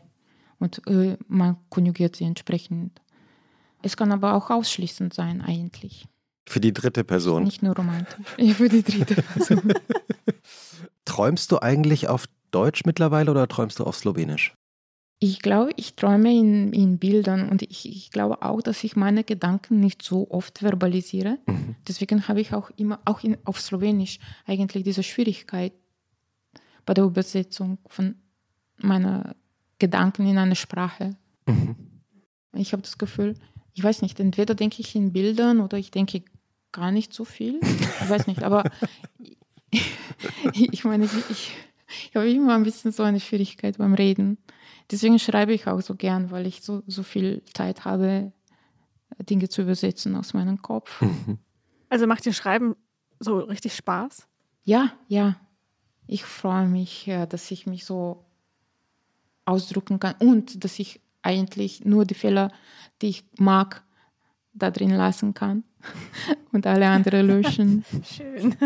Und 0.63 0.81
äh, 0.87 1.17
man 1.27 1.57
konjugiert 1.69 2.15
sie 2.15 2.23
entsprechend. 2.23 3.01
Es 3.81 3.97
kann 3.97 4.13
aber 4.13 4.33
auch 4.33 4.49
ausschließend 4.49 5.13
sein, 5.13 5.41
eigentlich. 5.41 6.07
Für 6.47 6.61
die 6.61 6.71
dritte 6.71 7.03
Person. 7.03 7.43
Nicht 7.43 7.63
nur 7.63 7.75
romantisch. 7.75 8.25
Ja, 8.37 8.53
für 8.53 8.69
die 8.69 8.81
dritte 8.81 9.21
Person. 9.21 9.73
Träumst 11.05 11.51
du 11.51 11.61
eigentlich 11.61 12.07
auf 12.07 12.27
Deutsch 12.51 12.85
mittlerweile 12.85 13.29
oder 13.29 13.45
träumst 13.49 13.79
du 13.79 13.83
auf 13.83 13.97
Slowenisch? 13.97 14.55
Ich 15.19 15.41
glaube, 15.41 15.71
ich 15.75 15.95
träume 15.95 16.31
in, 16.31 16.71
in 16.71 16.97
Bildern 16.97 17.49
und 17.49 17.61
ich, 17.61 17.85
ich, 17.85 18.09
glaube 18.09 18.41
auch, 18.41 18.61
dass 18.61 18.85
ich 18.85 18.95
meine 18.95 19.25
Gedanken 19.25 19.81
nicht 19.81 20.01
so 20.01 20.31
oft 20.31 20.59
verbalisiere. 20.59 21.39
Mhm. 21.45 21.75
Deswegen 21.85 22.29
habe 22.29 22.39
ich 22.39 22.53
auch 22.53 22.71
immer, 22.77 23.01
auch 23.03 23.21
in, 23.21 23.37
auf 23.43 23.59
Slowenisch 23.59 24.19
eigentlich 24.45 24.85
diese 24.85 25.03
Schwierigkeit 25.03 25.73
bei 26.85 26.93
der 26.93 27.03
Übersetzung 27.03 27.79
von 27.87 28.15
meiner 28.77 29.35
Gedanken 29.83 30.25
in 30.25 30.37
eine 30.37 30.55
Sprache. 30.55 31.17
Mhm. 31.45 31.75
Ich 32.53 32.71
habe 32.71 32.83
das 32.83 32.97
Gefühl, 32.97 33.35
ich 33.73 33.83
weiß 33.83 34.01
nicht, 34.01 34.17
entweder 34.21 34.55
denke 34.55 34.79
ich 34.79 34.95
in 34.95 35.11
Bildern 35.11 35.59
oder 35.59 35.77
ich 35.77 35.91
denke 35.91 36.23
gar 36.71 36.89
nicht 36.91 37.11
so 37.11 37.25
viel. 37.25 37.59
Ich 37.61 38.09
weiß 38.09 38.27
nicht, 38.27 38.43
aber 38.43 38.63
ich 40.53 40.85
meine, 40.85 41.03
ich, 41.03 41.51
ich 42.09 42.15
habe 42.15 42.31
immer 42.31 42.55
ein 42.55 42.63
bisschen 42.63 42.93
so 42.93 43.03
eine 43.03 43.19
Schwierigkeit 43.19 43.77
beim 43.77 43.93
Reden. 43.93 44.37
Deswegen 44.89 45.19
schreibe 45.19 45.53
ich 45.53 45.67
auch 45.67 45.81
so 45.81 45.95
gern, 45.95 46.31
weil 46.31 46.47
ich 46.47 46.61
so, 46.61 46.81
so 46.87 47.03
viel 47.03 47.43
Zeit 47.53 47.83
habe, 47.83 48.31
Dinge 49.29 49.49
zu 49.49 49.63
übersetzen 49.63 50.15
aus 50.15 50.33
meinem 50.33 50.61
Kopf. 50.61 51.03
Also 51.89 52.07
macht 52.07 52.25
dir 52.25 52.33
Schreiben 52.33 52.75
so 53.19 53.37
richtig 53.39 53.75
Spaß? 53.75 54.27
Ja, 54.63 54.93
ja. 55.09 55.35
Ich 56.07 56.23
freue 56.23 56.67
mich, 56.67 57.11
dass 57.29 57.51
ich 57.51 57.67
mich 57.67 57.85
so 57.85 58.25
ausdrücken 59.45 59.99
kann 59.99 60.15
und 60.19 60.63
dass 60.63 60.79
ich 60.79 61.01
eigentlich 61.21 61.85
nur 61.85 62.05
die 62.05 62.13
Fehler, 62.13 62.51
die 63.01 63.09
ich 63.09 63.25
mag, 63.37 63.83
da 64.53 64.71
drin 64.71 64.91
lassen 64.91 65.33
kann 65.33 65.63
und 66.51 66.67
alle 66.67 66.87
anderen 66.87 67.27
löschen. 67.27 67.85
Schön. 68.03 68.55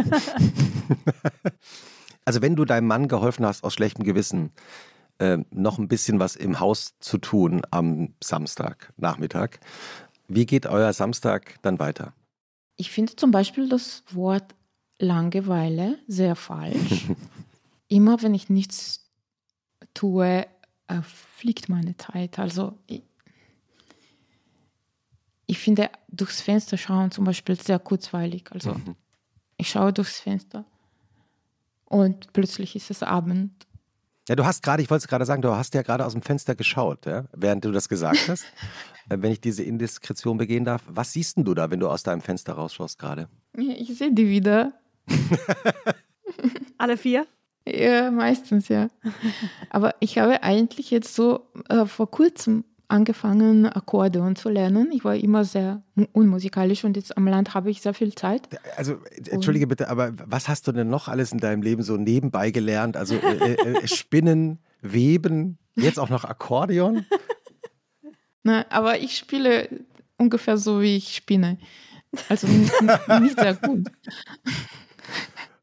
Also 2.28 2.42
wenn 2.42 2.58
du 2.58 2.66
deinem 2.66 2.88
Mann 2.88 3.08
geholfen 3.08 3.46
hast, 3.46 3.64
aus 3.64 3.74
schlechtem 3.74 4.04
Gewissen, 4.04 4.52
äh, 5.18 5.38
noch 5.50 5.78
ein 5.78 5.88
bisschen 5.88 6.20
was 6.20 6.36
im 6.36 6.60
Haus 6.60 7.00
zu 7.00 7.20
tun 7.20 7.62
am 7.72 8.16
Samstag 8.22 8.92
Nachmittag, 8.98 9.62
wie 10.28 10.46
geht 10.46 10.66
euer 10.66 10.92
Samstag 10.92 11.58
dann 11.62 11.80
weiter? 11.80 12.12
Ich 12.76 12.92
finde 12.92 13.16
zum 13.16 13.32
Beispiel 13.32 13.70
das 13.70 14.04
Wort 14.12 14.56
Langeweile 15.00 16.00
sehr 16.08 16.36
falsch. 16.36 17.06
Immer 17.88 18.22
wenn 18.22 18.34
ich 18.34 18.50
nichts 18.50 19.10
tue, 19.94 20.46
fliegt 21.36 21.70
meine 21.70 21.96
Zeit. 21.98 22.40
Also 22.40 22.78
ich, 22.88 23.04
ich 25.46 25.60
finde 25.60 25.90
durchs 26.10 26.42
Fenster 26.42 26.78
schauen 26.78 27.12
zum 27.12 27.26
Beispiel 27.26 27.60
sehr 27.60 27.80
kurzweilig. 27.80 28.52
Also 28.52 28.74
mhm. 28.74 28.96
ich 29.58 29.70
schaue 29.70 29.94
durchs 29.94 30.20
Fenster 30.20 30.66
und 31.86 32.34
plötzlich 32.34 32.76
ist 32.76 32.92
es 32.92 33.04
Abend. 33.04 33.68
Ja, 34.28 34.36
du 34.36 34.46
hast 34.46 34.62
gerade, 34.62 34.84
ich 34.84 34.90
wollte 34.90 35.04
es 35.04 35.08
gerade 35.08 35.26
sagen, 35.26 35.42
du 35.42 35.56
hast 35.56 35.74
ja 35.74 35.84
gerade 35.84 36.06
aus 36.06 36.12
dem 36.12 36.22
Fenster 36.22 36.54
geschaut, 36.54 37.06
ja, 37.06 37.26
während 37.32 37.64
du 37.64 37.72
das 37.72 37.90
gesagt 37.90 38.28
hast. 38.28 38.46
Äh, 39.10 39.22
wenn 39.22 39.32
ich 39.32 39.40
diese 39.40 39.64
Indiskretion 39.64 40.38
begehen 40.38 40.66
darf, 40.66 40.84
was 40.86 41.14
siehst 41.14 41.38
denn 41.38 41.46
du 41.46 41.54
da, 41.54 41.72
wenn 41.72 41.80
du 41.80 41.88
aus 41.88 42.04
deinem 42.04 42.20
Fenster 42.20 42.52
rausschaust 42.52 43.00
gerade? 43.00 43.30
Ich 43.54 43.98
sehe 43.98 44.14
die 44.14 44.28
wieder. 44.28 44.74
Alle 46.78 46.98
vier? 46.98 47.26
Ja, 47.76 48.12
meistens 48.12 48.70
ja. 48.70 48.88
Aber 49.70 49.96
ich 50.00 50.18
habe 50.18 50.44
eigentlich 50.44 50.92
jetzt 50.92 51.16
so 51.16 51.48
äh, 51.70 51.86
vor 51.86 52.10
kurzem 52.10 52.64
angefangen, 52.90 53.66
Akkordeon 53.66 54.36
zu 54.36 54.50
lernen. 54.50 54.92
Ich 54.92 55.04
war 55.04 55.16
immer 55.16 55.44
sehr 55.44 55.82
unmusikalisch 56.14 56.84
und 56.86 56.96
jetzt 56.96 57.18
am 57.18 57.28
Land 57.28 57.54
habe 57.54 57.70
ich 57.70 57.82
sehr 57.82 57.94
viel 57.94 58.16
Zeit. 58.16 58.48
Also, 58.78 58.98
entschuldige 59.30 59.66
und 59.66 59.70
bitte, 59.70 59.90
aber 59.90 60.14
was 60.26 60.48
hast 60.48 60.68
du 60.68 60.72
denn 60.72 60.90
noch 60.90 61.08
alles 61.08 61.32
in 61.32 61.40
deinem 61.40 61.62
Leben 61.62 61.84
so 61.84 61.98
nebenbei 61.98 62.52
gelernt? 62.52 62.96
Also 62.96 63.16
äh, 63.16 63.54
äh, 63.54 63.74
äh 63.74 63.88
Spinnen, 63.88 64.60
Weben, 64.82 65.58
jetzt 65.76 66.00
auch 66.00 66.10
noch 66.10 66.24
Akkordeon? 66.24 67.06
Na, 68.44 68.66
aber 68.70 69.00
ich 69.00 69.18
spiele 69.18 69.68
ungefähr 70.18 70.58
so, 70.58 70.82
wie 70.82 70.96
ich 70.96 71.16
spinne. 71.16 71.58
Also 72.30 72.48
nicht, 72.48 72.72
nicht 73.20 73.40
sehr 73.40 73.56
gut. 73.56 73.88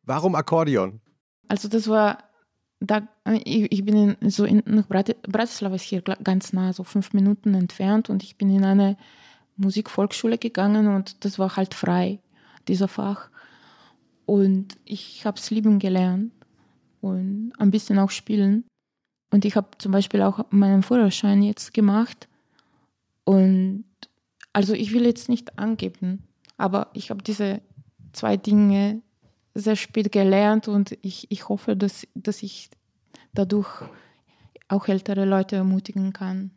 Warum 0.05 0.35
Akkordeon? 0.35 1.01
Also 1.49 1.69
das 1.69 1.89
war 1.89 2.19
da, 2.81 3.09
ich, 3.45 3.73
ich 3.73 3.85
bin 3.85 4.17
in, 4.21 4.31
so 4.31 4.45
in, 4.45 4.63
nach 4.67 4.87
Brat, 4.87 5.21
Bratislava 5.23 5.75
ist 5.77 5.83
hier 5.83 6.03
ganz 6.03 6.53
nah, 6.53 6.73
so 6.73 6.85
fünf 6.85 7.13
Minuten 7.13 7.55
entfernt 7.55 8.11
und 8.11 8.23
ich 8.23 8.37
bin 8.37 8.51
in 8.51 8.65
eine 8.65 8.97
Musikvolksschule 9.57 10.39
gegangen 10.39 10.89
und 10.89 11.25
das 11.25 11.39
war 11.39 11.57
halt 11.57 11.75
frei, 11.75 12.19
dieser 12.69 12.89
Fach. 12.89 13.31
Und 14.27 14.77
ich 14.85 15.27
habe 15.27 15.39
es 15.39 15.51
lieben 15.51 15.79
gelernt 15.79 16.33
und 17.01 17.53
ein 17.59 17.71
bisschen 17.71 17.99
auch 17.99 18.11
spielen. 18.11 18.65
Und 19.31 19.45
ich 19.45 19.57
habe 19.57 19.69
zum 19.79 19.93
Beispiel 19.93 20.23
auch 20.23 20.47
meinen 20.51 20.83
Führerschein 20.83 21.43
jetzt 21.43 21.75
gemacht. 21.75 22.29
Und 23.25 23.85
also 24.53 24.73
ich 24.73 24.93
will 24.93 25.05
jetzt 25.05 25.29
nicht 25.29 25.59
angeben, 25.59 26.23
aber 26.57 26.91
ich 26.95 27.11
habe 27.11 27.23
diese 27.23 27.61
zwei 28.13 28.37
Dinge 28.37 29.03
sehr 29.55 29.77
spät 29.77 30.11
gelernt 30.13 30.69
und 30.69 30.99
ich, 31.03 31.31
ich 31.31 31.49
hoffe, 31.49 31.77
dass, 31.77 32.07
dass 32.15 32.43
ich 32.43 32.71
dadurch 33.33 33.69
auch 34.69 34.89
ältere 34.89 35.25
Leute 35.25 35.57
ermutigen 35.57 36.13
kann, 36.13 36.51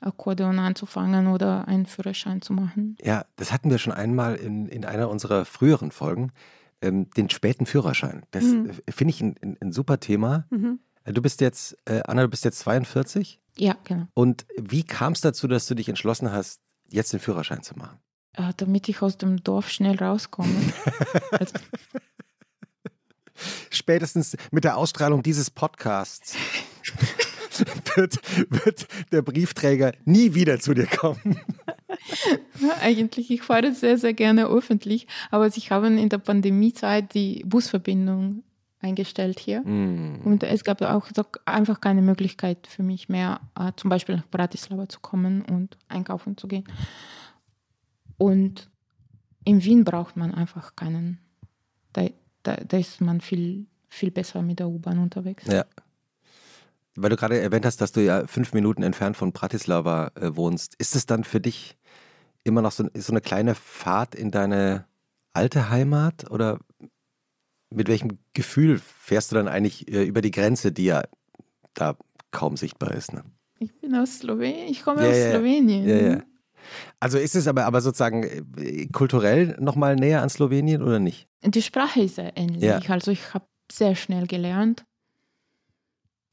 Akkordeon 0.00 0.58
anzufangen 0.58 1.26
oder 1.26 1.66
einen 1.66 1.86
Führerschein 1.86 2.40
zu 2.40 2.52
machen. 2.52 2.96
Ja, 3.02 3.24
das 3.36 3.52
hatten 3.52 3.70
wir 3.70 3.78
schon 3.78 3.92
einmal 3.92 4.36
in, 4.36 4.68
in 4.68 4.84
einer 4.84 5.08
unserer 5.08 5.44
früheren 5.44 5.90
Folgen, 5.90 6.30
ähm, 6.80 7.10
den 7.10 7.30
späten 7.30 7.66
Führerschein. 7.66 8.22
Das 8.30 8.44
mhm. 8.44 8.70
Äh, 8.86 8.92
finde 8.92 9.10
ich 9.10 9.20
ein, 9.20 9.34
ein, 9.42 9.56
ein, 9.60 9.72
super 9.72 9.98
Thema. 9.98 10.46
Mhm. 10.50 10.78
Äh, 11.04 11.12
du 11.12 11.20
bist 11.20 11.40
jetzt, 11.40 11.76
äh, 11.86 12.02
Anna, 12.04 12.22
du 12.22 12.28
bist 12.28 12.44
jetzt 12.44 12.60
42? 12.60 13.40
Ja, 13.56 13.76
genau. 13.82 14.06
Und 14.14 14.46
wie 14.56 14.84
kam 14.84 15.14
es 15.14 15.20
dazu, 15.20 15.48
dass 15.48 15.66
du 15.66 15.74
dich 15.74 15.88
entschlossen 15.88 16.30
hast, 16.30 16.60
jetzt 16.88 17.12
den 17.12 17.18
Führerschein 17.18 17.62
zu 17.62 17.76
machen? 17.76 17.98
Ja, 18.38 18.52
damit 18.56 18.88
ich 18.88 19.02
aus 19.02 19.18
dem 19.18 19.42
Dorf 19.42 19.68
schnell 19.68 19.96
rauskomme. 19.96 20.54
also. 21.32 21.54
Spätestens 23.70 24.36
mit 24.50 24.64
der 24.64 24.76
Ausstrahlung 24.76 25.22
dieses 25.22 25.50
Podcasts 25.50 26.34
wird, 27.96 28.18
wird 28.50 28.86
der 29.12 29.22
Briefträger 29.22 29.92
nie 30.04 30.34
wieder 30.34 30.60
zu 30.60 30.74
dir 30.74 30.86
kommen. 30.86 31.40
Ja, 32.60 32.76
eigentlich, 32.80 33.30
ich 33.30 33.42
fahre 33.42 33.74
sehr, 33.74 33.98
sehr 33.98 34.14
gerne 34.14 34.46
öffentlich, 34.46 35.06
aber 35.30 35.50
sie 35.50 35.60
haben 35.62 35.98
in 35.98 36.08
der 36.08 36.18
Pandemiezeit 36.18 37.14
die 37.14 37.42
Busverbindung 37.46 38.42
eingestellt 38.80 39.40
hier. 39.40 39.60
Mm. 39.62 40.20
Und 40.24 40.42
es 40.42 40.64
gab 40.64 40.80
auch 40.82 41.08
einfach 41.44 41.80
keine 41.80 42.02
Möglichkeit 42.02 42.66
für 42.66 42.82
mich 42.82 43.08
mehr, 43.08 43.40
äh, 43.58 43.72
zum 43.76 43.90
Beispiel 43.90 44.16
nach 44.16 44.26
Bratislava 44.28 44.88
zu 44.88 45.00
kommen 45.00 45.42
und 45.42 45.76
einkaufen 45.88 46.36
zu 46.36 46.46
gehen. 46.46 46.64
Und 48.16 48.70
in 49.44 49.64
Wien 49.64 49.84
braucht 49.84 50.16
man 50.16 50.34
einfach 50.34 50.76
keinen. 50.76 51.18
Da, 52.48 52.56
da, 52.66 52.78
ist 52.78 53.02
man 53.02 53.20
viel, 53.20 53.66
viel 53.90 54.10
besser 54.10 54.40
mit 54.40 54.58
der 54.58 54.68
U-Bahn 54.68 54.98
unterwegs. 54.98 55.44
Ja. 55.48 55.66
Weil 56.96 57.10
du 57.10 57.16
gerade 57.16 57.38
erwähnt 57.38 57.66
hast, 57.66 57.82
dass 57.82 57.92
du 57.92 58.02
ja 58.02 58.26
fünf 58.26 58.54
Minuten 58.54 58.82
entfernt 58.82 59.18
von 59.18 59.32
Bratislava 59.32 60.12
äh, 60.14 60.34
wohnst. 60.34 60.74
Ist 60.76 60.96
es 60.96 61.04
dann 61.04 61.24
für 61.24 61.42
dich 61.42 61.76
immer 62.44 62.62
noch 62.62 62.72
so, 62.72 62.88
so 62.94 63.12
eine 63.12 63.20
kleine 63.20 63.54
Fahrt 63.54 64.14
in 64.14 64.30
deine 64.30 64.86
alte 65.34 65.68
Heimat? 65.68 66.30
Oder 66.30 66.58
mit 67.68 67.88
welchem 67.88 68.18
Gefühl 68.32 68.78
fährst 68.78 69.30
du 69.30 69.36
dann 69.36 69.46
eigentlich 69.46 69.86
äh, 69.92 70.04
über 70.04 70.22
die 70.22 70.30
Grenze, 70.30 70.72
die 70.72 70.86
ja 70.86 71.02
da 71.74 71.96
kaum 72.30 72.56
sichtbar 72.56 72.92
ist? 72.92 73.12
Ne? 73.12 73.24
Ich 73.58 73.78
bin 73.78 73.94
aus 73.94 74.20
Slowenien, 74.20 74.68
ich 74.68 74.82
komme 74.82 75.02
ja, 75.02 75.10
aus 75.10 75.18
ja, 75.18 75.30
Slowenien. 75.32 75.86
Ja, 75.86 75.96
ja. 75.96 76.22
Also 77.00 77.18
ist 77.18 77.34
es 77.34 77.46
aber, 77.46 77.64
aber 77.66 77.80
sozusagen 77.80 78.22
äh, 78.56 78.86
kulturell 78.86 79.56
nochmal 79.60 79.96
näher 79.96 80.22
an 80.22 80.30
Slowenien 80.30 80.82
oder 80.82 80.98
nicht? 80.98 81.28
Die 81.42 81.62
Sprache 81.62 82.02
ist 82.02 82.16
sehr 82.16 82.36
ähnlich. 82.36 82.62
Ja. 82.62 82.80
Also 82.88 83.10
ich 83.10 83.34
habe 83.34 83.46
sehr 83.70 83.94
schnell 83.94 84.26
gelernt. 84.26 84.84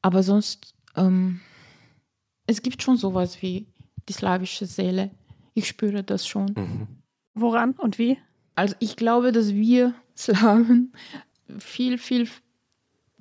Aber 0.02 0.22
sonst, 0.22 0.74
ähm, 0.96 1.40
es 2.46 2.62
gibt 2.62 2.82
schon 2.82 2.96
sowas 2.96 3.40
wie 3.42 3.66
die 4.08 4.12
slawische 4.12 4.66
Seele. 4.66 5.10
Ich 5.54 5.68
spüre 5.68 6.02
das 6.02 6.26
schon. 6.26 6.52
Mhm. 6.56 6.86
Woran 7.34 7.72
und 7.72 7.98
wie? 7.98 8.18
Also 8.54 8.74
ich 8.78 8.96
glaube, 8.96 9.32
dass 9.32 9.52
wir 9.52 9.94
Slawen 10.16 10.92
viel, 11.58 11.98
viel 11.98 12.28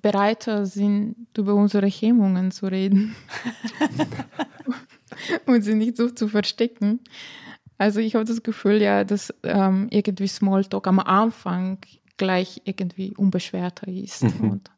bereiter 0.01 0.65
sind, 0.65 1.15
über 1.37 1.55
unsere 1.55 1.87
Hemmungen 1.87 2.51
zu 2.51 2.67
reden 2.67 3.15
und 5.45 5.61
sie 5.61 5.75
nicht 5.75 5.97
so 5.97 6.09
zu 6.09 6.27
verstecken. 6.27 6.99
Also 7.77 7.99
ich 7.99 8.15
habe 8.15 8.25
das 8.25 8.43
Gefühl, 8.43 8.81
ja, 8.81 9.03
dass 9.03 9.33
ähm, 9.43 9.87
irgendwie 9.91 10.27
Smalltalk 10.27 10.87
am 10.87 10.99
Anfang 10.99 11.79
gleich 12.17 12.61
irgendwie 12.63 13.15
unbeschwerter 13.15 13.87
ist 13.87 14.23
mhm. 14.23 14.51
und 14.51 14.71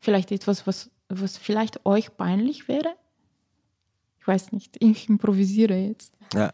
vielleicht 0.00 0.30
etwas, 0.30 0.66
was, 0.66 0.90
was 1.08 1.36
vielleicht 1.36 1.84
euch 1.84 2.16
peinlich 2.16 2.68
wäre. 2.68 2.94
Ich 4.20 4.28
weiß 4.28 4.52
nicht, 4.52 4.76
ich 4.80 5.08
improvisiere 5.08 5.76
jetzt. 5.76 6.14
Ja. 6.32 6.52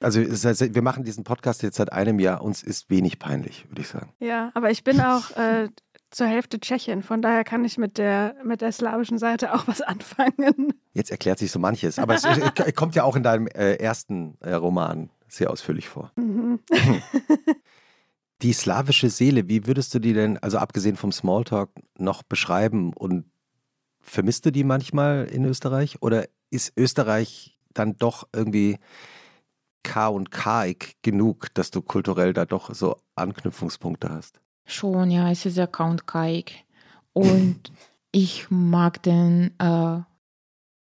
Also 0.00 0.20
wir 0.20 0.82
machen 0.82 1.04
diesen 1.04 1.24
Podcast 1.24 1.62
jetzt 1.62 1.76
seit 1.76 1.92
einem 1.92 2.18
Jahr. 2.18 2.42
Uns 2.42 2.62
ist 2.62 2.90
wenig 2.90 3.18
peinlich, 3.18 3.64
würde 3.70 3.80
ich 3.80 3.88
sagen. 3.88 4.12
Ja, 4.20 4.50
aber 4.52 4.70
ich 4.70 4.84
bin 4.84 5.00
auch 5.00 5.30
äh, 5.30 5.68
zur 6.14 6.26
Hälfte 6.26 6.60
Tschechin. 6.60 7.02
Von 7.02 7.22
daher 7.22 7.44
kann 7.44 7.64
ich 7.64 7.76
mit 7.76 7.98
der, 7.98 8.36
mit 8.44 8.60
der 8.60 8.72
slawischen 8.72 9.18
Seite 9.18 9.54
auch 9.54 9.66
was 9.66 9.80
anfangen. 9.82 10.74
Jetzt 10.92 11.10
erklärt 11.10 11.38
sich 11.38 11.50
so 11.50 11.58
manches. 11.58 11.98
Aber 11.98 12.14
es 12.14 12.24
kommt 12.74 12.94
ja 12.94 13.04
auch 13.04 13.16
in 13.16 13.22
deinem 13.22 13.46
äh, 13.48 13.74
ersten 13.74 14.36
äh, 14.40 14.54
Roman 14.54 15.10
sehr 15.28 15.50
ausführlich 15.50 15.88
vor. 15.88 16.12
Mhm. 16.16 16.60
Die 18.42 18.52
slawische 18.52 19.10
Seele, 19.10 19.48
wie 19.48 19.66
würdest 19.66 19.94
du 19.94 20.00
die 20.00 20.12
denn, 20.12 20.38
also 20.38 20.58
abgesehen 20.58 20.96
vom 20.96 21.12
Smalltalk, 21.12 21.70
noch 21.96 22.22
beschreiben? 22.22 22.92
Und 22.92 23.24
vermisst 24.00 24.44
du 24.44 24.50
die 24.50 24.64
manchmal 24.64 25.24
in 25.24 25.44
Österreich? 25.44 26.02
Oder 26.02 26.26
ist 26.50 26.72
Österreich 26.76 27.58
dann 27.72 27.96
doch 27.96 28.28
irgendwie 28.34 28.78
K 29.82 30.08
und 30.08 30.30
Kaig 30.30 30.96
genug, 31.02 31.54
dass 31.54 31.70
du 31.70 31.80
kulturell 31.80 32.32
da 32.32 32.44
doch 32.44 32.74
so 32.74 32.96
Anknüpfungspunkte 33.14 34.10
hast? 34.10 34.40
Schon, 34.64 35.10
ja, 35.10 35.30
es 35.30 35.46
ist 35.46 35.56
ja 35.56 35.66
K 35.66 35.84
und 35.84 36.06
Kaig. 36.06 36.64
Und 37.12 37.70
ich 38.10 38.50
mag 38.50 39.00
den 39.04 39.52
äh, 39.60 39.98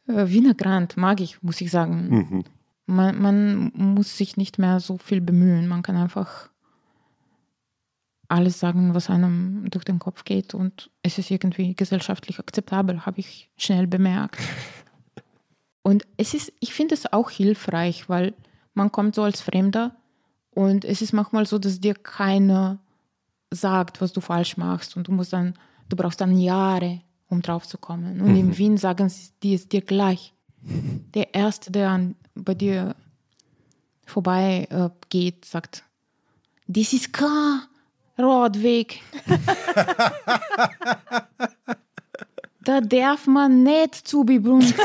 äh, 0.08 0.30
Wiener 0.30 0.54
Grand, 0.54 0.96
mag 0.96 1.20
ich, 1.20 1.44
muss 1.44 1.60
ich 1.60 1.70
sagen. 1.70 2.08
Mhm. 2.10 2.44
Man, 2.86 3.22
man 3.22 3.72
muss 3.76 4.18
sich 4.18 4.38
nicht 4.38 4.58
mehr 4.58 4.80
so 4.80 4.98
viel 4.98 5.20
bemühen. 5.20 5.68
Man 5.68 5.84
kann 5.84 5.98
einfach 5.98 6.50
alles 8.30 8.62
sagen, 8.62 8.94
was 8.94 9.10
einem 9.10 9.70
durch 9.70 9.84
den 9.84 10.00
Kopf 10.00 10.24
geht. 10.24 10.54
Und 10.54 10.90
es 11.04 11.18
ist 11.18 11.32
irgendwie 11.32 11.76
gesellschaftlich 11.76 12.40
akzeptabel, 12.40 13.06
habe 13.06 13.20
ich 13.20 13.50
schnell 13.58 13.88
bemerkt. 13.88 14.40
Und 15.84 16.06
es 16.16 16.34
ist, 16.34 16.54
ich 16.60 16.74
finde 16.74 16.94
es 16.94 17.12
auch 17.12 17.30
hilfreich, 17.30 18.08
weil 18.08 18.34
man 18.74 18.92
kommt 18.92 19.16
so 19.16 19.24
als 19.24 19.42
Fremder 19.42 19.96
und 20.52 20.86
es 20.86 21.02
ist 21.02 21.14
manchmal 21.14 21.46
so, 21.46 21.58
dass 21.58 21.80
dir 21.80 21.96
keiner 21.96 22.80
sagt, 23.52 24.02
was 24.02 24.14
du 24.14 24.22
falsch 24.22 24.58
machst 24.58 24.98
und 24.98 25.08
du 25.08 25.12
musst 25.12 25.34
dann, 25.34 25.54
du 25.90 25.96
brauchst 25.96 26.22
dann 26.22 26.38
Jahre, 26.38 27.02
um 27.28 27.42
drauf 27.42 27.68
zu 27.68 27.78
kommen. 27.78 28.22
Und 28.22 28.32
mhm. 28.32 28.38
in 28.38 28.58
Wien 28.58 28.78
sagen 28.78 29.10
sie 29.10 29.30
die 29.44 29.54
es 29.54 29.68
dir 29.68 29.82
gleich. 29.82 30.34
Der 31.14 31.34
Erste, 31.34 31.72
der 31.72 31.90
an, 31.90 32.16
bei 32.36 32.54
dir 32.54 32.96
vorbei 34.06 34.68
äh, 34.70 34.90
geht, 35.10 35.46
sagt, 35.46 35.84
das 36.68 36.94
ist 36.94 37.14
kein 37.14 37.62
Radweg. 38.18 39.02
da 42.64 42.82
darf 42.82 43.28
man 43.28 43.64
nicht 43.64 44.08
zu 44.08 44.24
bebrunzen. 44.24 44.76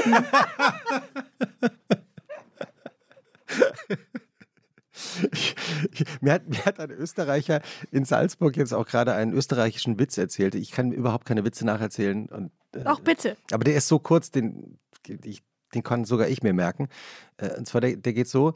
mir, 6.21 6.33
hat, 6.33 6.49
mir 6.49 6.65
hat 6.65 6.81
ein 6.81 6.91
Österreicher 6.91 7.61
in 7.91 8.05
Salzburg 8.05 8.57
jetzt 8.57 8.73
auch 8.73 8.87
gerade 8.87 9.15
einen 9.15 9.33
österreichischen 9.33 9.99
Witz 9.99 10.19
erzählt. 10.19 10.55
Ich 10.55 10.71
kann 10.71 10.93
überhaupt 10.93 11.27
keine 11.27 11.45
Witze 11.45 11.67
nacherzählen. 11.67 12.27
Und, 12.27 12.51
äh, 12.75 12.83
Ach, 12.85 13.01
bitte. 13.01 13.37
Aber 13.53 13.65
der 13.65 13.77
ist 13.77 13.89
so 13.89 13.99
kurz, 13.99 14.31
den, 14.31 14.79
ich, 15.25 15.43
den 15.75 15.83
kann 15.83 16.05
sogar 16.05 16.29
ich 16.29 16.43
mir 16.43 16.53
merken. 16.53 16.89
Äh, 17.37 17.57
und 17.57 17.67
zwar, 17.67 17.81
der, 17.81 17.97
der 17.97 18.13
geht 18.13 18.29
so: 18.29 18.55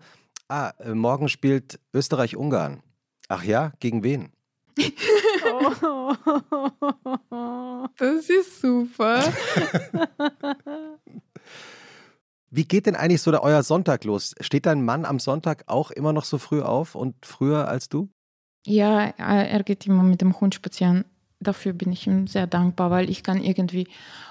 Ah, 0.49 0.73
äh, 0.79 0.95
morgen 0.95 1.29
spielt 1.29 1.81
Österreich-Ungarn. 1.95 2.83
Ach 3.29 3.45
ja, 3.45 3.73
gegen 3.79 4.03
wen? 4.03 4.33
das 7.99 8.29
ist 8.29 8.61
super. 8.61 9.23
Wie 12.51 12.65
geht 12.65 12.87
denn 12.87 12.97
eigentlich 12.97 13.23
so 13.23 13.31
der, 13.31 13.45
euer 13.45 13.63
Sonntag 13.63 14.05
los? 14.05 14.35
Steht 14.41 14.67
dein 14.67 14.85
Mann 14.85 15.05
am 15.05 15.21
Sonntag 15.21 15.65
auch 15.67 15.91
immer 15.93 16.13
noch 16.13 16.25
so 16.25 16.39
früh 16.39 16.61
auf 16.63 16.97
und 16.97 17.15
früher 17.25 17.69
als 17.69 17.89
du? 17.89 18.11
Ja, 18.67 19.01
er 19.01 19.63
geht 19.63 19.87
immer 19.87 20.03
mit 20.03 20.21
dem 20.21 20.39
Hund 20.41 20.55
spazieren. 20.55 21.05
Dafür 21.39 21.73
bin 21.73 21.93
ich 21.93 22.07
ihm 22.07 22.27
sehr 22.27 22.47
dankbar, 22.47 22.91
weil 22.91 23.09
ich 23.09 23.23
kann 23.23 23.43
irgendwie 23.43 23.89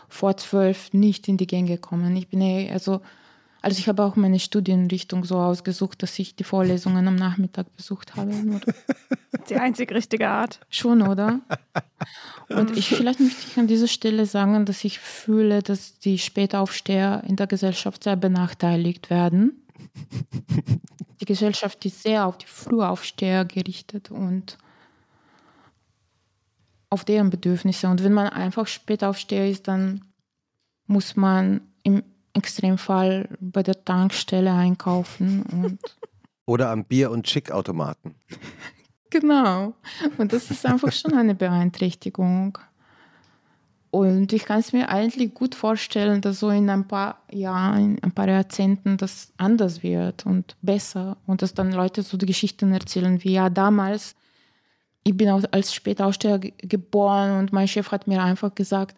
vor 0.10 0.38
zwölf 0.38 0.94
nicht 0.94 1.28
in 1.28 1.38
die 1.38 1.48
Gänge 1.48 1.78
kommen. 1.78 2.16
Ich 2.16 2.28
bin 2.28 2.42
eh, 2.42 2.70
also 2.72 3.02
also 3.62 3.80
ich 3.80 3.88
habe 3.88 4.04
auch 4.04 4.16
meine 4.16 4.40
Studienrichtung 4.40 5.26
so 5.26 5.38
ausgesucht, 5.38 6.02
dass 6.02 6.18
ich 6.18 6.36
die 6.36 6.44
Vorlesungen 6.44 7.08
am 7.08 7.16
Nachmittag 7.16 7.76
besucht 7.76 8.16
habe. 8.16 8.32
Die 9.50 9.56
einzig 9.56 9.92
richtige 9.92 10.30
Art. 10.30 10.60
Schon, 10.70 11.02
oder? 11.02 11.40
Und 12.50 12.78
ich, 12.78 12.90
vielleicht 12.90 13.20
möchte 13.20 13.48
ich 13.48 13.58
an 13.58 13.68
dieser 13.68 13.88
Stelle 13.88 14.26
sagen, 14.26 14.66
dass 14.66 14.84
ich 14.84 15.00
fühle, 15.00 15.62
dass 15.62 15.98
die 16.00 16.18
Spätaufsteher 16.18 17.24
in 17.28 17.36
der 17.36 17.48
Gesellschaft 17.48 18.04
sehr 18.04 18.16
benachteiligt 18.16 19.10
werden. 19.10 19.64
Die 21.20 21.26
Gesellschaft 21.26 21.84
ist 21.86 22.04
sehr 22.04 22.26
auf 22.26 22.38
die 22.38 22.48
Frühaufsteher 22.48 23.46
gerichtet 23.46 24.12
und 24.12 24.58
auf 26.90 27.04
deren 27.04 27.30
Bedürfnisse. 27.30 27.88
Und 27.88 28.04
wenn 28.04 28.14
man 28.14 28.30
einfach 28.30 28.68
Spätaufsteher 28.68 29.50
ist, 29.50 29.68
dann 29.68 30.06
muss 30.88 31.16
man 31.16 31.62
im 31.84 32.04
Extremfall 32.34 33.30
bei 33.40 33.64
der 33.64 33.84
Tankstelle 33.84 34.52
einkaufen 34.52 35.44
und 35.44 35.80
oder 36.46 36.70
am 36.72 36.84
Bier- 36.86 37.12
und 37.12 37.28
Schickautomaten. 37.30 38.16
genau. 39.10 39.74
Und 40.18 40.34
das 40.34 40.50
ist 40.50 40.66
einfach 40.66 40.92
schon 40.92 41.14
eine 41.14 41.36
Beeinträchtigung. 41.36 42.58
Und 43.92 44.34
ich 44.34 44.46
kann 44.46 44.60
es 44.60 44.72
mir 44.72 44.90
eigentlich 44.90 45.34
gut 45.34 45.56
vorstellen, 45.56 46.22
dass 46.22 46.40
so 46.40 46.50
in 46.50 46.70
ein 46.70 46.88
paar 46.88 47.24
Jahren, 47.32 47.98
in 47.98 48.04
ein 48.04 48.12
paar 48.12 48.28
Jahrzehnten 48.28 48.98
das 48.98 49.34
anders 49.38 49.82
wird 49.82 50.26
und 50.26 50.56
besser. 50.62 51.18
Und 51.26 51.42
dass 51.42 51.56
dann 51.56 51.72
Leute 51.72 52.04
so 52.04 52.16
die 52.16 52.28
Geschichten 52.28 52.72
erzählen, 52.72 53.24
wie 53.24 53.34
ja 53.34 53.50
damals, 53.50 54.16
ich 55.04 55.18
bin 55.18 55.30
als 55.30 55.74
Spätaussteher 55.74 56.38
geboren 56.40 57.40
und 57.40 57.52
mein 57.52 57.68
Chef 57.68 57.92
hat 57.92 58.06
mir 58.06 58.22
einfach 58.22 58.54
gesagt, 58.54 58.96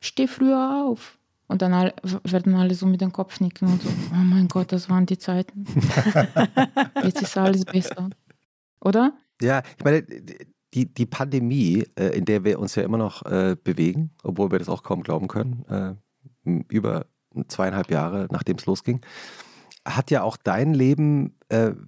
steh 0.00 0.26
früher 0.26 0.84
auf. 0.84 1.16
Und 1.46 1.62
dann 1.62 1.74
alle, 1.74 1.94
werden 2.24 2.54
alle 2.54 2.74
so 2.74 2.86
mit 2.86 3.00
dem 3.00 3.12
Kopf 3.12 3.40
nicken 3.40 3.68
und 3.68 3.82
so, 3.82 3.88
oh 3.88 4.16
mein 4.16 4.48
Gott, 4.48 4.72
das 4.72 4.88
waren 4.88 5.06
die 5.06 5.18
Zeiten. 5.18 5.66
Jetzt 7.02 7.22
ist 7.22 7.36
alles 7.36 7.64
besser. 7.64 8.08
Oder? 8.80 9.12
Ja, 9.40 9.62
ich 9.76 9.84
meine, 9.84 10.02
die, 10.74 10.92
die 10.92 11.06
Pandemie, 11.06 11.86
äh, 11.96 12.16
in 12.16 12.24
der 12.24 12.44
wir 12.44 12.58
uns 12.58 12.74
ja 12.74 12.82
immer 12.82 12.98
noch 12.98 13.24
äh, 13.26 13.56
bewegen, 13.62 14.10
obwohl 14.22 14.50
wir 14.50 14.58
das 14.58 14.68
auch 14.68 14.82
kaum 14.82 15.02
glauben 15.02 15.28
können, 15.28 15.64
äh, 15.68 16.64
über 16.68 17.06
zweieinhalb 17.48 17.90
Jahre 17.90 18.28
nachdem 18.30 18.56
es 18.56 18.66
losging, 18.66 19.00
hat 19.86 20.10
ja 20.10 20.22
auch 20.22 20.36
dein 20.36 20.72
Leben 20.72 21.36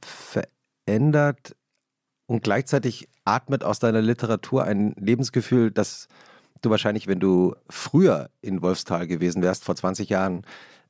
verändert 0.03 1.57
und 2.27 2.43
gleichzeitig 2.43 3.09
atmet 3.25 3.65
aus 3.65 3.79
deiner 3.79 4.03
Literatur 4.03 4.65
ein 4.65 4.93
Lebensgefühl, 4.99 5.71
das 5.71 6.09
du 6.63 6.71
wahrscheinlich, 6.71 7.07
wenn 7.07 7.21
du 7.21 7.55
früher 7.69 8.31
in 8.41 8.63
Wolfstal 8.63 9.07
gewesen 9.07 9.43
wärst, 9.43 9.65
vor 9.65 9.77
20 9.77 10.09
Jahren, 10.09 10.43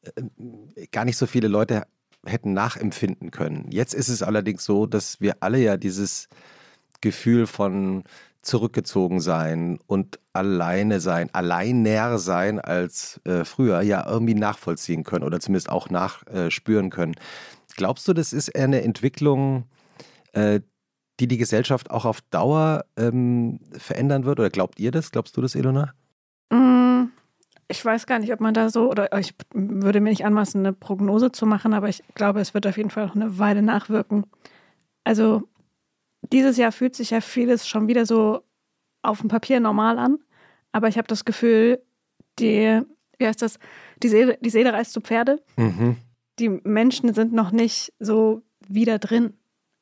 äh, 0.02 0.86
gar 0.88 1.04
nicht 1.04 1.16
so 1.16 1.26
viele 1.26 1.48
Leute 1.48 1.84
hätten 2.24 2.52
nachempfinden 2.52 3.30
können. 3.30 3.70
Jetzt 3.70 3.94
ist 3.94 4.08
es 4.08 4.22
allerdings 4.22 4.64
so, 4.64 4.86
dass 4.86 5.20
wir 5.20 5.36
alle 5.40 5.58
ja 5.58 5.76
dieses 5.76 6.28
Gefühl 7.00 7.46
von 7.46 8.04
zurückgezogen 8.42 9.20
sein 9.20 9.78
und 9.86 10.20
alleine 10.32 11.00
sein, 11.00 11.32
alleiner 11.34 12.18
sein 12.18 12.60
als 12.60 13.20
äh, 13.24 13.44
früher, 13.44 13.82
ja 13.82 14.08
irgendwie 14.08 14.34
nachvollziehen 14.34 15.04
können 15.04 15.24
oder 15.24 15.40
zumindest 15.40 15.68
auch 15.68 15.90
nachspüren 15.90 16.86
äh, 16.86 16.90
können. 16.90 17.14
Glaubst 17.76 18.06
du, 18.08 18.12
das 18.12 18.32
ist 18.32 18.54
eine 18.56 18.82
Entwicklung, 18.82 19.64
äh, 20.32 20.60
die 21.20 21.28
die 21.28 21.38
Gesellschaft 21.38 21.90
auch 21.90 22.04
auf 22.04 22.20
Dauer 22.30 22.84
ähm, 22.96 23.60
verändern 23.72 24.24
wird? 24.24 24.40
Oder 24.40 24.50
glaubt 24.50 24.78
ihr 24.78 24.90
das? 24.90 25.10
Glaubst 25.10 25.36
du 25.36 25.42
das, 25.42 25.54
Elona? 25.54 25.94
Mm, 26.50 27.04
ich 27.68 27.84
weiß 27.84 28.06
gar 28.06 28.18
nicht, 28.18 28.32
ob 28.32 28.40
man 28.40 28.54
da 28.54 28.68
so, 28.68 28.90
oder 28.90 29.16
ich 29.18 29.34
würde 29.52 30.00
mir 30.00 30.10
nicht 30.10 30.24
anmaßen, 30.24 30.60
eine 30.60 30.72
Prognose 30.72 31.32
zu 31.32 31.46
machen, 31.46 31.74
aber 31.74 31.88
ich 31.88 32.02
glaube, 32.14 32.40
es 32.40 32.54
wird 32.54 32.66
auf 32.66 32.76
jeden 32.76 32.90
Fall 32.90 33.06
noch 33.06 33.16
eine 33.16 33.38
Weile 33.38 33.62
nachwirken. 33.62 34.26
Also 35.04 35.48
dieses 36.32 36.56
Jahr 36.56 36.72
fühlt 36.72 36.96
sich 36.96 37.10
ja 37.10 37.20
vieles 37.20 37.66
schon 37.66 37.88
wieder 37.88 38.06
so 38.06 38.42
auf 39.02 39.20
dem 39.20 39.28
Papier 39.28 39.60
normal 39.60 39.98
an, 39.98 40.18
aber 40.72 40.88
ich 40.88 40.98
habe 40.98 41.08
das 41.08 41.24
Gefühl, 41.24 41.82
die, 42.38 42.82
wie 43.18 43.26
heißt 43.26 43.42
das, 43.42 43.58
die 44.02 44.08
Seele, 44.08 44.38
die 44.40 44.50
Seele 44.50 44.72
reißt 44.72 44.92
zu 44.92 45.00
Pferde. 45.00 45.42
Mhm. 45.56 45.96
Die 46.38 46.48
Menschen 46.48 47.14
sind 47.14 47.32
noch 47.32 47.50
nicht 47.50 47.92
so 47.98 48.42
wieder 48.68 48.98
drin. 48.98 49.34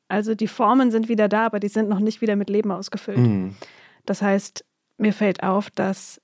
Also 0.07 0.35
die 0.35 0.47
Formen 0.47 0.91
sind 0.91 1.09
wieder 1.09 1.27
da, 1.27 1.45
aber 1.45 1.59
die 1.59 1.67
sind 1.67 1.89
noch 1.89 1.99
nicht 1.99 2.21
wieder 2.21 2.35
mit 2.35 2.49
Leben 2.49 2.71
ausgefüllt. 2.71 3.17
Mhm. 3.17 3.55
Das 4.05 4.21
heißt, 4.21 4.63
mir 4.97 5.13
fällt 5.13 5.43
auf, 5.43 5.69
dass 5.69 6.21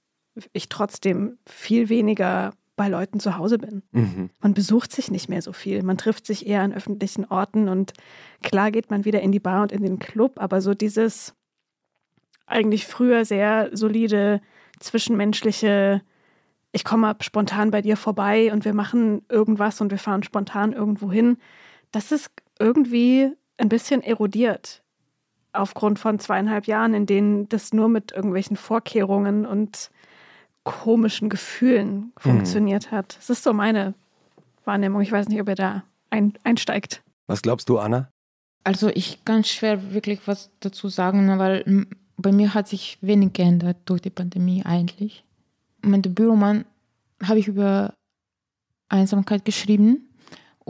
ich 0.53 0.69
trotzdem 0.69 1.37
viel 1.45 1.89
weniger 1.89 2.53
bei 2.75 2.87
Leuten 2.87 3.19
zu 3.19 3.37
Hause 3.37 3.57
bin. 3.57 3.83
Mhm. 3.91 4.29
Man 4.39 4.53
besucht 4.53 4.91
sich 4.91 5.11
nicht 5.11 5.29
mehr 5.29 5.41
so 5.41 5.53
viel. 5.53 5.83
Man 5.83 5.97
trifft 5.97 6.25
sich 6.25 6.47
eher 6.47 6.61
an 6.61 6.73
öffentlichen 6.73 7.25
Orten 7.25 7.67
und 7.67 7.93
klar 8.41 8.71
geht 8.71 8.89
man 8.89 9.05
wieder 9.05 9.21
in 9.21 9.31
die 9.31 9.39
Bar 9.39 9.63
und 9.63 9.71
in 9.71 9.83
den 9.83 9.99
Club, 9.99 10.33
aber 10.37 10.61
so 10.61 10.73
dieses 10.73 11.35
eigentlich 12.47 12.87
früher 12.87 13.25
sehr 13.25 13.69
solide 13.73 14.41
zwischenmenschliche, 14.79 16.01
ich 16.71 16.83
komme 16.83 17.15
spontan 17.21 17.71
bei 17.71 17.81
dir 17.81 17.97
vorbei 17.97 18.51
und 18.51 18.65
wir 18.65 18.73
machen 18.73 19.23
irgendwas 19.29 19.79
und 19.81 19.91
wir 19.91 19.99
fahren 19.99 20.23
spontan 20.23 20.73
irgendwo 20.73 21.11
hin, 21.11 21.37
das 21.91 22.11
ist 22.11 22.31
irgendwie 22.59 23.31
ein 23.61 23.69
bisschen 23.69 24.01
erodiert 24.01 24.81
aufgrund 25.53 25.99
von 25.99 26.19
zweieinhalb 26.19 26.65
Jahren, 26.65 26.93
in 26.93 27.05
denen 27.05 27.47
das 27.49 27.73
nur 27.73 27.89
mit 27.89 28.11
irgendwelchen 28.11 28.57
Vorkehrungen 28.57 29.45
und 29.45 29.91
komischen 30.63 31.29
Gefühlen 31.29 31.95
mhm. 31.95 32.11
funktioniert 32.17 32.91
mhm. 32.91 32.95
hat. 32.95 33.17
Das 33.17 33.29
ist 33.29 33.43
so 33.43 33.53
meine 33.53 33.93
Wahrnehmung. 34.65 35.01
Ich 35.01 35.11
weiß 35.11 35.27
nicht, 35.29 35.41
ob 35.41 35.47
ihr 35.49 35.55
da 35.55 35.83
ein, 36.09 36.33
einsteigt. 36.43 37.03
Was 37.27 37.41
glaubst 37.41 37.69
du, 37.69 37.79
Anna? 37.79 38.09
Also 38.63 38.89
ich 38.89 39.23
kann 39.25 39.43
schwer 39.43 39.93
wirklich 39.93 40.27
was 40.27 40.51
dazu 40.59 40.87
sagen, 40.87 41.25
ne, 41.25 41.39
weil 41.39 41.87
bei 42.17 42.31
mir 42.31 42.53
hat 42.53 42.67
sich 42.67 42.97
wenig 43.01 43.33
geändert 43.33 43.77
durch 43.85 44.01
die 44.01 44.09
Pandemie 44.09 44.63
eigentlich. 44.65 45.25
Mein 45.81 46.01
Büromann 46.01 46.65
habe 47.23 47.39
ich 47.39 47.47
über 47.47 47.93
Einsamkeit 48.89 49.45
geschrieben 49.45 50.10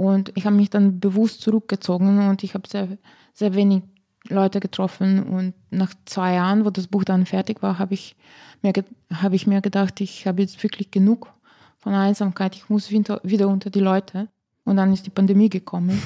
und 0.01 0.31
ich 0.33 0.47
habe 0.47 0.55
mich 0.55 0.71
dann 0.71 0.99
bewusst 0.99 1.41
zurückgezogen 1.41 2.27
und 2.27 2.43
ich 2.43 2.55
habe 2.55 2.67
sehr, 2.67 2.87
sehr 3.35 3.53
wenig 3.53 3.83
Leute 4.27 4.59
getroffen. 4.59 5.21
Und 5.21 5.53
nach 5.69 5.93
zwei 6.05 6.33
Jahren, 6.33 6.65
wo 6.65 6.71
das 6.71 6.87
Buch 6.87 7.03
dann 7.03 7.27
fertig 7.27 7.61
war, 7.61 7.77
habe 7.77 7.93
ich, 7.93 8.15
mir, 8.63 8.73
hab 9.13 9.33
ich 9.33 9.45
mir 9.45 9.61
gedacht, 9.61 10.01
ich 10.01 10.25
habe 10.25 10.41
jetzt 10.41 10.63
wirklich 10.63 10.89
genug 10.89 11.31
von 11.77 11.93
Einsamkeit. 11.93 12.55
Ich 12.55 12.67
muss 12.67 12.89
wieder, 12.89 13.21
wieder 13.23 13.47
unter 13.47 13.69
die 13.69 13.79
Leute. 13.79 14.27
Und 14.63 14.77
dann 14.77 14.91
ist 14.91 15.05
die 15.05 15.11
Pandemie 15.11 15.49
gekommen. 15.49 16.01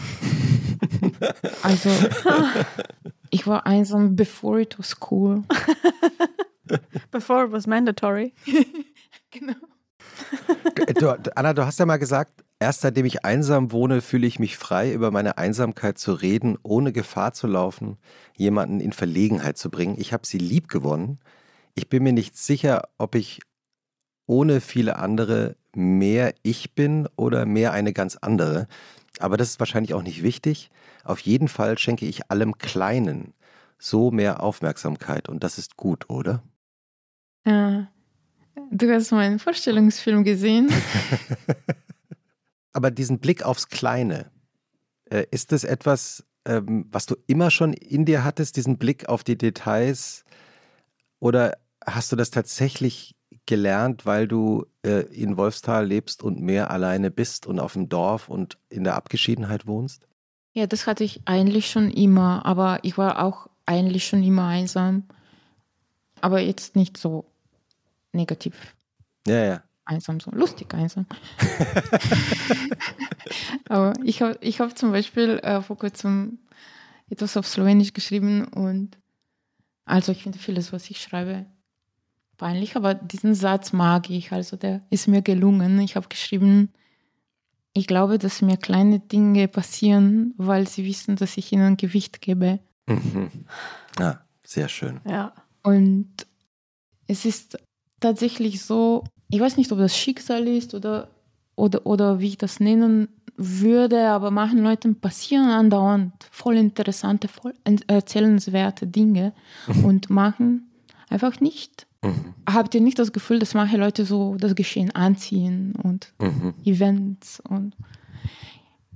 also, 1.64 1.90
ich 3.30 3.48
war 3.48 3.66
einsam 3.66 4.18
before 4.18 4.60
it 4.60 4.78
was 4.78 4.98
cool. 5.10 5.46
before 7.12 7.46
it 7.46 7.52
was 7.54 7.66
mandatory. 7.66 8.34
genau. 9.32 9.56
Du, 11.00 11.18
Anna, 11.36 11.54
du 11.54 11.66
hast 11.66 11.80
ja 11.80 11.86
mal 11.86 11.96
gesagt, 11.98 12.45
Erst 12.60 12.82
seitdem 12.82 13.06
ich 13.06 13.26
einsam 13.26 13.72
wohne, 13.72 14.02
fühle 14.02 14.28
ich 14.28 14.40
mich 14.40 14.58
frei, 14.58 14.94
über 14.94 15.12
meine 15.12 15.38
Einsamkeit 15.38 15.98
zu 15.98 16.14
reden, 16.14 16.58
ohne 16.64 16.94
Gefahr 16.94 17.34
zu 17.34 17.48
laufen, 17.48 17.98
jemanden 18.38 18.80
in 18.80 18.94
Verlegenheit 18.94 19.58
zu 19.58 19.70
bringen. 19.70 19.96
Ich 20.00 20.14
habe 20.14 20.26
sie 20.26 20.38
lieb 20.38 20.70
gewonnen. 20.70 21.20
Ich 21.74 21.90
bin 21.90 22.04
mir 22.04 22.14
nicht 22.14 22.38
sicher, 22.38 22.84
ob 22.98 23.16
ich 23.16 23.42
ohne 24.26 24.62
viele 24.62 24.96
andere 24.98 25.58
mehr 25.76 26.34
ich 26.44 26.74
bin 26.74 27.08
oder 27.18 27.46
mehr 27.46 27.74
eine 27.74 27.92
ganz 27.92 28.16
andere. 28.16 28.68
Aber 29.20 29.36
das 29.36 29.50
ist 29.50 29.60
wahrscheinlich 29.60 29.94
auch 29.94 30.04
nicht 30.04 30.24
wichtig. 30.24 30.72
Auf 31.04 31.20
jeden 31.20 31.50
Fall 31.50 31.78
schenke 31.78 32.06
ich 32.06 32.32
allem 32.32 32.58
Kleinen 32.58 33.34
so 33.78 34.12
mehr 34.12 34.42
Aufmerksamkeit 34.42 35.28
und 35.28 35.44
das 35.44 35.58
ist 35.58 35.76
gut, 35.76 36.10
oder? 36.10 36.42
Ja. 37.46 37.88
Du 38.72 38.92
hast 38.92 39.12
meinen 39.12 39.40
Vorstellungsfilm 39.40 40.24
gesehen. 40.24 40.70
Aber 42.76 42.92
diesen 42.92 43.20
Blick 43.20 43.44
aufs 43.44 43.70
Kleine, 43.70 44.30
äh, 45.10 45.26
ist 45.32 45.54
das 45.54 45.64
etwas, 45.64 46.26
ähm, 46.44 46.88
was 46.92 47.06
du 47.06 47.16
immer 47.26 47.50
schon 47.50 47.72
in 47.72 48.04
dir 48.04 48.26
hattest, 48.26 48.58
diesen 48.58 48.78
Blick 48.78 49.08
auf 49.08 49.24
die 49.24 49.38
Details? 49.38 50.26
Oder 51.22 51.58
hast 51.86 52.12
du 52.12 52.18
das 52.18 52.32
tatsächlich 52.32 53.16
gelernt, 53.46 54.06
weil 54.06 54.28
du 54.28 54.66
äh, 54.86 55.06
in 55.06 55.38
Wolfstal 55.38 55.88
lebst 55.88 56.22
und 56.22 56.42
mehr 56.42 56.70
alleine 56.70 57.12
bist 57.12 57.48
und 57.48 57.62
auf 57.62 57.74
dem 57.74 57.88
Dorf 57.88 58.28
und 58.28 58.58
in 58.68 58.84
der 58.84 58.96
Abgeschiedenheit 58.96 59.68
wohnst? 59.68 60.06
Ja, 60.52 60.68
das 60.68 60.86
hatte 60.86 61.06
ich 61.06 61.22
eigentlich 61.24 61.72
schon 61.72 61.90
immer, 61.90 62.46
aber 62.46 62.80
ich 62.82 62.98
war 62.98 63.24
auch 63.24 63.48
eigentlich 63.66 64.06
schon 64.06 64.22
immer 64.22 64.48
einsam, 64.48 65.04
aber 66.20 66.42
jetzt 66.42 66.76
nicht 66.76 66.98
so 66.98 67.24
negativ. 68.12 68.76
Ja, 69.26 69.46
ja 69.46 69.65
einsam, 69.86 70.20
so 70.20 70.32
lustig 70.32 70.74
einsam. 70.74 71.06
Aber 73.70 73.94
ich 74.04 74.22
habe 74.22 74.38
ich 74.42 74.60
hab 74.60 74.78
zum 74.78 74.92
Beispiel 74.92 75.40
äh, 75.40 75.62
vor 75.62 75.78
kurzem 75.78 76.40
etwas 77.10 77.38
auf 77.38 77.48
Slowenisch 77.48 77.94
geschrieben 77.94 78.46
und 78.46 78.98
also 79.86 80.12
ich 80.12 80.24
finde 80.24 80.40
vieles, 80.40 80.74
was 80.74 80.90
ich 80.90 81.00
schreibe, 81.00 81.46
peinlich, 82.38 82.76
aber 82.76 82.96
diesen 82.96 83.36
Satz 83.36 83.72
mag 83.72 84.10
ich. 84.10 84.32
Also 84.32 84.58
der 84.58 84.82
ist 84.90 85.08
mir 85.08 85.22
gelungen. 85.22 85.80
Ich 85.80 85.96
habe 85.96 86.08
geschrieben, 86.08 86.74
ich 87.74 87.88
glaube, 87.88 88.18
dass 88.18 88.42
mir 88.42 88.58
kleine 88.58 89.00
Dinge 89.00 89.48
passieren, 89.48 90.34
weil 90.38 90.68
sie 90.68 90.86
wissen, 90.86 91.18
dass 91.18 91.38
ich 91.38 91.52
ihnen 91.52 91.78
Gewicht 91.78 92.22
gebe. 92.22 92.60
Mhm. 92.88 93.30
Ja, 94.00 94.26
sehr 94.44 94.70
schön. 94.70 95.02
Ja. 95.08 95.34
Und 95.62 96.10
es 97.08 97.26
ist 97.26 97.60
tatsächlich 98.00 98.64
so, 98.64 99.04
ich 99.30 99.40
weiß 99.40 99.58
nicht, 99.58 99.72
ob 99.72 99.80
das 99.80 99.98
Schicksal 99.98 100.48
ist 100.48 100.74
oder, 100.74 101.10
oder, 101.56 101.86
oder 101.86 102.20
wie 102.20 102.30
ich 102.30 102.38
das 102.38 102.60
nennen 102.60 103.08
würde, 103.38 104.10
aber 104.10 104.32
manchen 104.32 104.64
Leuten 104.64 104.96
passieren 104.96 105.50
andauernd 105.50 106.14
voll 106.32 106.56
interessante, 106.58 107.28
voll 107.28 107.54
erzählenswerte 107.88 108.88
Dinge 108.88 109.34
mhm. 109.68 109.86
und 109.86 110.10
machen 110.10 110.70
einfach 111.10 111.40
nicht. 111.42 111.88
Mhm. 112.02 112.34
Habt 112.50 112.76
ihr 112.76 112.82
nicht 112.82 113.00
das 113.00 113.12
Gefühl, 113.12 113.40
dass 113.40 113.54
manche 113.54 113.78
Leute 113.78 114.06
so 114.06 114.36
das 114.36 114.56
Geschehen 114.56 114.92
anziehen 114.92 115.74
und 115.82 116.14
mhm. 116.20 116.54
Events 116.64 117.42
und 117.42 117.76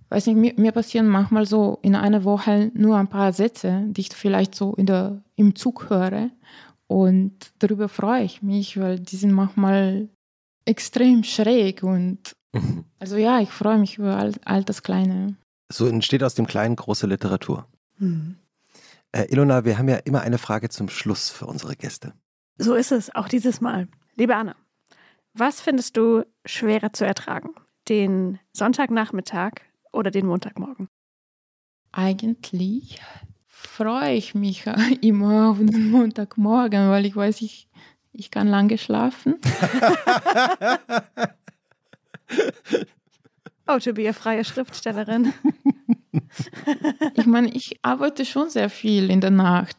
weiß 0.10 0.28
nicht, 0.28 0.38
mir, 0.38 0.54
mir, 0.58 0.72
passieren 0.72 1.08
manchmal 1.08 1.46
so 1.46 1.80
in 1.82 1.96
einer 1.96 2.24
Woche 2.24 2.72
nur 2.74 2.98
ein 2.98 3.10
paar 3.10 3.34
Sätze, 3.34 3.84
die 3.88 4.02
ich 4.02 4.10
vielleicht 4.10 4.56
so 4.56 4.74
in 4.74 4.86
der, 4.86 5.22
im 5.36 5.56
Zug 5.56 5.90
höre 5.90 6.30
Und 6.88 7.34
darüber 7.60 7.90
freue 7.90 8.24
ich 8.24 8.42
mich, 8.42 8.80
weil 8.80 9.00
die 9.00 9.18
sind 9.18 9.32
manchmal 9.32 10.10
extrem 10.70 11.24
schräg 11.24 11.84
und 11.84 12.36
mhm. 12.54 12.86
also 13.00 13.18
ja, 13.18 13.40
ich 13.40 13.50
freue 13.50 13.80
mich 13.80 13.98
über 13.98 14.16
all, 14.18 14.34
all 14.46 14.64
das 14.64 14.84
Kleine. 14.84 15.36
So 15.72 15.88
entsteht 15.88 16.24
aus 16.24 16.36
dem 16.36 16.48
Kleinen 16.48 16.76
große 16.76 17.08
Literatur. 17.08 17.68
Mhm. 17.98 18.38
Äh, 19.12 19.26
Ilona, 19.32 19.66
wir 19.66 19.78
haben 19.78 19.90
ja 19.90 19.96
immer 19.98 20.22
eine 20.22 20.38
Frage 20.38 20.70
zum 20.70 20.90
Schluss 20.90 21.30
für 21.30 21.48
unsere 21.48 21.76
Gäste. 21.76 22.14
So 22.58 22.76
ist 22.76 22.92
es, 22.92 23.14
auch 23.16 23.28
dieses 23.28 23.62
Mal. 23.62 23.88
Liebe 24.16 24.36
Anna, 24.36 24.56
was 25.34 25.62
findest 25.62 25.98
du 25.98 26.24
schwerer 26.46 26.94
zu 26.94 27.06
ertragen? 27.06 27.50
Den 27.88 28.40
Sonntagnachmittag 28.54 29.54
oder 29.92 30.12
den 30.12 30.28
Montagmorgen? 30.28 30.88
Eigentlich 31.92 33.02
freue 33.48 34.14
ich 34.14 34.36
mich 34.36 34.66
immer 35.02 35.50
auf 35.50 35.58
den 35.58 35.90
Montagmorgen, 35.90 36.90
weil 36.90 37.06
ich 37.06 37.16
weiß, 37.16 37.42
ich, 37.42 37.69
ich 38.20 38.32
kann 38.32 38.48
lange 38.48 38.78
schlafen. 38.78 39.36
oh, 43.68 43.80
to 43.80 43.94
be 43.94 44.08
a 44.10 44.14
freie 44.14 44.44
Schriftstellerin. 44.44 45.34
ich 47.16 47.26
meine, 47.26 47.50
ich 47.54 47.80
arbeite 47.82 48.26
schon 48.26 48.50
sehr 48.50 48.70
viel 48.70 49.10
in 49.10 49.22
der 49.22 49.32
Nacht. 49.32 49.78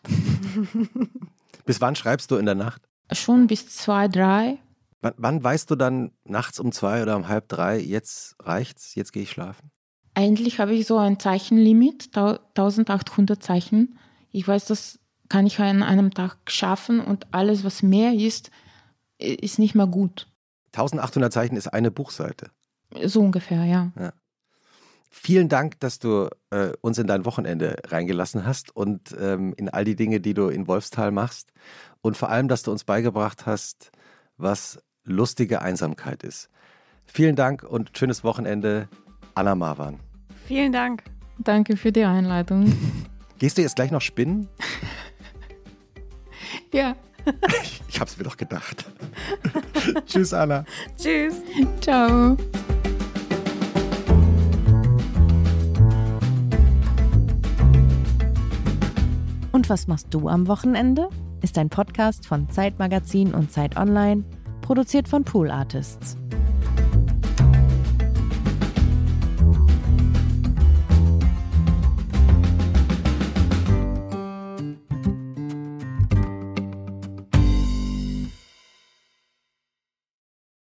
Bis 1.64 1.80
wann 1.80 1.94
schreibst 1.94 2.30
du 2.30 2.36
in 2.36 2.46
der 2.46 2.54
Nacht? 2.54 2.82
Schon 3.12 3.46
bis 3.46 3.68
zwei, 3.68 4.08
drei. 4.08 4.58
Wann, 5.02 5.14
wann 5.16 5.44
weißt 5.44 5.70
du 5.70 5.76
dann 5.76 6.12
nachts 6.24 6.60
um 6.60 6.72
zwei 6.72 7.02
oder 7.02 7.16
um 7.16 7.28
halb 7.28 7.48
drei, 7.48 7.78
jetzt 7.78 8.36
reicht's, 8.40 8.94
jetzt 8.94 9.12
gehe 9.12 9.22
ich 9.22 9.30
schlafen? 9.30 9.70
Eigentlich 10.14 10.58
habe 10.60 10.74
ich 10.74 10.86
so 10.86 10.98
ein 10.98 11.18
Zeichenlimit, 11.18 12.10
1800 12.16 13.42
Zeichen. 13.42 13.98
Ich 14.32 14.46
weiß, 14.46 14.66
das 14.66 14.98
kann 15.30 15.46
ich 15.46 15.58
an 15.58 15.82
einem 15.82 16.12
Tag 16.12 16.36
schaffen 16.48 17.00
und 17.00 17.26
alles, 17.30 17.64
was 17.64 17.82
mehr 17.82 18.12
ist, 18.12 18.50
ist 19.16 19.58
nicht 19.58 19.74
mehr 19.74 19.86
gut. 19.86 20.26
1800 20.72 21.32
Zeichen 21.32 21.56
ist 21.56 21.68
eine 21.68 21.90
Buchseite. 21.90 22.50
So 23.04 23.20
ungefähr, 23.20 23.64
ja. 23.64 23.92
ja. 23.98 24.12
Vielen 25.08 25.48
Dank, 25.48 25.80
dass 25.80 25.98
du 25.98 26.28
äh, 26.50 26.72
uns 26.80 26.98
in 26.98 27.06
dein 27.06 27.24
Wochenende 27.24 27.76
reingelassen 27.86 28.44
hast 28.44 28.74
und 28.74 29.16
ähm, 29.18 29.54
in 29.56 29.68
all 29.68 29.84
die 29.84 29.96
Dinge, 29.96 30.20
die 30.20 30.34
du 30.34 30.48
in 30.48 30.68
Wolfstal 30.68 31.10
machst. 31.10 31.52
Und 32.02 32.16
vor 32.16 32.28
allem, 32.30 32.48
dass 32.48 32.62
du 32.62 32.70
uns 32.70 32.84
beigebracht 32.84 33.46
hast, 33.46 33.90
was 34.36 34.82
lustige 35.04 35.62
Einsamkeit 35.62 36.22
ist. 36.22 36.48
Vielen 37.06 37.36
Dank 37.36 37.62
und 37.62 37.96
schönes 37.96 38.24
Wochenende. 38.24 38.88
Anna 39.34 39.54
Marwan. 39.54 40.00
Vielen 40.46 40.72
Dank. 40.72 41.04
Danke 41.38 41.76
für 41.76 41.92
die 41.92 42.04
Einleitung. 42.04 42.72
Gehst 43.38 43.58
du 43.58 43.62
jetzt 43.62 43.76
gleich 43.76 43.90
noch 43.90 44.00
spinnen? 44.00 44.48
ja. 46.72 46.96
Ich 47.88 48.00
hab's 48.00 48.16
mir 48.16 48.24
doch 48.24 48.36
gedacht. 48.36 48.84
Tschüss, 50.06 50.32
Anna. 50.32 50.64
Tschüss. 50.96 51.34
Ciao. 51.80 52.36
Und 59.52 59.68
was 59.68 59.86
machst 59.86 60.06
du 60.10 60.28
am 60.28 60.46
Wochenende? 60.48 61.08
Ist 61.42 61.58
ein 61.58 61.68
Podcast 61.68 62.26
von 62.26 62.48
Zeitmagazin 62.50 63.34
und 63.34 63.52
Zeit 63.52 63.76
Online, 63.76 64.24
produziert 64.62 65.08
von 65.08 65.24
Pool 65.24 65.50
Artists. 65.50 66.19